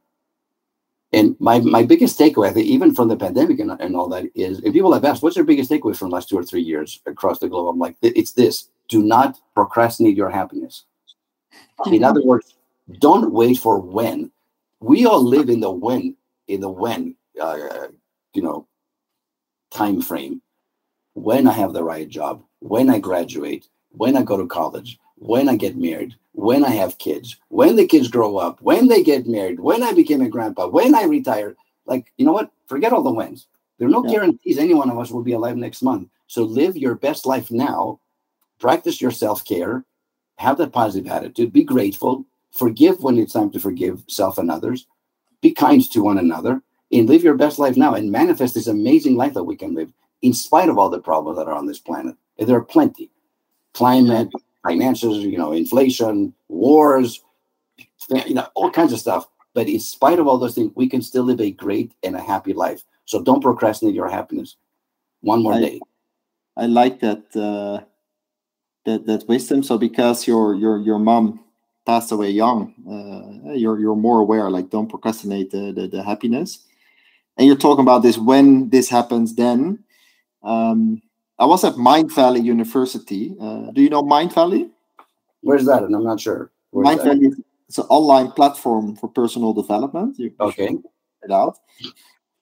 [1.14, 4.24] and my my biggest takeaway, I think, even from the pandemic and, and all that,
[4.34, 6.62] is if people have asked, what's your biggest takeaway from the last two or three
[6.62, 7.68] years across the globe?
[7.68, 10.84] I'm like, it's this: do not procrastinate your happiness.
[11.86, 12.54] In other words,
[12.98, 14.30] don't wait for when.
[14.80, 16.16] We all live in the when,
[16.48, 17.88] in the when, uh,
[18.34, 18.66] you know,
[19.70, 20.42] time frame.
[21.14, 25.48] When I have the right job, when I graduate, when I go to college, when
[25.48, 29.26] I get married, when I have kids, when the kids grow up, when they get
[29.26, 31.56] married, when I became a grandpa, when I retire.
[31.86, 32.50] like you know what?
[32.66, 33.46] Forget all the wins.
[33.78, 34.12] There are no Yeah.
[34.12, 36.08] guarantees any one of us will be alive next month.
[36.28, 38.00] So live your best life now.
[38.58, 39.84] Practice your self care.
[40.36, 41.52] Have that positive attitude.
[41.52, 42.24] Be grateful.
[42.52, 44.86] Forgive when it's time to forgive self and others.
[45.42, 49.16] Be kind to one another and live your best life now and manifest this amazing
[49.16, 49.92] life that we can live
[50.22, 52.16] in spite of all the problems that are on this planet.
[52.38, 53.10] And there are plenty
[53.74, 54.30] climate,
[54.64, 57.22] finances, you know, inflation, wars,
[58.10, 59.26] you know, all kinds of stuff.
[59.54, 62.20] But in spite of all those things, we can still live a great and a
[62.20, 62.82] happy life.
[63.04, 64.56] So don't procrastinate your happiness.
[65.20, 65.80] One more I- day.
[66.56, 67.84] I like that uh,
[68.84, 69.62] that that wisdom.
[69.64, 71.40] So because your your your mom
[71.84, 74.50] passed away young, uh, you're you're more aware.
[74.50, 76.64] Like don't procrastinate the, the the happiness.
[77.36, 79.34] And you're talking about this when this happens.
[79.34, 79.82] Then
[80.44, 81.02] um,
[81.38, 83.34] I was at Mindvalley University.
[83.40, 84.70] Uh, do you know Mindvalley?
[85.40, 85.82] Where's that?
[85.82, 86.52] And I'm not sure.
[86.70, 87.04] Where's Mind that?
[87.06, 87.32] Valley
[87.68, 90.18] is an online platform for personal development.
[90.18, 90.68] You, Okay.
[90.68, 90.76] check
[91.22, 91.58] it out.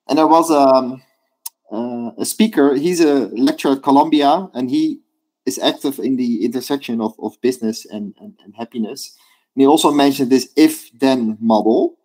[0.08, 1.02] And there was um,
[1.72, 2.74] uh, a speaker.
[2.74, 5.00] He's a lecturer at Columbia, and he
[5.46, 9.16] is active in the intersection of, of business and, and, and happiness.
[9.54, 11.96] And he also mentioned this if-then model.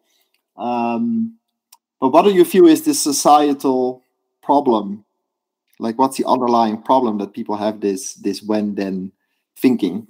[0.55, 1.37] Um,
[1.99, 4.03] but what do you feel is the societal
[4.41, 5.03] problem?
[5.79, 9.11] Like, what's the underlying problem that people have this this when-then
[9.57, 10.07] thinking?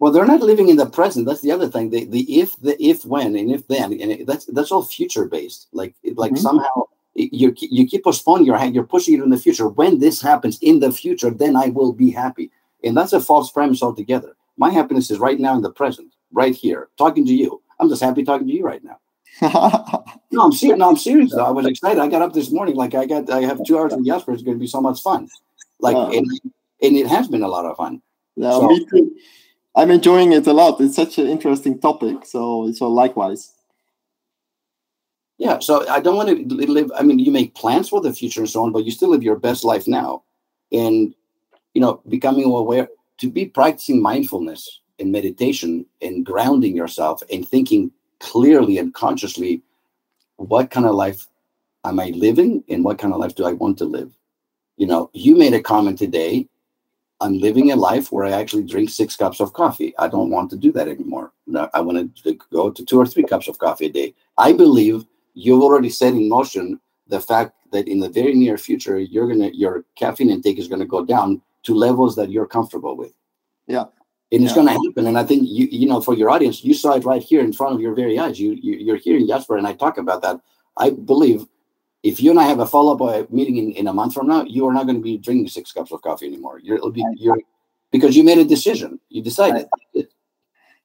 [0.00, 1.26] Well, they're not living in the present.
[1.26, 1.90] That's the other thing.
[1.90, 5.26] The, the if, the if, when, and if then, and it, that's that's all future
[5.26, 5.68] based.
[5.72, 6.38] Like like Mhm.
[6.38, 8.74] somehow you you keep postponing your hand.
[8.74, 9.68] You're pushing it in the future.
[9.68, 12.50] When this happens in the future, then I will be happy.
[12.84, 14.36] And that's a false premise altogether.
[14.58, 17.62] My happiness is right now in the present, right here, talking to you.
[17.80, 18.98] I'm just happy talking to you right now.
[19.42, 20.78] No, I'm serious.
[20.78, 21.32] No, I'm serious.
[21.32, 21.44] Though.
[21.44, 21.98] I was excited.
[22.00, 22.74] I got up this morning.
[22.76, 24.32] Like I got, I have two hours with Jasper.
[24.32, 25.28] It's going to be so much fun.
[25.80, 26.10] Like, Wow.
[26.10, 26.26] and,
[26.82, 28.02] and it has been a lot of fun.
[28.36, 29.16] Yeah, So- me too.
[29.74, 30.80] I'm enjoying it a lot.
[30.80, 32.24] It's such an interesting topic.
[32.24, 33.52] So, so likewise.
[35.38, 36.90] Yeah, so I don't want to live.
[36.96, 39.22] I mean, you make plans for the future and so on, but you still live
[39.22, 40.22] your best life now,
[40.72, 41.14] and
[41.74, 42.88] you know, becoming aware
[43.18, 47.90] to be practicing mindfulness and meditation and grounding yourself and thinking
[48.20, 49.62] clearly and consciously,
[50.36, 51.26] what kind of life
[51.84, 54.12] am I living, and what kind of life do I want to live?
[54.76, 56.48] You know, you made a comment today.
[57.20, 59.94] I'm living a life where I actually drink six cups of coffee.
[59.98, 61.32] I don't want to do that anymore.
[61.72, 64.14] I want to go to two or three cups of coffee a day.
[64.36, 66.78] I believe you've already set in motion
[67.08, 70.84] the fact that in the very near future you're gonna your caffeine intake is gonna
[70.84, 73.12] go down to levels that you're comfortable with.
[73.66, 73.84] Yeah.
[74.32, 75.06] And it's gonna happen.
[75.06, 77.52] And I think you you know for your audience, you saw it right here in
[77.52, 78.40] front of your very eyes.
[78.40, 80.40] You, you you're hearing Jasper and I talk about that.
[80.76, 81.46] I believe
[82.02, 84.44] if you and I have a follow-up uh, meeting in, in a month from now,
[84.44, 86.60] you are not going to be drinking six cups of coffee anymore.
[86.62, 87.38] You're, it'll be you're
[87.90, 89.00] because you made a decision.
[89.08, 89.66] You decided.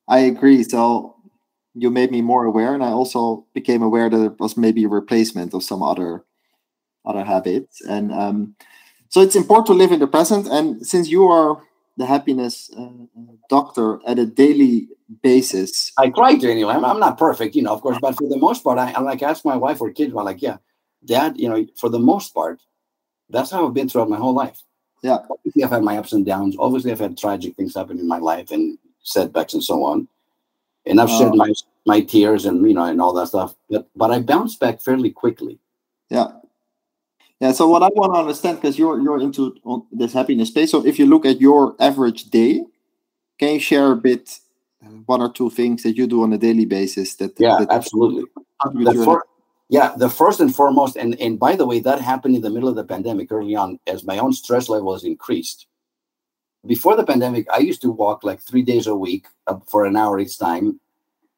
[0.08, 0.64] I agree.
[0.64, 1.16] So,
[1.74, 4.90] you made me more aware, and I also became aware that it was maybe a
[4.90, 6.24] replacement of some other
[7.06, 7.82] other habits.
[7.82, 8.56] And um,
[9.10, 10.48] so, it's important to live in the present.
[10.48, 11.62] And since you are
[11.98, 12.90] the happiness uh,
[13.50, 14.88] doctor at a daily
[15.22, 16.74] basis, I try to anyway.
[16.74, 19.02] I'm, I'm not perfect, you know, of course, but for the most part, I, I
[19.02, 20.58] like ask my wife or kids, I'm like, yeah,
[21.06, 22.62] dad, you know, for the most part,
[23.30, 24.62] that's how I've been throughout my whole life.
[25.04, 25.18] Yeah.
[25.30, 26.56] Obviously, I've had my ups and downs.
[26.60, 30.08] Obviously, I've had tragic things happen in my life and setbacks and so on.
[30.86, 31.36] And I've shed Oh.
[31.36, 31.52] my
[31.86, 33.56] my tears and you know and all that stuff.
[33.70, 35.60] But but I bounce back fairly quickly.
[36.10, 36.28] Yeah.
[37.42, 37.54] Yeah.
[37.54, 39.56] So what I want to understand, because you're you're into
[39.92, 40.70] this happiness space.
[40.70, 42.64] So if you look at your average day,
[43.40, 44.38] can you share a bit
[44.86, 47.72] uh, one or two things that you do on a daily basis that Yeah, that
[47.72, 48.26] absolutely.
[48.84, 49.24] The fir-
[49.70, 52.70] yeah, the first and foremost, and and by the way, that happened in the middle
[52.70, 55.66] of the pandemic early on, as my own stress levels increased.
[56.68, 59.96] Before the pandemic, I used to walk like three days a week uh, for an
[59.96, 60.80] hour each time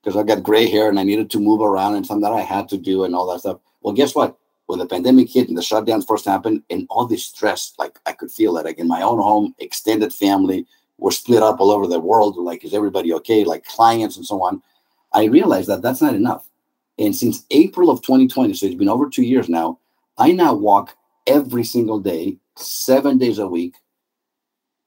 [0.03, 2.41] because I got gray hair and I needed to move around and something that I
[2.41, 3.59] had to do and all that stuff.
[3.81, 4.37] Well, guess what?
[4.73, 8.11] When the pandemic hit and the shutdowns first happened, and all this stress, like I
[8.11, 10.65] could feel it, like in my own home, extended family,
[10.97, 12.37] we're split up all over the world.
[12.37, 13.43] Like, is everybody okay?
[13.43, 14.63] Like clients and so on.
[15.11, 16.49] I realized that that's not enough.
[16.97, 19.77] And since April of 2020, so it's been over two years now,
[20.17, 20.97] I now walk
[21.27, 23.75] every single day, seven days a week,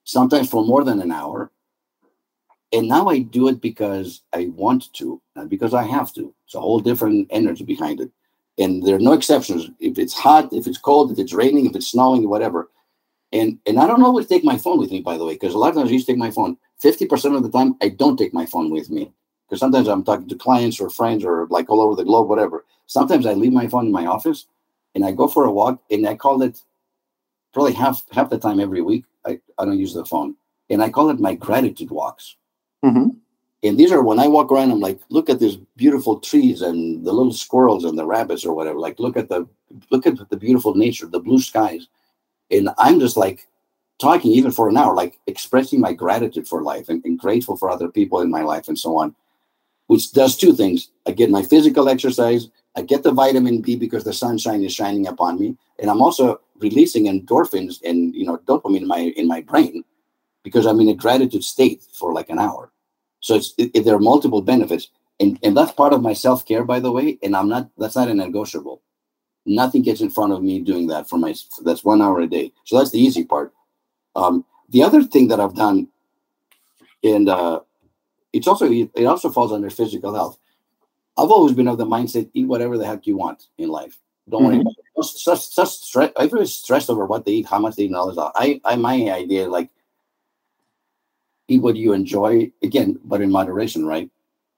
[0.02, 1.52] sometimes for more than an hour.
[2.72, 6.34] And now I do it because I want to, not because I have to.
[6.44, 8.10] It's a whole different energy behind it.
[8.58, 9.68] And there are no exceptions.
[9.80, 12.70] If it's hot, if it's cold, if it's raining, if it's snowing, whatever.
[13.32, 15.58] And and I don't always take my phone with me, by the way, because a
[15.58, 16.56] lot of times I used to take my phone.
[16.82, 19.12] 50% of the time, I don't take my phone with me
[19.48, 22.64] because sometimes I'm talking to clients or friends or like all over the globe, whatever.
[22.86, 24.46] Sometimes I leave my phone in my office
[24.94, 26.62] and I go for a walk and I call it
[27.52, 29.04] probably half half the time every week.
[29.26, 30.36] I, I don't use the phone
[30.70, 32.36] and I call it my gratitude walks.
[32.84, 33.16] Mhm.
[33.66, 37.04] And these are when I walk around, I'm like, look at these beautiful trees and
[37.04, 38.78] the little squirrels and the rabbits or whatever.
[38.78, 39.46] Like, look at the
[39.90, 41.86] look at the beautiful nature, the blue skies.
[42.50, 43.46] And I'm just like
[43.98, 47.70] talking even for an hour, like expressing my gratitude for life and, and grateful for
[47.70, 49.14] other people in my life and so on,
[49.86, 50.90] which does two things.
[51.06, 55.06] I get my physical exercise, I get the vitamin B because the sunshine is shining
[55.06, 59.40] upon me, and I'm also releasing endorphins and you know dopamine in my in my
[59.40, 59.82] brain
[60.42, 62.70] because I'm in a gratitude state for like an hour.
[63.20, 64.88] So it's it, there are multiple benefits,
[65.20, 67.18] and and that's part of my self care, by the way.
[67.22, 68.82] And I'm not that's not a negotiable.
[69.44, 71.34] Nothing gets in front of me doing that for my
[71.64, 72.52] that's one hour a day.
[72.64, 73.52] So that's the easy part.
[74.14, 75.88] Um, the other thing that I've done,
[77.02, 77.60] and uh,
[78.32, 80.38] it's also it also falls under physical health.
[81.18, 83.98] I've always been of the mindset: eat whatever the heck you want in life.
[84.28, 84.64] Don't mm-hmm.
[84.64, 84.76] worry.
[84.96, 86.10] Just, just, stress.
[86.16, 88.18] Everybody's stressed over what they eat, how much they eat, and all this.
[88.18, 89.70] I, I, my idea, like,
[91.48, 94.10] eat what you enjoy again, but in moderation, right?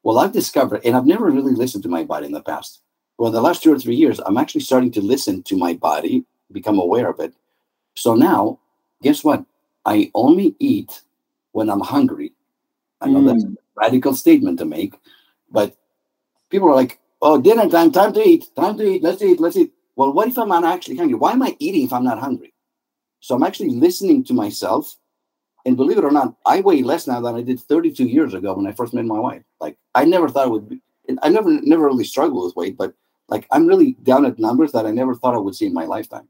[0.03, 2.81] Well, I've discovered, and I've never really listened to my body in the past.
[3.19, 6.25] Well, the last two or three years, I'm actually starting to listen to my body,
[6.53, 7.35] become aware of it.
[7.97, 8.61] So now,
[9.03, 9.45] guess what?
[9.85, 11.03] I only eat
[11.53, 12.33] when I'm hungry.
[13.01, 13.27] I know mm.
[13.27, 14.95] that's a radical statement to make,
[15.51, 15.77] but
[16.51, 19.57] people are like, oh, dinner time, time to eat, time to eat, let's eat, let's
[19.57, 19.73] eat.
[19.97, 21.17] Well, what if I'm not actually hungry?
[21.17, 22.55] Why am I eating if I'm not hungry?
[23.21, 24.95] So I'm actually listening to myself.
[25.67, 28.55] And believe it or not, I weigh less now than I did 32 years ago
[28.55, 29.43] when I first met my wife.
[29.61, 30.81] Like I never thought it would be,
[31.23, 32.95] I never never really struggled with weight, but
[33.29, 35.85] like I'm really down at numbers that I never thought I would see in my
[35.85, 36.29] lifetime.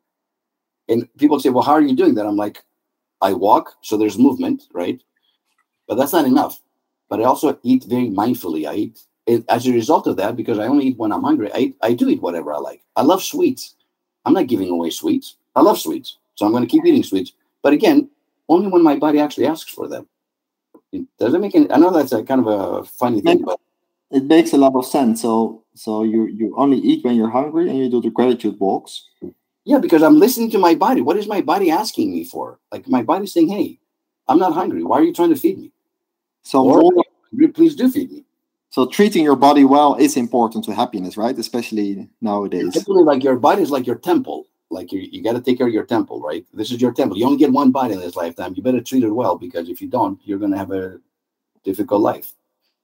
[0.89, 2.27] And people say, Well, how are you doing that?
[2.27, 2.65] I'm like,
[3.21, 5.01] I walk, so there's movement, right?
[5.87, 6.61] But that's not enough.
[7.09, 8.69] But I also eat very mindfully.
[8.69, 9.01] I eat
[9.49, 12.09] as a result of that, because I only eat when I'm hungry, I, I do
[12.09, 12.83] eat whatever I like.
[12.97, 13.75] I love sweets.
[14.25, 15.37] I'm not giving away sweets.
[15.55, 16.19] I love sweets.
[16.35, 17.33] So I'm going to keep eating sweets.
[17.63, 18.09] But again,
[18.49, 20.09] only when my body actually asks for them.
[21.19, 23.61] Does it make any, I know that's a kind of a funny thing, but
[24.11, 25.23] it makes a lot of sense.
[25.23, 29.05] So so you you only eat when you're hungry and you do the gratitude walks.
[29.65, 31.03] Yeah, because I'm listening to my body.
[31.03, 32.59] What is my body asking me for?
[32.73, 33.79] Like my body's saying, "Hey,
[34.27, 34.83] I'm not hungry.
[34.83, 35.73] Why are you trying to feed me?"
[36.43, 38.25] So or, more, please do feed me.
[38.70, 41.39] So treating your body well is important to happiness, right?
[41.39, 42.73] Especially nowadays.
[42.73, 44.47] Typically, like your body is like your temple.
[44.70, 46.45] Like you, you got to take care of your temple, right?
[46.53, 47.16] This is your temple.
[47.16, 48.55] You only get one body in this lifetime.
[48.55, 50.99] You better treat it well because if you don't, you're going to have a
[51.65, 52.32] difficult life.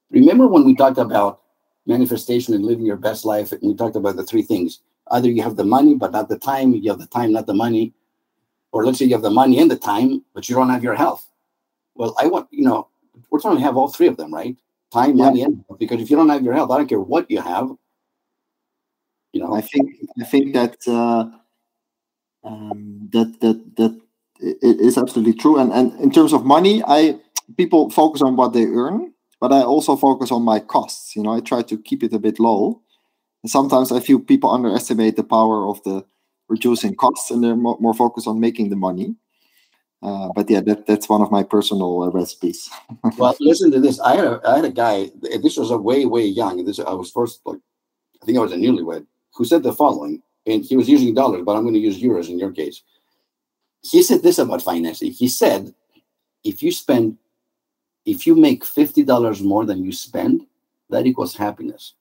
[0.09, 1.41] Remember when we talked about
[1.85, 4.79] manifestation and living your best life, and we talked about the three things.
[5.11, 6.73] Either you have the money but not the time.
[6.73, 7.93] You have the time, not the money.
[8.71, 10.95] Or let's say you have the money and the time, but you don't have your
[10.95, 11.29] health.
[11.93, 12.89] Well, I want you know
[13.29, 14.57] we're trying to have all three of them, right?
[14.95, 15.25] time, yeah.
[15.25, 17.69] money, and because if you don't have your health, I don't care what you have.
[19.33, 21.29] You know, I think I think that uh,
[22.45, 23.99] um, that that that
[24.39, 25.57] it is absolutely true.
[25.59, 27.19] And and in terms of money, I
[27.57, 31.15] people focus on what they earn, but I also focus on my costs.
[31.15, 32.81] You know, I try to keep it a bit low.
[33.43, 36.05] And sometimes I feel people underestimate the power of the
[36.47, 39.15] reducing costs, and they're more, more focused on making the money.
[40.01, 42.69] Uh, but yeah, that, that's one of my personal uh, recipes.
[43.17, 43.99] well, listen to this.
[43.99, 45.09] I had a I had a guy.
[45.21, 46.63] This was a way way young.
[46.65, 47.59] This I was first like,
[48.21, 51.43] I think I was a newlywed who said the following, and he was using dollars,
[51.45, 52.81] but I'm going to use euros in your case.
[53.81, 55.11] He said this about financing.
[55.11, 55.73] He said,
[56.43, 57.17] if you spend,
[58.05, 60.45] if you make fifty dollars more than you spend,
[60.89, 61.93] that equals happiness.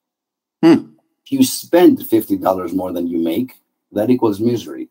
[0.62, 0.92] Hmm.
[1.24, 3.54] If you spend fifty dollars more than you make,
[3.92, 4.88] that equals misery.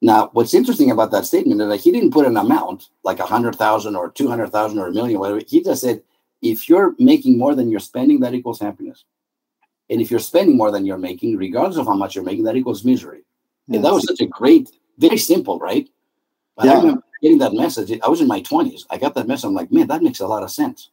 [0.00, 3.26] Now, what's interesting about that statement is that he didn't put an amount like a
[3.26, 5.40] hundred thousand or two hundred thousand or a million, whatever.
[5.46, 6.02] He just said,
[6.42, 9.04] if you're making more than you're spending, that equals happiness.
[9.90, 12.56] And if you're spending more than you're making, regardless of how much you're making, that
[12.56, 13.22] equals misery.
[13.66, 13.76] Yes.
[13.76, 15.88] And that was such a great, very simple, right?
[16.56, 16.72] But yeah.
[16.72, 17.98] I remember getting that message.
[18.02, 18.84] I was in my 20s.
[18.90, 19.44] I got that message.
[19.44, 20.90] I'm like, man, that makes a lot of sense.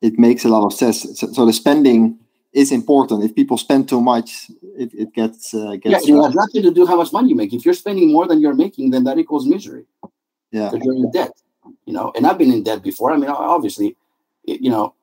[0.00, 1.02] It makes a lot of sense.
[1.18, 2.18] So, so the spending
[2.52, 3.24] is important.
[3.24, 6.08] If people spend too much, it, it gets uh, gets.
[6.08, 7.52] Yeah, it has nothing to do how much money you make.
[7.52, 9.86] If you're spending more than you're making, then that equals misery.
[10.50, 11.32] Yeah, because you're in debt.
[11.84, 13.10] You know, and I've been in debt before.
[13.10, 13.96] I mean, obviously,
[14.44, 14.94] you know,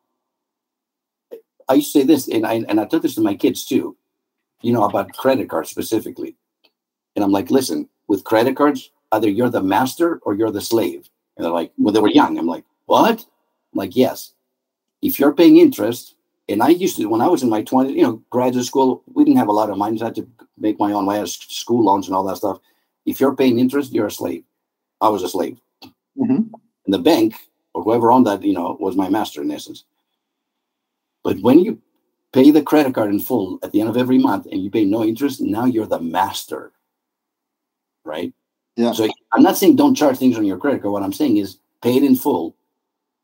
[1.67, 3.95] I used to say this, and I and I taught this to my kids too.
[4.61, 6.35] You know about credit cards specifically,
[7.15, 11.09] and I'm like, listen, with credit cards, either you're the master or you're the slave.
[11.37, 12.37] And they're like, well, they were young.
[12.37, 13.19] I'm like, what?
[13.19, 14.33] I'm like, yes.
[15.01, 16.15] If you're paying interest,
[16.47, 19.23] and I used to when I was in my 20s, you know, graduate school, we
[19.23, 19.97] didn't have a lot of money.
[19.97, 20.27] So I had to
[20.57, 22.59] make my own way, of school loans and all that stuff.
[23.05, 24.43] If you're paying interest, you're a slave.
[25.01, 25.59] I was a slave.
[26.17, 26.53] Mm-hmm.
[26.85, 27.35] And the bank
[27.73, 29.83] or whoever owned that, you know, was my master in essence.
[31.25, 31.81] But when you
[32.33, 34.85] pay the credit card in full at the end of every month and you pay
[34.85, 36.71] no interest, now you're the master.
[38.05, 38.31] Right?
[38.75, 38.91] Yeah.
[38.91, 40.91] So I'm not saying don't charge things on your credit card.
[40.91, 42.55] What I'm saying is pay it in full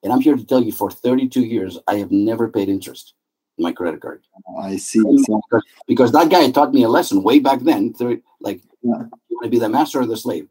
[0.03, 3.13] And I'm here to tell you for 32 years, I have never paid interest
[3.59, 4.23] in my credit card.
[4.47, 5.03] Oh, I see.
[5.03, 7.93] Because, because that guy taught me a lesson way back then.
[8.39, 9.05] Like, Yeah.
[9.29, 10.47] you want to be the master or the slave?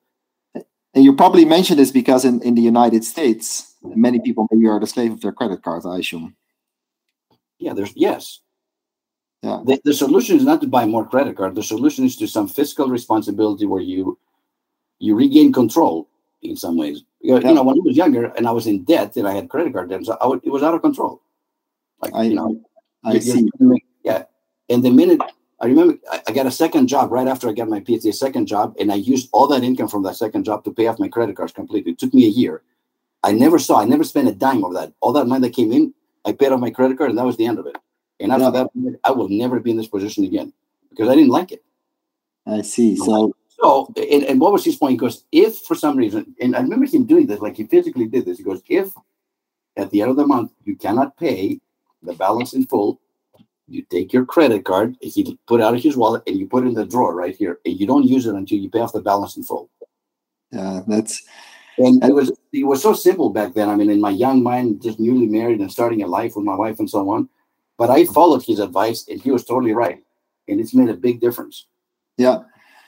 [0.95, 4.79] and you probably mentioned this because in, in the United States, many people maybe are
[4.79, 6.37] the slave of their credit cards, I assume.
[7.61, 8.41] Yeah, there's yes.
[9.43, 9.61] Yeah.
[9.65, 11.55] The, the solution is not to buy more credit card.
[11.55, 14.19] The solution is to some fiscal responsibility where you
[14.99, 16.09] you regain control
[16.43, 17.05] in some ways.
[17.21, 17.49] You, Yeah.
[17.49, 19.73] you know, when I was younger and I was in debt and I had credit
[19.73, 21.23] card debt, so I would, it was out of control.
[22.03, 22.61] Like I, you know,
[23.05, 23.33] I see.
[23.33, 24.25] trying to make- yeah.
[24.69, 25.21] And the minute
[25.63, 28.47] I remember, I, I got a second job right after I got my PhD, second
[28.47, 31.09] job, and I used all that income from that second job to pay off my
[31.09, 31.93] credit cards completely.
[31.93, 32.63] It took me a year.
[33.23, 34.93] I never saw, I never spent a dime of that.
[35.01, 35.93] All that money that came in,
[36.25, 37.77] I paid off my credit card, and that was the end of it.
[38.21, 38.51] And after Yeah.
[38.51, 40.53] that, I will never be in this position again
[40.91, 41.65] because I didn't like it.
[42.47, 42.97] I see.
[42.97, 43.33] So,
[43.63, 44.93] So, and, and what was his point?
[44.93, 48.07] He goes, if for some reason, and I remember him doing this, like he physically
[48.07, 48.39] did this.
[48.39, 48.93] He goes, if
[49.77, 51.61] at the end of the month you cannot pay
[52.03, 53.01] the balance in full,
[53.69, 56.69] you take your credit card, he put out of his wallet, and you put it
[56.69, 59.01] in the drawer right here, and you don't use it until you pay off the
[59.01, 59.71] balance in full.
[60.51, 61.23] yeah, that's
[61.85, 63.69] And it was it was so simple back then.
[63.69, 66.57] I mean, in my young mind, just newly married and starting a life with my
[66.57, 67.29] wife and so on.
[67.79, 70.03] But I followed his advice, and he was totally right,
[70.49, 71.67] and it's made a big difference.
[72.19, 72.39] yeah,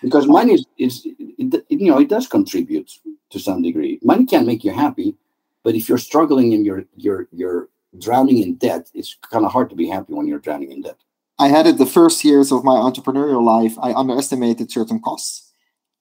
[0.03, 2.91] because money is, is it, it- you know it does contribute
[3.31, 5.17] to some degree money can make you happy
[5.65, 9.71] but if you're struggling and you're you're you're drowning in debt it's kind of hard
[9.71, 10.99] to be happy when you're drowning in debt
[11.39, 13.77] I had it the first years of my entrepreneurial life.
[13.83, 15.52] I underestimated certain costs,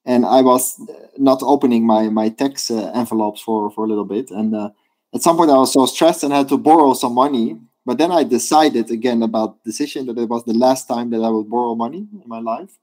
[0.05, 4.05] and I was uh, not opening my my tax uh, envelopes for for a little
[4.05, 4.31] bit.
[4.31, 4.69] And uh,
[5.13, 7.59] at some point, I was so stressed and had to borrow some money.
[7.85, 11.29] But then I decided again about decision that it was the last time that I
[11.29, 12.77] would borrow money in my life,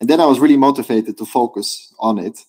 [0.00, 2.40] and then I was really motivated to focus on it.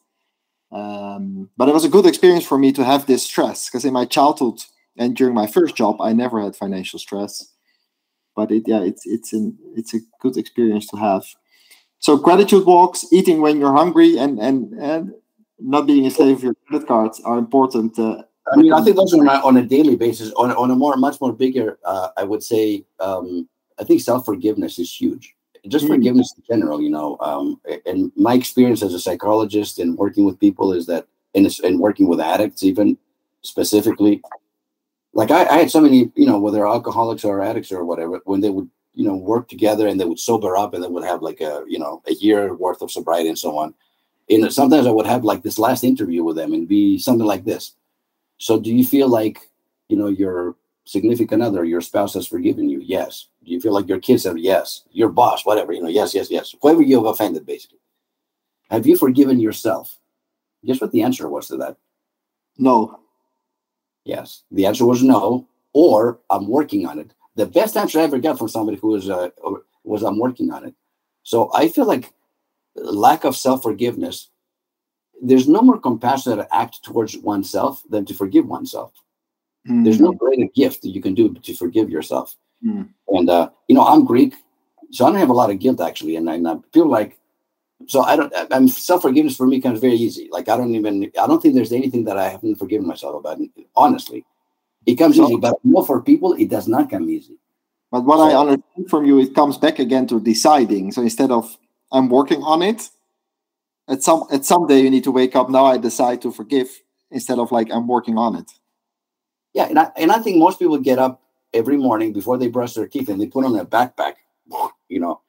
[0.71, 3.93] Um, but it was a good experience for me to have this stress because in
[3.93, 4.59] my childhood
[4.97, 7.55] and during my first job, I never had financial stress
[8.35, 11.25] but it yeah it's it's an it's a good experience to have
[12.05, 14.57] so gratitude walks eating when you're hungry and and
[14.91, 15.11] and
[15.73, 18.21] not being a slave of your credit cards are important uh,
[18.51, 21.17] i mean i think those are on a, daily basis on, on a more much
[21.23, 22.63] more bigger uh, i would say
[22.99, 23.47] um,
[23.79, 25.25] i think self-forgiveness is huge
[25.67, 25.93] just Mm.
[25.95, 27.59] forgiveness in general you know um,
[27.89, 32.07] and my experience as a psychologist and working with people is that and, and working
[32.07, 32.87] with addicts even
[33.41, 34.21] specifically
[35.15, 38.41] like I, I had so many, you know, whether alcoholics or addicts or whatever, when
[38.41, 41.21] they would, you know, work together and they would sober up and they would have
[41.21, 43.73] like a, you know, a year worth of sobriety and so on.
[44.29, 47.45] And sometimes I would have like this last interview with them and be something like
[47.45, 47.75] this.
[48.37, 49.49] So do you feel like,
[49.89, 50.55] you know, your
[50.85, 52.79] significant other, your spouse has forgiven you?
[52.79, 53.27] Yes.
[53.43, 54.37] Do you feel like your kids have?
[54.37, 54.83] Yes.
[54.91, 56.55] Your boss, whatever, you know, yes, yes, yes.
[56.61, 57.79] Whoever you have offended, basically.
[58.71, 59.97] Have you forgiven yourself?
[60.65, 61.77] Guess what the answer was to that?
[62.57, 62.99] no
[64.05, 64.43] Yes.
[64.51, 67.11] The answer was no, or I'm working on it.
[67.35, 69.29] The best answer I ever got from somebody who was uh,
[69.83, 70.75] was I'm working on it.
[71.23, 72.13] So I feel like
[72.75, 74.29] lack of self forgiveness.
[75.21, 78.91] There's no more compassionate act towards oneself than to forgive oneself.
[79.65, 82.35] There's no greater gift that you can do but to forgive yourself.
[82.63, 82.89] Mm.
[83.07, 84.35] And uh, you know, I'm Greek,
[84.91, 87.17] so I don't have a lot of guilt actually, and I, and I feel like
[87.87, 88.33] so I don't.
[88.51, 90.29] I'm self forgiveness for me comes very easy.
[90.31, 91.11] Like I don't even.
[91.19, 93.39] I don't think there's anything that I haven't forgiven myself about.
[93.75, 94.25] Honestly,
[94.85, 97.37] it comes easy, but know for people it does not come easy.
[97.91, 101.57] but what i understand from you it comes back again to deciding so instead of
[101.91, 102.89] i'm working on it
[103.87, 106.67] at some at some day you need to wake up now i decide to forgive
[107.11, 108.51] instead of like i'm working on it
[109.55, 111.21] Yeah, and I and I think most people get up
[111.53, 114.15] every morning before they brush their teeth and they put on their backpack,
[114.89, 115.21] you know,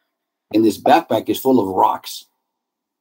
[0.53, 2.27] and this backpack is full of rocks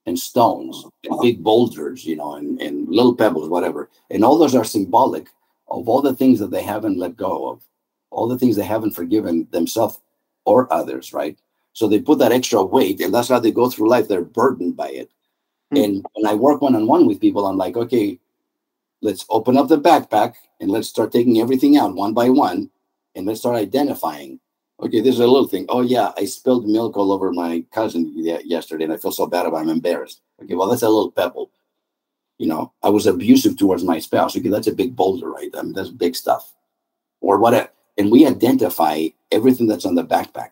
[0.06, 3.90] and stones and big boulders, you know, and, and little pebbles, whatever.
[4.12, 5.26] And all those are symbolic
[5.68, 7.64] of all the things that they haven't let go of,
[8.12, 10.00] all the things they haven't forgiven themselves
[10.46, 11.38] or others, right?
[11.74, 14.08] So they put that extra weight, and that's how they go through life.
[14.08, 15.12] They're burdened by it.
[15.72, 15.78] Hmm.
[15.78, 18.20] And when I work one on one with people, I'm like, okay,
[19.02, 22.70] let's open up the backpack and let's start taking everything out one by one
[23.16, 24.40] and let's start identifying
[24.82, 28.12] okay this is a little thing oh yeah i spilled milk all over my cousin
[28.16, 31.12] yesterday and i feel so bad about it i'm embarrassed okay well that's a little
[31.12, 31.52] pebble
[32.38, 35.62] you know i was abusive towards my spouse okay that's a big boulder right i
[35.62, 36.54] mean that's big stuff
[37.22, 40.52] or what and we identify everything that's on the backpack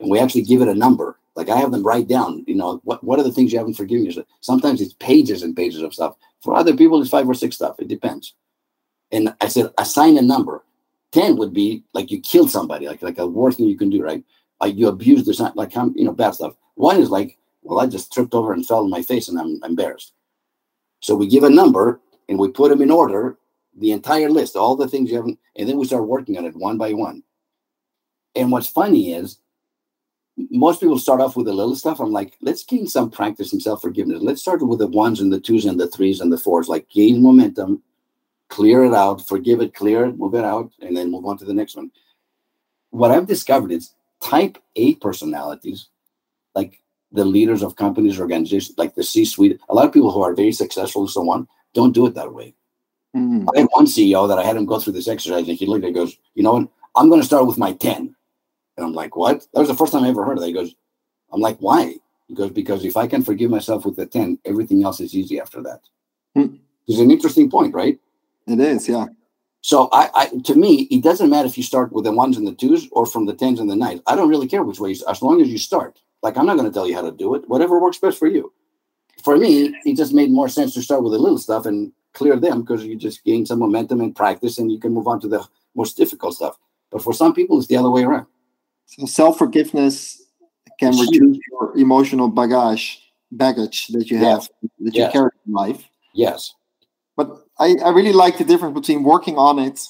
[0.00, 2.80] and we actually give it a number like i have them write down you know
[2.84, 5.94] what, what are the things you haven't forgiven yourself sometimes it's pages and pages of
[5.94, 7.80] stuff for other people, it's five or six stuff.
[7.80, 8.34] It depends.
[9.10, 10.64] And I said, assign a number.
[11.10, 14.02] Ten would be like you killed somebody, like like a worst thing you can do,
[14.02, 14.22] right?
[14.60, 16.54] Like you abused something, like you know, bad stuff.
[16.74, 19.58] One is like, well, I just tripped over and fell on my face, and I'm
[19.64, 20.12] embarrassed.
[21.00, 23.36] So we give a number and we put them in order
[23.76, 26.56] the entire list, all the things you haven't, and then we start working on it
[26.56, 27.22] one by one.
[28.34, 29.38] And what's funny is
[30.50, 32.00] most people start off with the little stuff.
[32.00, 34.22] I'm like, let's gain some practice in self forgiveness.
[34.22, 36.88] Let's start with the ones and the twos and the threes and the fours, like
[36.88, 37.82] gain momentum,
[38.48, 41.44] clear it out, forgive it, clear it, move it out, and then move on to
[41.44, 41.90] the next one.
[42.90, 45.88] What I've discovered is type A personalities,
[46.54, 46.80] like
[47.12, 50.34] the leaders of companies, organizations, like the C suite, a lot of people who are
[50.34, 52.54] very successful and so on, don't do it that way.
[53.16, 53.46] Mm.
[53.54, 55.84] I had one CEO that I had him go through this exercise, and he looked
[55.84, 56.68] at it goes, You know what?
[56.94, 58.14] I'm going to start with my 10.
[58.76, 59.46] And I'm like, what?
[59.52, 60.46] That was the first time I ever heard of that.
[60.46, 60.74] He goes,
[61.32, 61.94] I'm like, why?
[62.28, 65.40] He goes, because if I can forgive myself with the 10, everything else is easy
[65.40, 65.80] after that.
[66.34, 66.56] Hmm.
[66.86, 67.98] It's an interesting point, right?
[68.46, 69.06] It is, yeah.
[69.60, 72.46] So I, I, to me, it doesn't matter if you start with the ones and
[72.46, 74.00] the twos or from the tens and the nines.
[74.06, 76.00] I don't really care which way, as long as you start.
[76.22, 77.48] Like I'm not going to tell you how to do it.
[77.48, 78.52] Whatever works best for you.
[79.24, 82.36] For me, it just made more sense to start with the little stuff and clear
[82.36, 85.28] them because you just gain some momentum and practice, and you can move on to
[85.28, 86.56] the most difficult stuff.
[86.90, 88.26] But for some people, it's the other way around.
[88.86, 90.22] So self forgiveness
[90.80, 94.48] can reduce your emotional baggage baggage that you have
[94.80, 95.84] that you carry in life.
[96.14, 96.54] Yes.
[97.16, 99.80] But I, I really like the difference between working on it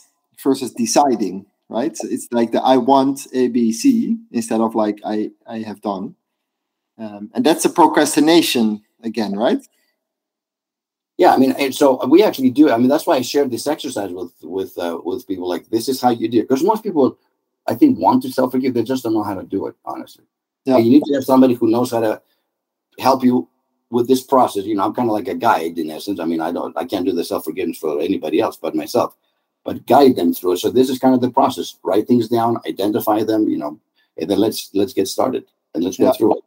[0.43, 1.97] versus deciding, right?
[1.97, 5.81] So it's like the I want A B C instead of like I I have
[5.83, 6.15] done.
[6.99, 9.61] Um, and that's a procrastination again, right?
[11.17, 12.71] Yeah, I mean, and so we actually do.
[12.71, 15.49] I mean, that's why I shared this exercise with with uh, with people.
[15.49, 17.19] Like, this is how you do it, because most people
[17.69, 18.75] I think, want to self forgive.
[18.75, 20.25] They just don't know how to do it, honestly.
[20.65, 20.77] Yeah.
[20.77, 22.21] And you need to have somebody who knows how to
[22.99, 23.49] help you
[23.91, 24.65] with this process.
[24.65, 26.19] You know, I'm kind of like a guide in essence.
[26.19, 29.15] I mean, I don't, I can't do the self forgiveness for anybody else but myself,
[29.65, 30.59] but guide them through it.
[30.59, 31.77] So this is kind of the process.
[31.85, 33.79] Write things down, identify them, you know,
[34.17, 35.45] and then let's let's get started
[35.75, 36.07] and let's yeah.
[36.07, 36.45] go through it.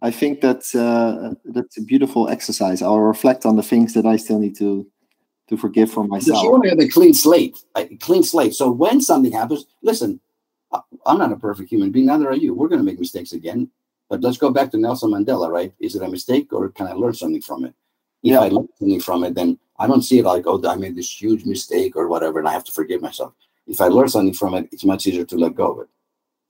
[0.00, 2.82] I think that's uh, that's a beautiful exercise.
[2.82, 4.86] I'll reflect on the things that I still need to
[5.48, 6.42] to forgive for myself.
[6.42, 8.54] You want to have a clean slate, a clean slate.
[8.54, 10.20] So when something happens, listen,
[11.06, 12.54] I'm not a perfect human being, neither are you.
[12.54, 13.70] We're going to make mistakes again.
[14.08, 15.72] But let's go back to Nelson Mandela, right?
[15.80, 17.74] Is it a mistake or can I learn something from it?
[18.22, 20.94] If I learn something from it, then I don't see it like, oh, I made
[20.94, 23.32] this huge mistake or whatever, and I have to forgive myself.
[23.66, 25.88] If I learn something from it, it's much easier to let go of it.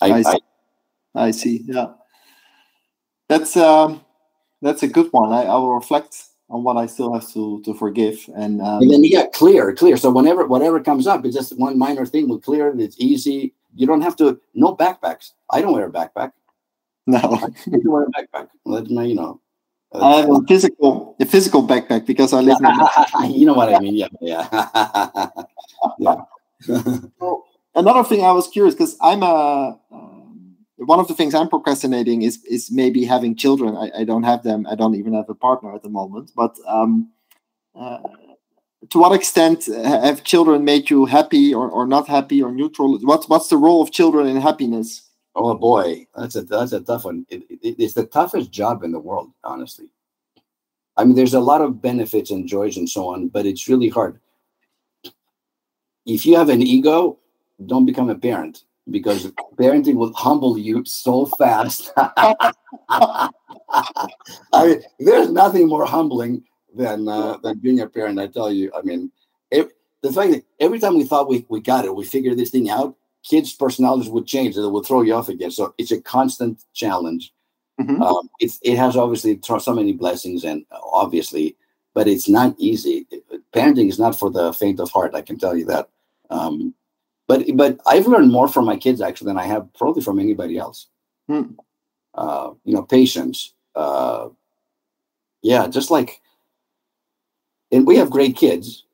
[0.01, 0.41] I, I, see.
[1.15, 1.65] I, I see.
[1.67, 1.93] Yeah,
[3.33, 4.05] that's um,
[4.61, 5.33] that's a good one.
[5.33, 8.91] I, I will reflect on what I still have to to forgive, and, um, and
[8.91, 9.97] then yeah, clear, clear.
[9.97, 12.29] So whenever whatever comes up, it's just one minor thing.
[12.29, 12.81] We'll clear it.
[12.81, 14.41] It's easy you don't have to.
[14.55, 15.33] No backpacks.
[15.51, 16.33] I don't wear a backpack.
[17.07, 18.49] No, I don't wear a backpack.
[18.65, 19.41] Let me, you know.
[19.95, 22.59] I have a physical, a physical backpack because I live.
[22.61, 23.95] in You know what I mean?
[23.97, 24.49] Yeah, yeah,
[25.99, 26.17] yeah.
[27.19, 27.45] so,
[27.75, 29.79] another thing I was curious because I'm a.
[30.85, 33.77] One of the things I'm procrastinating is is maybe having children.
[33.77, 34.67] I, I don't have them.
[34.67, 36.33] I don't even have a partner at the moment.
[36.35, 37.11] But um,
[37.75, 37.99] uh,
[38.91, 42.99] to what extent have children made you happy or, or not happy or neutral?
[43.01, 45.09] What's what's the role of children in happiness?
[45.35, 47.27] Oh boy, that's a that's a tough one.
[47.29, 49.87] It, it, it's the toughest job in the world, honestly.
[50.97, 53.89] I mean, there's a lot of benefits and joys and so on, but it's really
[53.89, 54.21] hard.
[56.05, 57.19] If you have an ego,
[57.65, 61.93] don't become a parent because parenting will humble you so fast.
[61.97, 63.31] I
[64.55, 66.45] mean, there's nothing more humbling
[66.75, 68.19] than uh, than being a parent.
[68.19, 69.11] I tell you, I mean,
[69.51, 69.73] it,
[70.03, 72.69] the fact that every time we thought we, we got it, we figured this thing
[72.71, 75.51] out, kids' personalities would change and it would throw you off again.
[75.51, 77.33] So it's a constant challenge.
[77.81, 78.03] Mm-hmm.
[78.03, 81.57] Um, it's, it has obviously so many blessings and obviously,
[81.95, 83.07] but it's not easy.
[83.55, 85.15] Parenting is not for the faint of heart.
[85.15, 85.89] I can tell you that.
[86.31, 86.75] Um,
[87.29, 90.59] but but I've learned more from my kids actually than I have probably from anybody
[90.59, 90.89] else.
[91.29, 91.53] Hmm.
[92.15, 93.55] Uh, you know, patience.
[93.75, 94.29] Uh,
[95.43, 96.21] yeah, just like
[97.73, 98.85] and we have great kids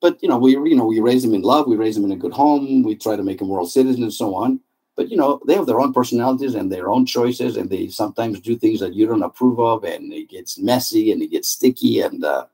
[0.00, 2.12] but you know we you know we raise them in love we raise them in
[2.12, 4.60] a good home we try to make them world citizens and so on
[4.96, 8.40] but you know they have their own personalities and their own choices and they sometimes
[8.40, 12.00] do things that you don't approve of and it gets messy and it gets sticky
[12.00, 12.44] and uh,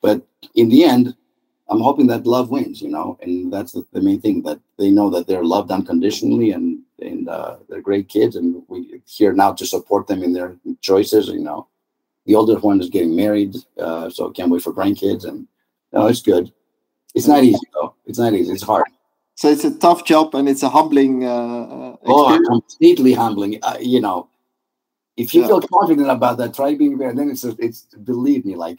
[0.00, 0.22] but
[0.54, 1.14] in the end
[1.70, 4.90] i'm hoping that love wins you know and that's the, the main thing that they
[4.90, 9.50] know that they're loved unconditionally and and uh, they're great kids and we here now
[9.52, 11.66] to support them in their choices you know
[12.26, 15.24] the older one is getting married, uh, so can't wait for grandkids.
[15.24, 15.46] And
[15.92, 16.52] no, it's good.
[17.14, 17.94] It's not easy though.
[18.06, 18.52] It's not easy.
[18.52, 18.84] It's hard.
[19.34, 21.24] So it's a tough job and it's a humbling.
[21.24, 23.58] Uh, oh, completely humbling.
[23.62, 24.28] Uh, you know,
[25.16, 25.48] if you yeah.
[25.48, 27.12] feel confident about that, try being there.
[27.14, 28.78] Then it's it's believe me, like,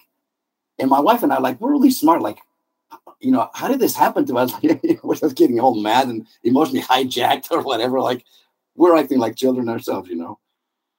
[0.79, 2.21] and my wife and I, like, we're really smart.
[2.21, 2.37] Like,
[3.21, 4.53] you know, how did this happen to us?
[5.03, 8.01] we're just getting all mad and emotionally hijacked or whatever.
[8.01, 8.25] Like,
[8.75, 10.39] we're acting like children ourselves, you know.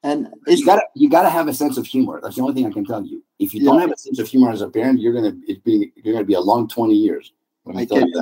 [0.05, 2.21] And you gotta you gotta have a sense of humor.
[2.21, 3.23] That's the only thing I can tell you.
[3.39, 3.71] If you yeah.
[3.71, 6.25] don't have a sense of humor as a parent, you're gonna it's being you're gonna
[6.25, 7.33] be a long twenty years.
[7.73, 8.13] I can,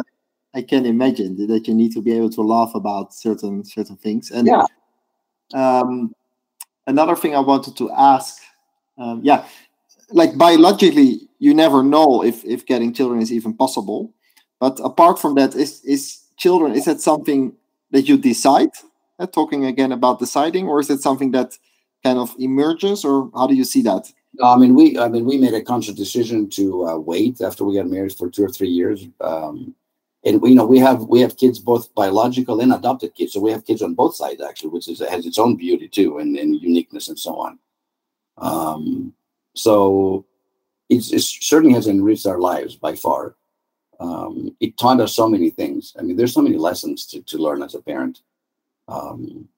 [0.53, 4.31] I can imagine that you need to be able to laugh about certain certain things.
[4.31, 4.65] And yeah.
[5.55, 6.15] Um,
[6.87, 8.43] another thing I wanted to ask,
[8.99, 9.47] um, yeah,
[10.12, 14.12] like biologically, you never know if if getting children is even possible.
[14.59, 17.53] But apart from that, is is children is that something
[17.91, 18.70] that you decide?
[19.19, 21.59] Uh, talking again about deciding, or is it something that
[22.03, 24.11] kind of emerges, or how do you see that?
[24.43, 27.77] I mean, we I mean we made a conscious decision to uh, wait after we
[27.77, 29.07] got married for two or three years.
[29.20, 29.74] Um,
[30.24, 33.51] and you know we have we have kids both biological and adopted kids so we
[33.51, 36.61] have kids on both sides actually which is has its own beauty too and, and
[36.61, 37.59] uniqueness and so on
[38.39, 39.12] um,
[39.55, 40.25] so
[40.89, 43.37] it's, it certainly has enriched our lives by far.
[44.01, 45.95] Um, it taught us so many things.
[45.99, 48.23] I mean there's so many lessons to, to learn as a parent.
[48.89, 49.49] Um,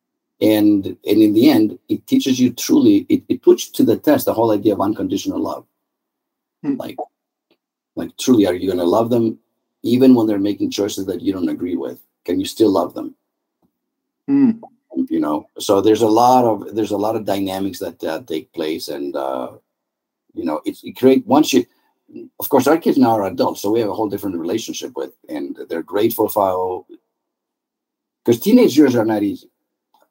[0.40, 4.26] and and in the end it teaches you truly it, it puts to the test
[4.26, 5.64] the whole idea of unconditional love.
[6.62, 6.76] Hmm.
[6.76, 6.96] like
[7.96, 9.38] like truly are you going to love them
[9.82, 12.00] even when they're making choices that you don't agree with?
[12.24, 13.14] Can you still love them?
[14.30, 14.60] Mm.
[15.08, 18.52] you know so there's a lot of there's a lot of dynamics that uh, take
[18.52, 19.52] place and uh,
[20.34, 21.64] you know it's it create once you
[22.40, 25.12] of course our kids now are adults so we have a whole different relationship with
[25.28, 26.84] and they're grateful for
[28.24, 29.50] because teenage years are not easy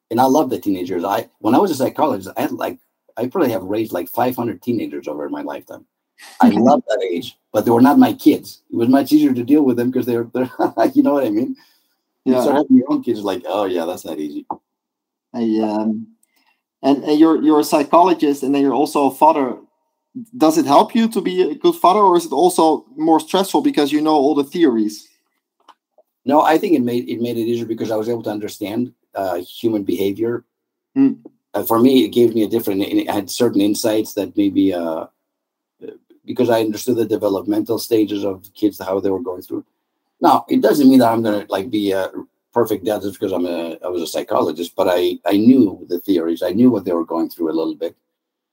[0.10, 2.80] and i love the teenagers i when i was a psychologist i had like
[3.18, 5.85] i probably have raised like 500 teenagers over my lifetime
[6.39, 8.61] I love that age, but they were not my kids.
[8.72, 10.52] It was much easier to deal with them because they're, they're
[10.93, 11.56] you know what I mean?
[12.26, 12.41] Yeah.
[12.41, 14.45] Start having your own kids, like, oh yeah, that's not easy.
[15.34, 16.07] I um,
[16.84, 19.57] and, and you're you're a psychologist, and then you're also a father.
[20.38, 23.61] Does it help you to be a good father, or is it also more stressful
[23.61, 25.07] because you know all the theories?
[26.25, 28.93] No, I think it made it made it easier because I was able to understand
[29.15, 30.43] uh, human behavior.
[30.97, 31.19] Mm.
[31.53, 32.81] Uh, for me, it gave me a different.
[32.81, 35.07] It had certain insights that maybe uh,
[36.25, 39.65] because I understood the developmental stages of kids, how they were going through.
[40.19, 42.11] Now, it doesn't mean that I'm going to like be a
[42.53, 45.99] perfect dad just because I'm a I was a psychologist, but I I knew the
[46.01, 47.95] theories, I knew what they were going through a little bit,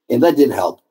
[0.08, 0.82] and that did help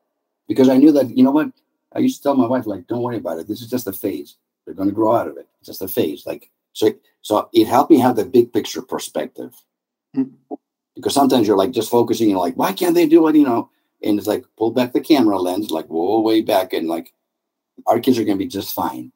[0.48, 1.52] because I knew that you know what
[1.94, 3.48] I used to tell my wife like, don't worry about it.
[3.48, 4.36] This is just a phase.
[4.65, 5.48] They're going to grow out of it.
[5.60, 6.26] It's just a phase.
[6.26, 9.53] Like so, so it helped me have the big picture perspective.
[10.15, 10.56] Mm-hmm.
[10.95, 13.36] Because sometimes you're like just focusing, and like, why can't they do it?
[13.36, 13.69] You know,
[14.03, 17.14] and it's like pull back the camera lens, like whoa, way back, and like
[17.86, 19.11] our kids are gonna be just fine.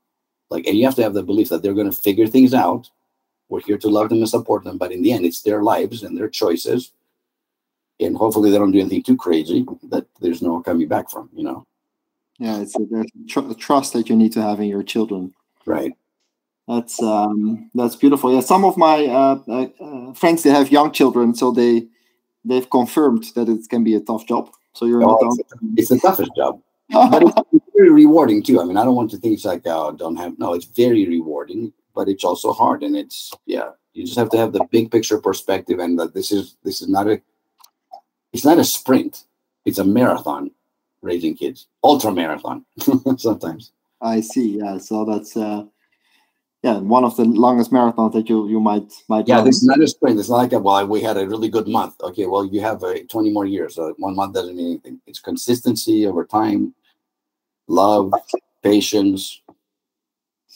[0.49, 2.89] Like, and you have to have the belief that they're gonna figure things out.
[3.49, 6.03] We're here to love them and support them, but in the end, it's their lives
[6.03, 6.93] and their choices.
[8.01, 11.29] And hopefully, they don't do anything too crazy that there's no coming back from.
[11.33, 11.67] You know.
[12.39, 15.33] Yeah, it's a, there's tr- trust that you need to have in your children.
[15.65, 15.93] Right.
[16.67, 18.33] That's um, that's beautiful.
[18.33, 21.87] Yeah, some of my uh, uh, uh friends they have young children, so they
[22.45, 24.49] they've confirmed that it can be a tough job.
[24.73, 28.61] So you're oh, it's, it's, the toughest job, but it's very rewarding too.
[28.61, 30.53] I mean, I don't want to think it's like oh, don't have no.
[30.53, 33.71] It's very rewarding, but it's also hard, and it's yeah.
[33.93, 36.87] You just have to have the big picture perspective, and that this is this is
[36.87, 37.21] not a
[38.33, 39.25] it's not a sprint.
[39.65, 40.51] It's a marathon
[41.01, 42.65] raising kids, ultra marathon
[43.17, 43.71] sometimes.
[44.01, 44.57] I see.
[44.57, 44.77] Yeah.
[44.77, 45.65] So that's uh,
[46.63, 49.27] yeah, one of the longest marathons that you you might might.
[49.27, 49.45] Yeah, run.
[49.45, 50.19] this is not a sprint.
[50.19, 51.95] It's not like a, well, we had a really good month.
[52.01, 53.75] Okay, well, you have a twenty more years.
[53.75, 55.01] So one month doesn't mean anything.
[55.07, 56.75] It's consistency over time,
[57.67, 58.13] love,
[58.63, 59.41] patience.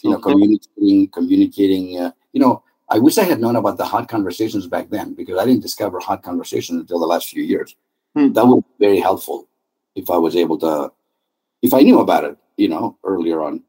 [0.01, 1.99] You know, communicating, communicating.
[1.99, 5.39] Uh, you know, I wish I had known about the hot conversations back then because
[5.39, 7.75] I didn't discover hot conversations until the last few years.
[8.15, 8.33] Hmm.
[8.33, 9.47] That would be very helpful
[9.95, 10.91] if I was able to,
[11.61, 13.63] if I knew about it, you know, earlier on,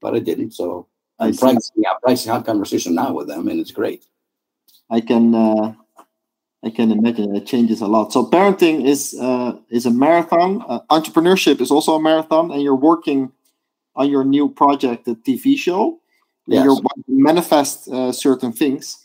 [0.00, 0.52] but I didn't.
[0.52, 4.04] So I'm practicing, yeah, practicing hot conversation now with them, and it's great.
[4.88, 5.74] I can uh,
[6.64, 8.12] I can imagine it changes a lot.
[8.12, 10.64] So parenting is uh, is a marathon.
[10.66, 13.32] Uh, entrepreneurship is also a marathon, and you're working
[13.96, 15.99] on your new project, the TV show.
[16.50, 16.64] Yes.
[16.64, 18.98] You're manifest uh, certain things.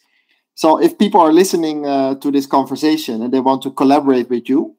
[0.56, 4.50] So if people are listening uh, to this conversation and they want to collaborate with
[4.50, 4.76] you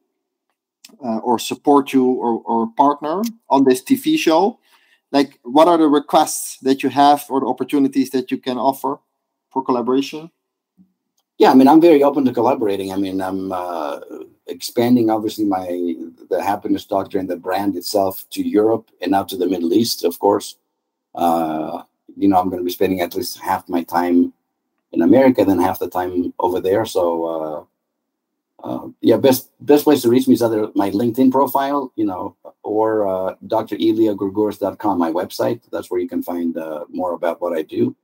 [1.05, 4.59] uh, or support you or, or partner on this TV show,
[5.13, 8.99] like what are the requests that you have or the opportunities that you can offer
[9.51, 10.31] for collaboration
[11.39, 14.01] yeah i mean i'm very open to collaborating i mean i'm uh,
[14.47, 15.95] expanding obviously my
[16.31, 20.05] the happiness doctor and the brand itself to europe and now to the middle east
[20.05, 20.57] of course
[21.15, 21.83] uh,
[22.17, 24.33] you know i'm going to be spending at least half my time
[24.93, 27.65] in america then half the time over there so uh,
[28.67, 32.37] uh, yeah, best best place to reach me is either my LinkedIn profile, you know,
[32.63, 35.61] or uh, dreliagourgouris.com, my website.
[35.71, 37.95] That's where you can find uh, more about what I do.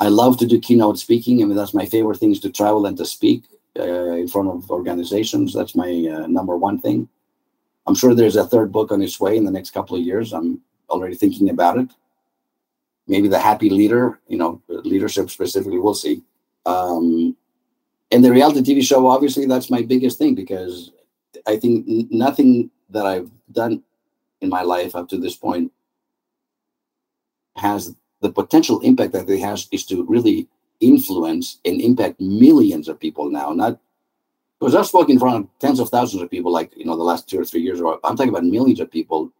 [0.00, 1.42] I love to do keynote speaking.
[1.42, 3.44] I mean, that's my favorite things to travel and to speak
[3.78, 5.54] uh, in front of organizations.
[5.54, 7.08] That's my uh, number one thing.
[7.86, 10.32] I'm sure there's a third book on its way in the next couple of years.
[10.32, 11.88] I'm already thinking about it.
[13.12, 16.22] Maybe the happy leader, you know, leadership specifically, we'll see.
[16.64, 17.36] Um,
[18.10, 20.90] and the reality TV show, obviously, that's my biggest thing because
[21.46, 23.82] I think nothing that I've done
[24.40, 25.70] in my life up to this point
[27.56, 30.48] has the potential impact that it has is to really
[30.80, 33.52] influence and impact millions of people now.
[33.52, 33.78] Not
[34.58, 37.02] because I've spoken in front of tens of thousands of people, like you know, the
[37.02, 37.80] last two or three years.
[37.80, 39.30] Or I'm talking about millions of people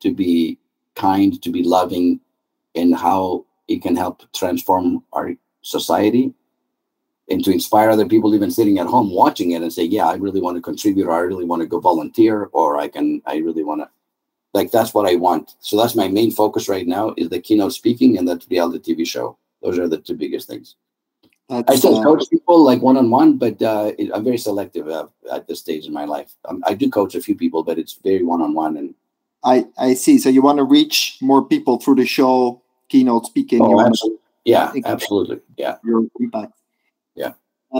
[0.00, 0.58] to be
[0.94, 2.20] kind, to be loving,
[2.74, 6.34] and how it can help transform our society
[7.28, 10.14] and to inspire other people even sitting at home watching it and say yeah i
[10.14, 13.36] really want to contribute or i really want to go volunteer or i can i
[13.36, 13.88] really want to
[14.52, 15.54] like that's what i want.
[15.60, 19.06] So that's my main focus right now is the keynote speaking and that reality tv
[19.06, 19.36] show.
[19.62, 20.76] Those are the two biggest things.
[21.48, 25.48] That's, i still uh, coach people like one-on-one but uh, i'm very selective uh, at
[25.48, 26.32] this stage in my life.
[26.44, 28.94] Um, i do coach a few people but it's very one-on-one and
[29.44, 33.60] i i see so you want to reach more people through the show keynote speaking
[33.62, 34.18] oh, absolutely.
[34.44, 36.52] yeah absolutely yeah your impact
[37.14, 37.32] Yeah.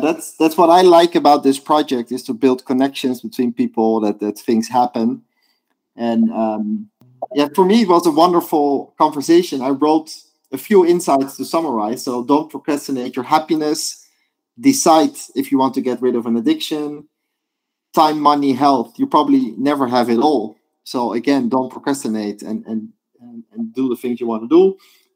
[0.02, 4.20] that's that's what I like about this project is to build connections between people that
[4.20, 5.22] that things happen,
[5.96, 6.90] and um,
[7.34, 9.62] yeah, for me it was a wonderful conversation.
[9.62, 10.14] I wrote
[10.52, 12.04] a few insights to summarize.
[12.04, 14.06] So don't procrastinate your happiness.
[14.58, 17.08] Decide if you want to get rid of an addiction.
[17.94, 18.98] Time, money, health.
[18.98, 20.56] You probably never have it all.
[20.92, 22.80] So again, don't procrastinate and and
[23.20, 24.62] and, and do the things you want to do.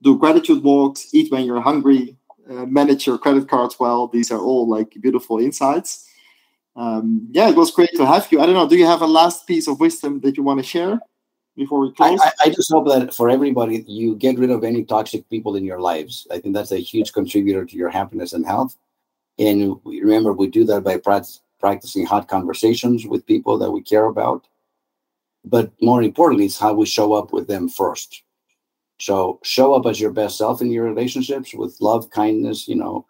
[0.02, 1.00] Do gratitude walks.
[1.12, 2.16] Eat when you're hungry
[2.50, 4.06] uh, manage your credit cards well.
[4.06, 6.08] These are all like beautiful insights.
[6.76, 8.40] Um, yeah, it was great to have you.
[8.40, 8.68] I don't know.
[8.68, 10.98] Do you have a last piece of wisdom that you want to share
[11.56, 12.20] before we close?
[12.20, 15.64] I, I, just hope that for everybody, you get rid of any toxic people in
[15.64, 16.26] your lives.
[16.30, 18.76] I think that's a huge contributor to your happiness and health.
[19.38, 20.98] And remember, we do that by
[21.60, 24.46] practicing hot conversations with people that we care about.
[25.44, 28.22] But more importantly, it's how we show up with them first.
[28.98, 33.06] So show up as your best self in your relationships with love, kindness, you know,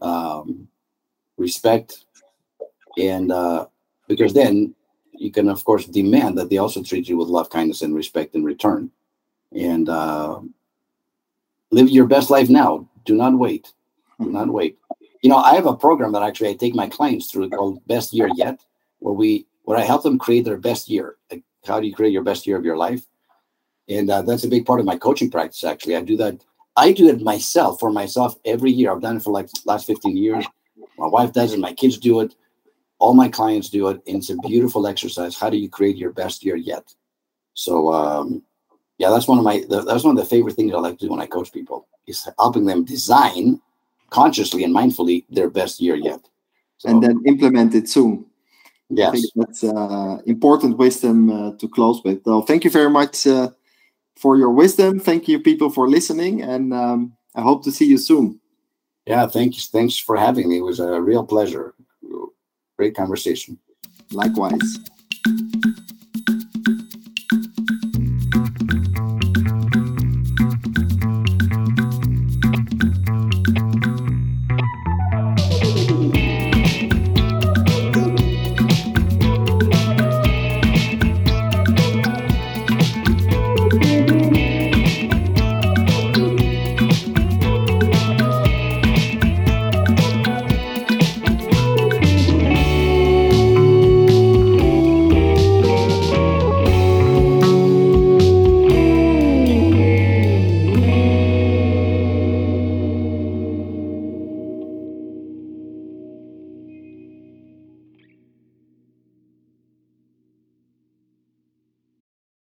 [0.00, 0.68] um,
[1.36, 2.04] respect,
[2.98, 3.66] and uh,
[4.06, 4.74] because then
[5.12, 8.34] you can, of course, demand that they also treat you with love, kindness, and respect
[8.34, 8.90] in return,
[9.52, 10.38] and uh,
[11.70, 12.86] live your best life now.
[13.04, 13.72] Do not wait.
[14.20, 14.78] Do not wait.
[15.22, 18.12] You know, I have a program that actually I take my clients through called Best
[18.12, 18.60] Year Yet,
[18.98, 21.16] where we where I help them create their best year.
[21.30, 23.06] Like, how do you create your best year of your life?
[23.88, 25.96] and uh, that's a big part of my coaching practice actually.
[25.96, 26.44] I do that
[26.76, 28.92] i do it myself for myself every year.
[28.92, 30.44] I've done it for like last 15 years.
[30.98, 32.34] My wife does it my kids do it
[32.98, 35.36] all my clients do it and it's a beautiful exercise.
[35.36, 36.94] How do you create your best year yet?
[37.54, 38.42] So um,
[38.98, 41.10] yeah that's one of my that's one of the favorite things i like to do
[41.10, 43.60] when i coach people is helping them design
[44.10, 46.20] consciously and mindfully their best year yet.
[46.78, 48.26] So, and then implement it soon
[48.88, 52.90] yes I think that's uh, important wisdom uh, to close with so thank you very
[52.90, 53.50] much uh,
[54.16, 54.98] for your wisdom.
[54.98, 58.40] Thank you, people, for listening, and um, I hope to see you soon.
[59.06, 59.68] Yeah, thanks.
[59.68, 60.58] Thanks for having me.
[60.58, 61.74] It was a real pleasure.
[62.76, 63.58] Great conversation.
[64.10, 64.78] Likewise.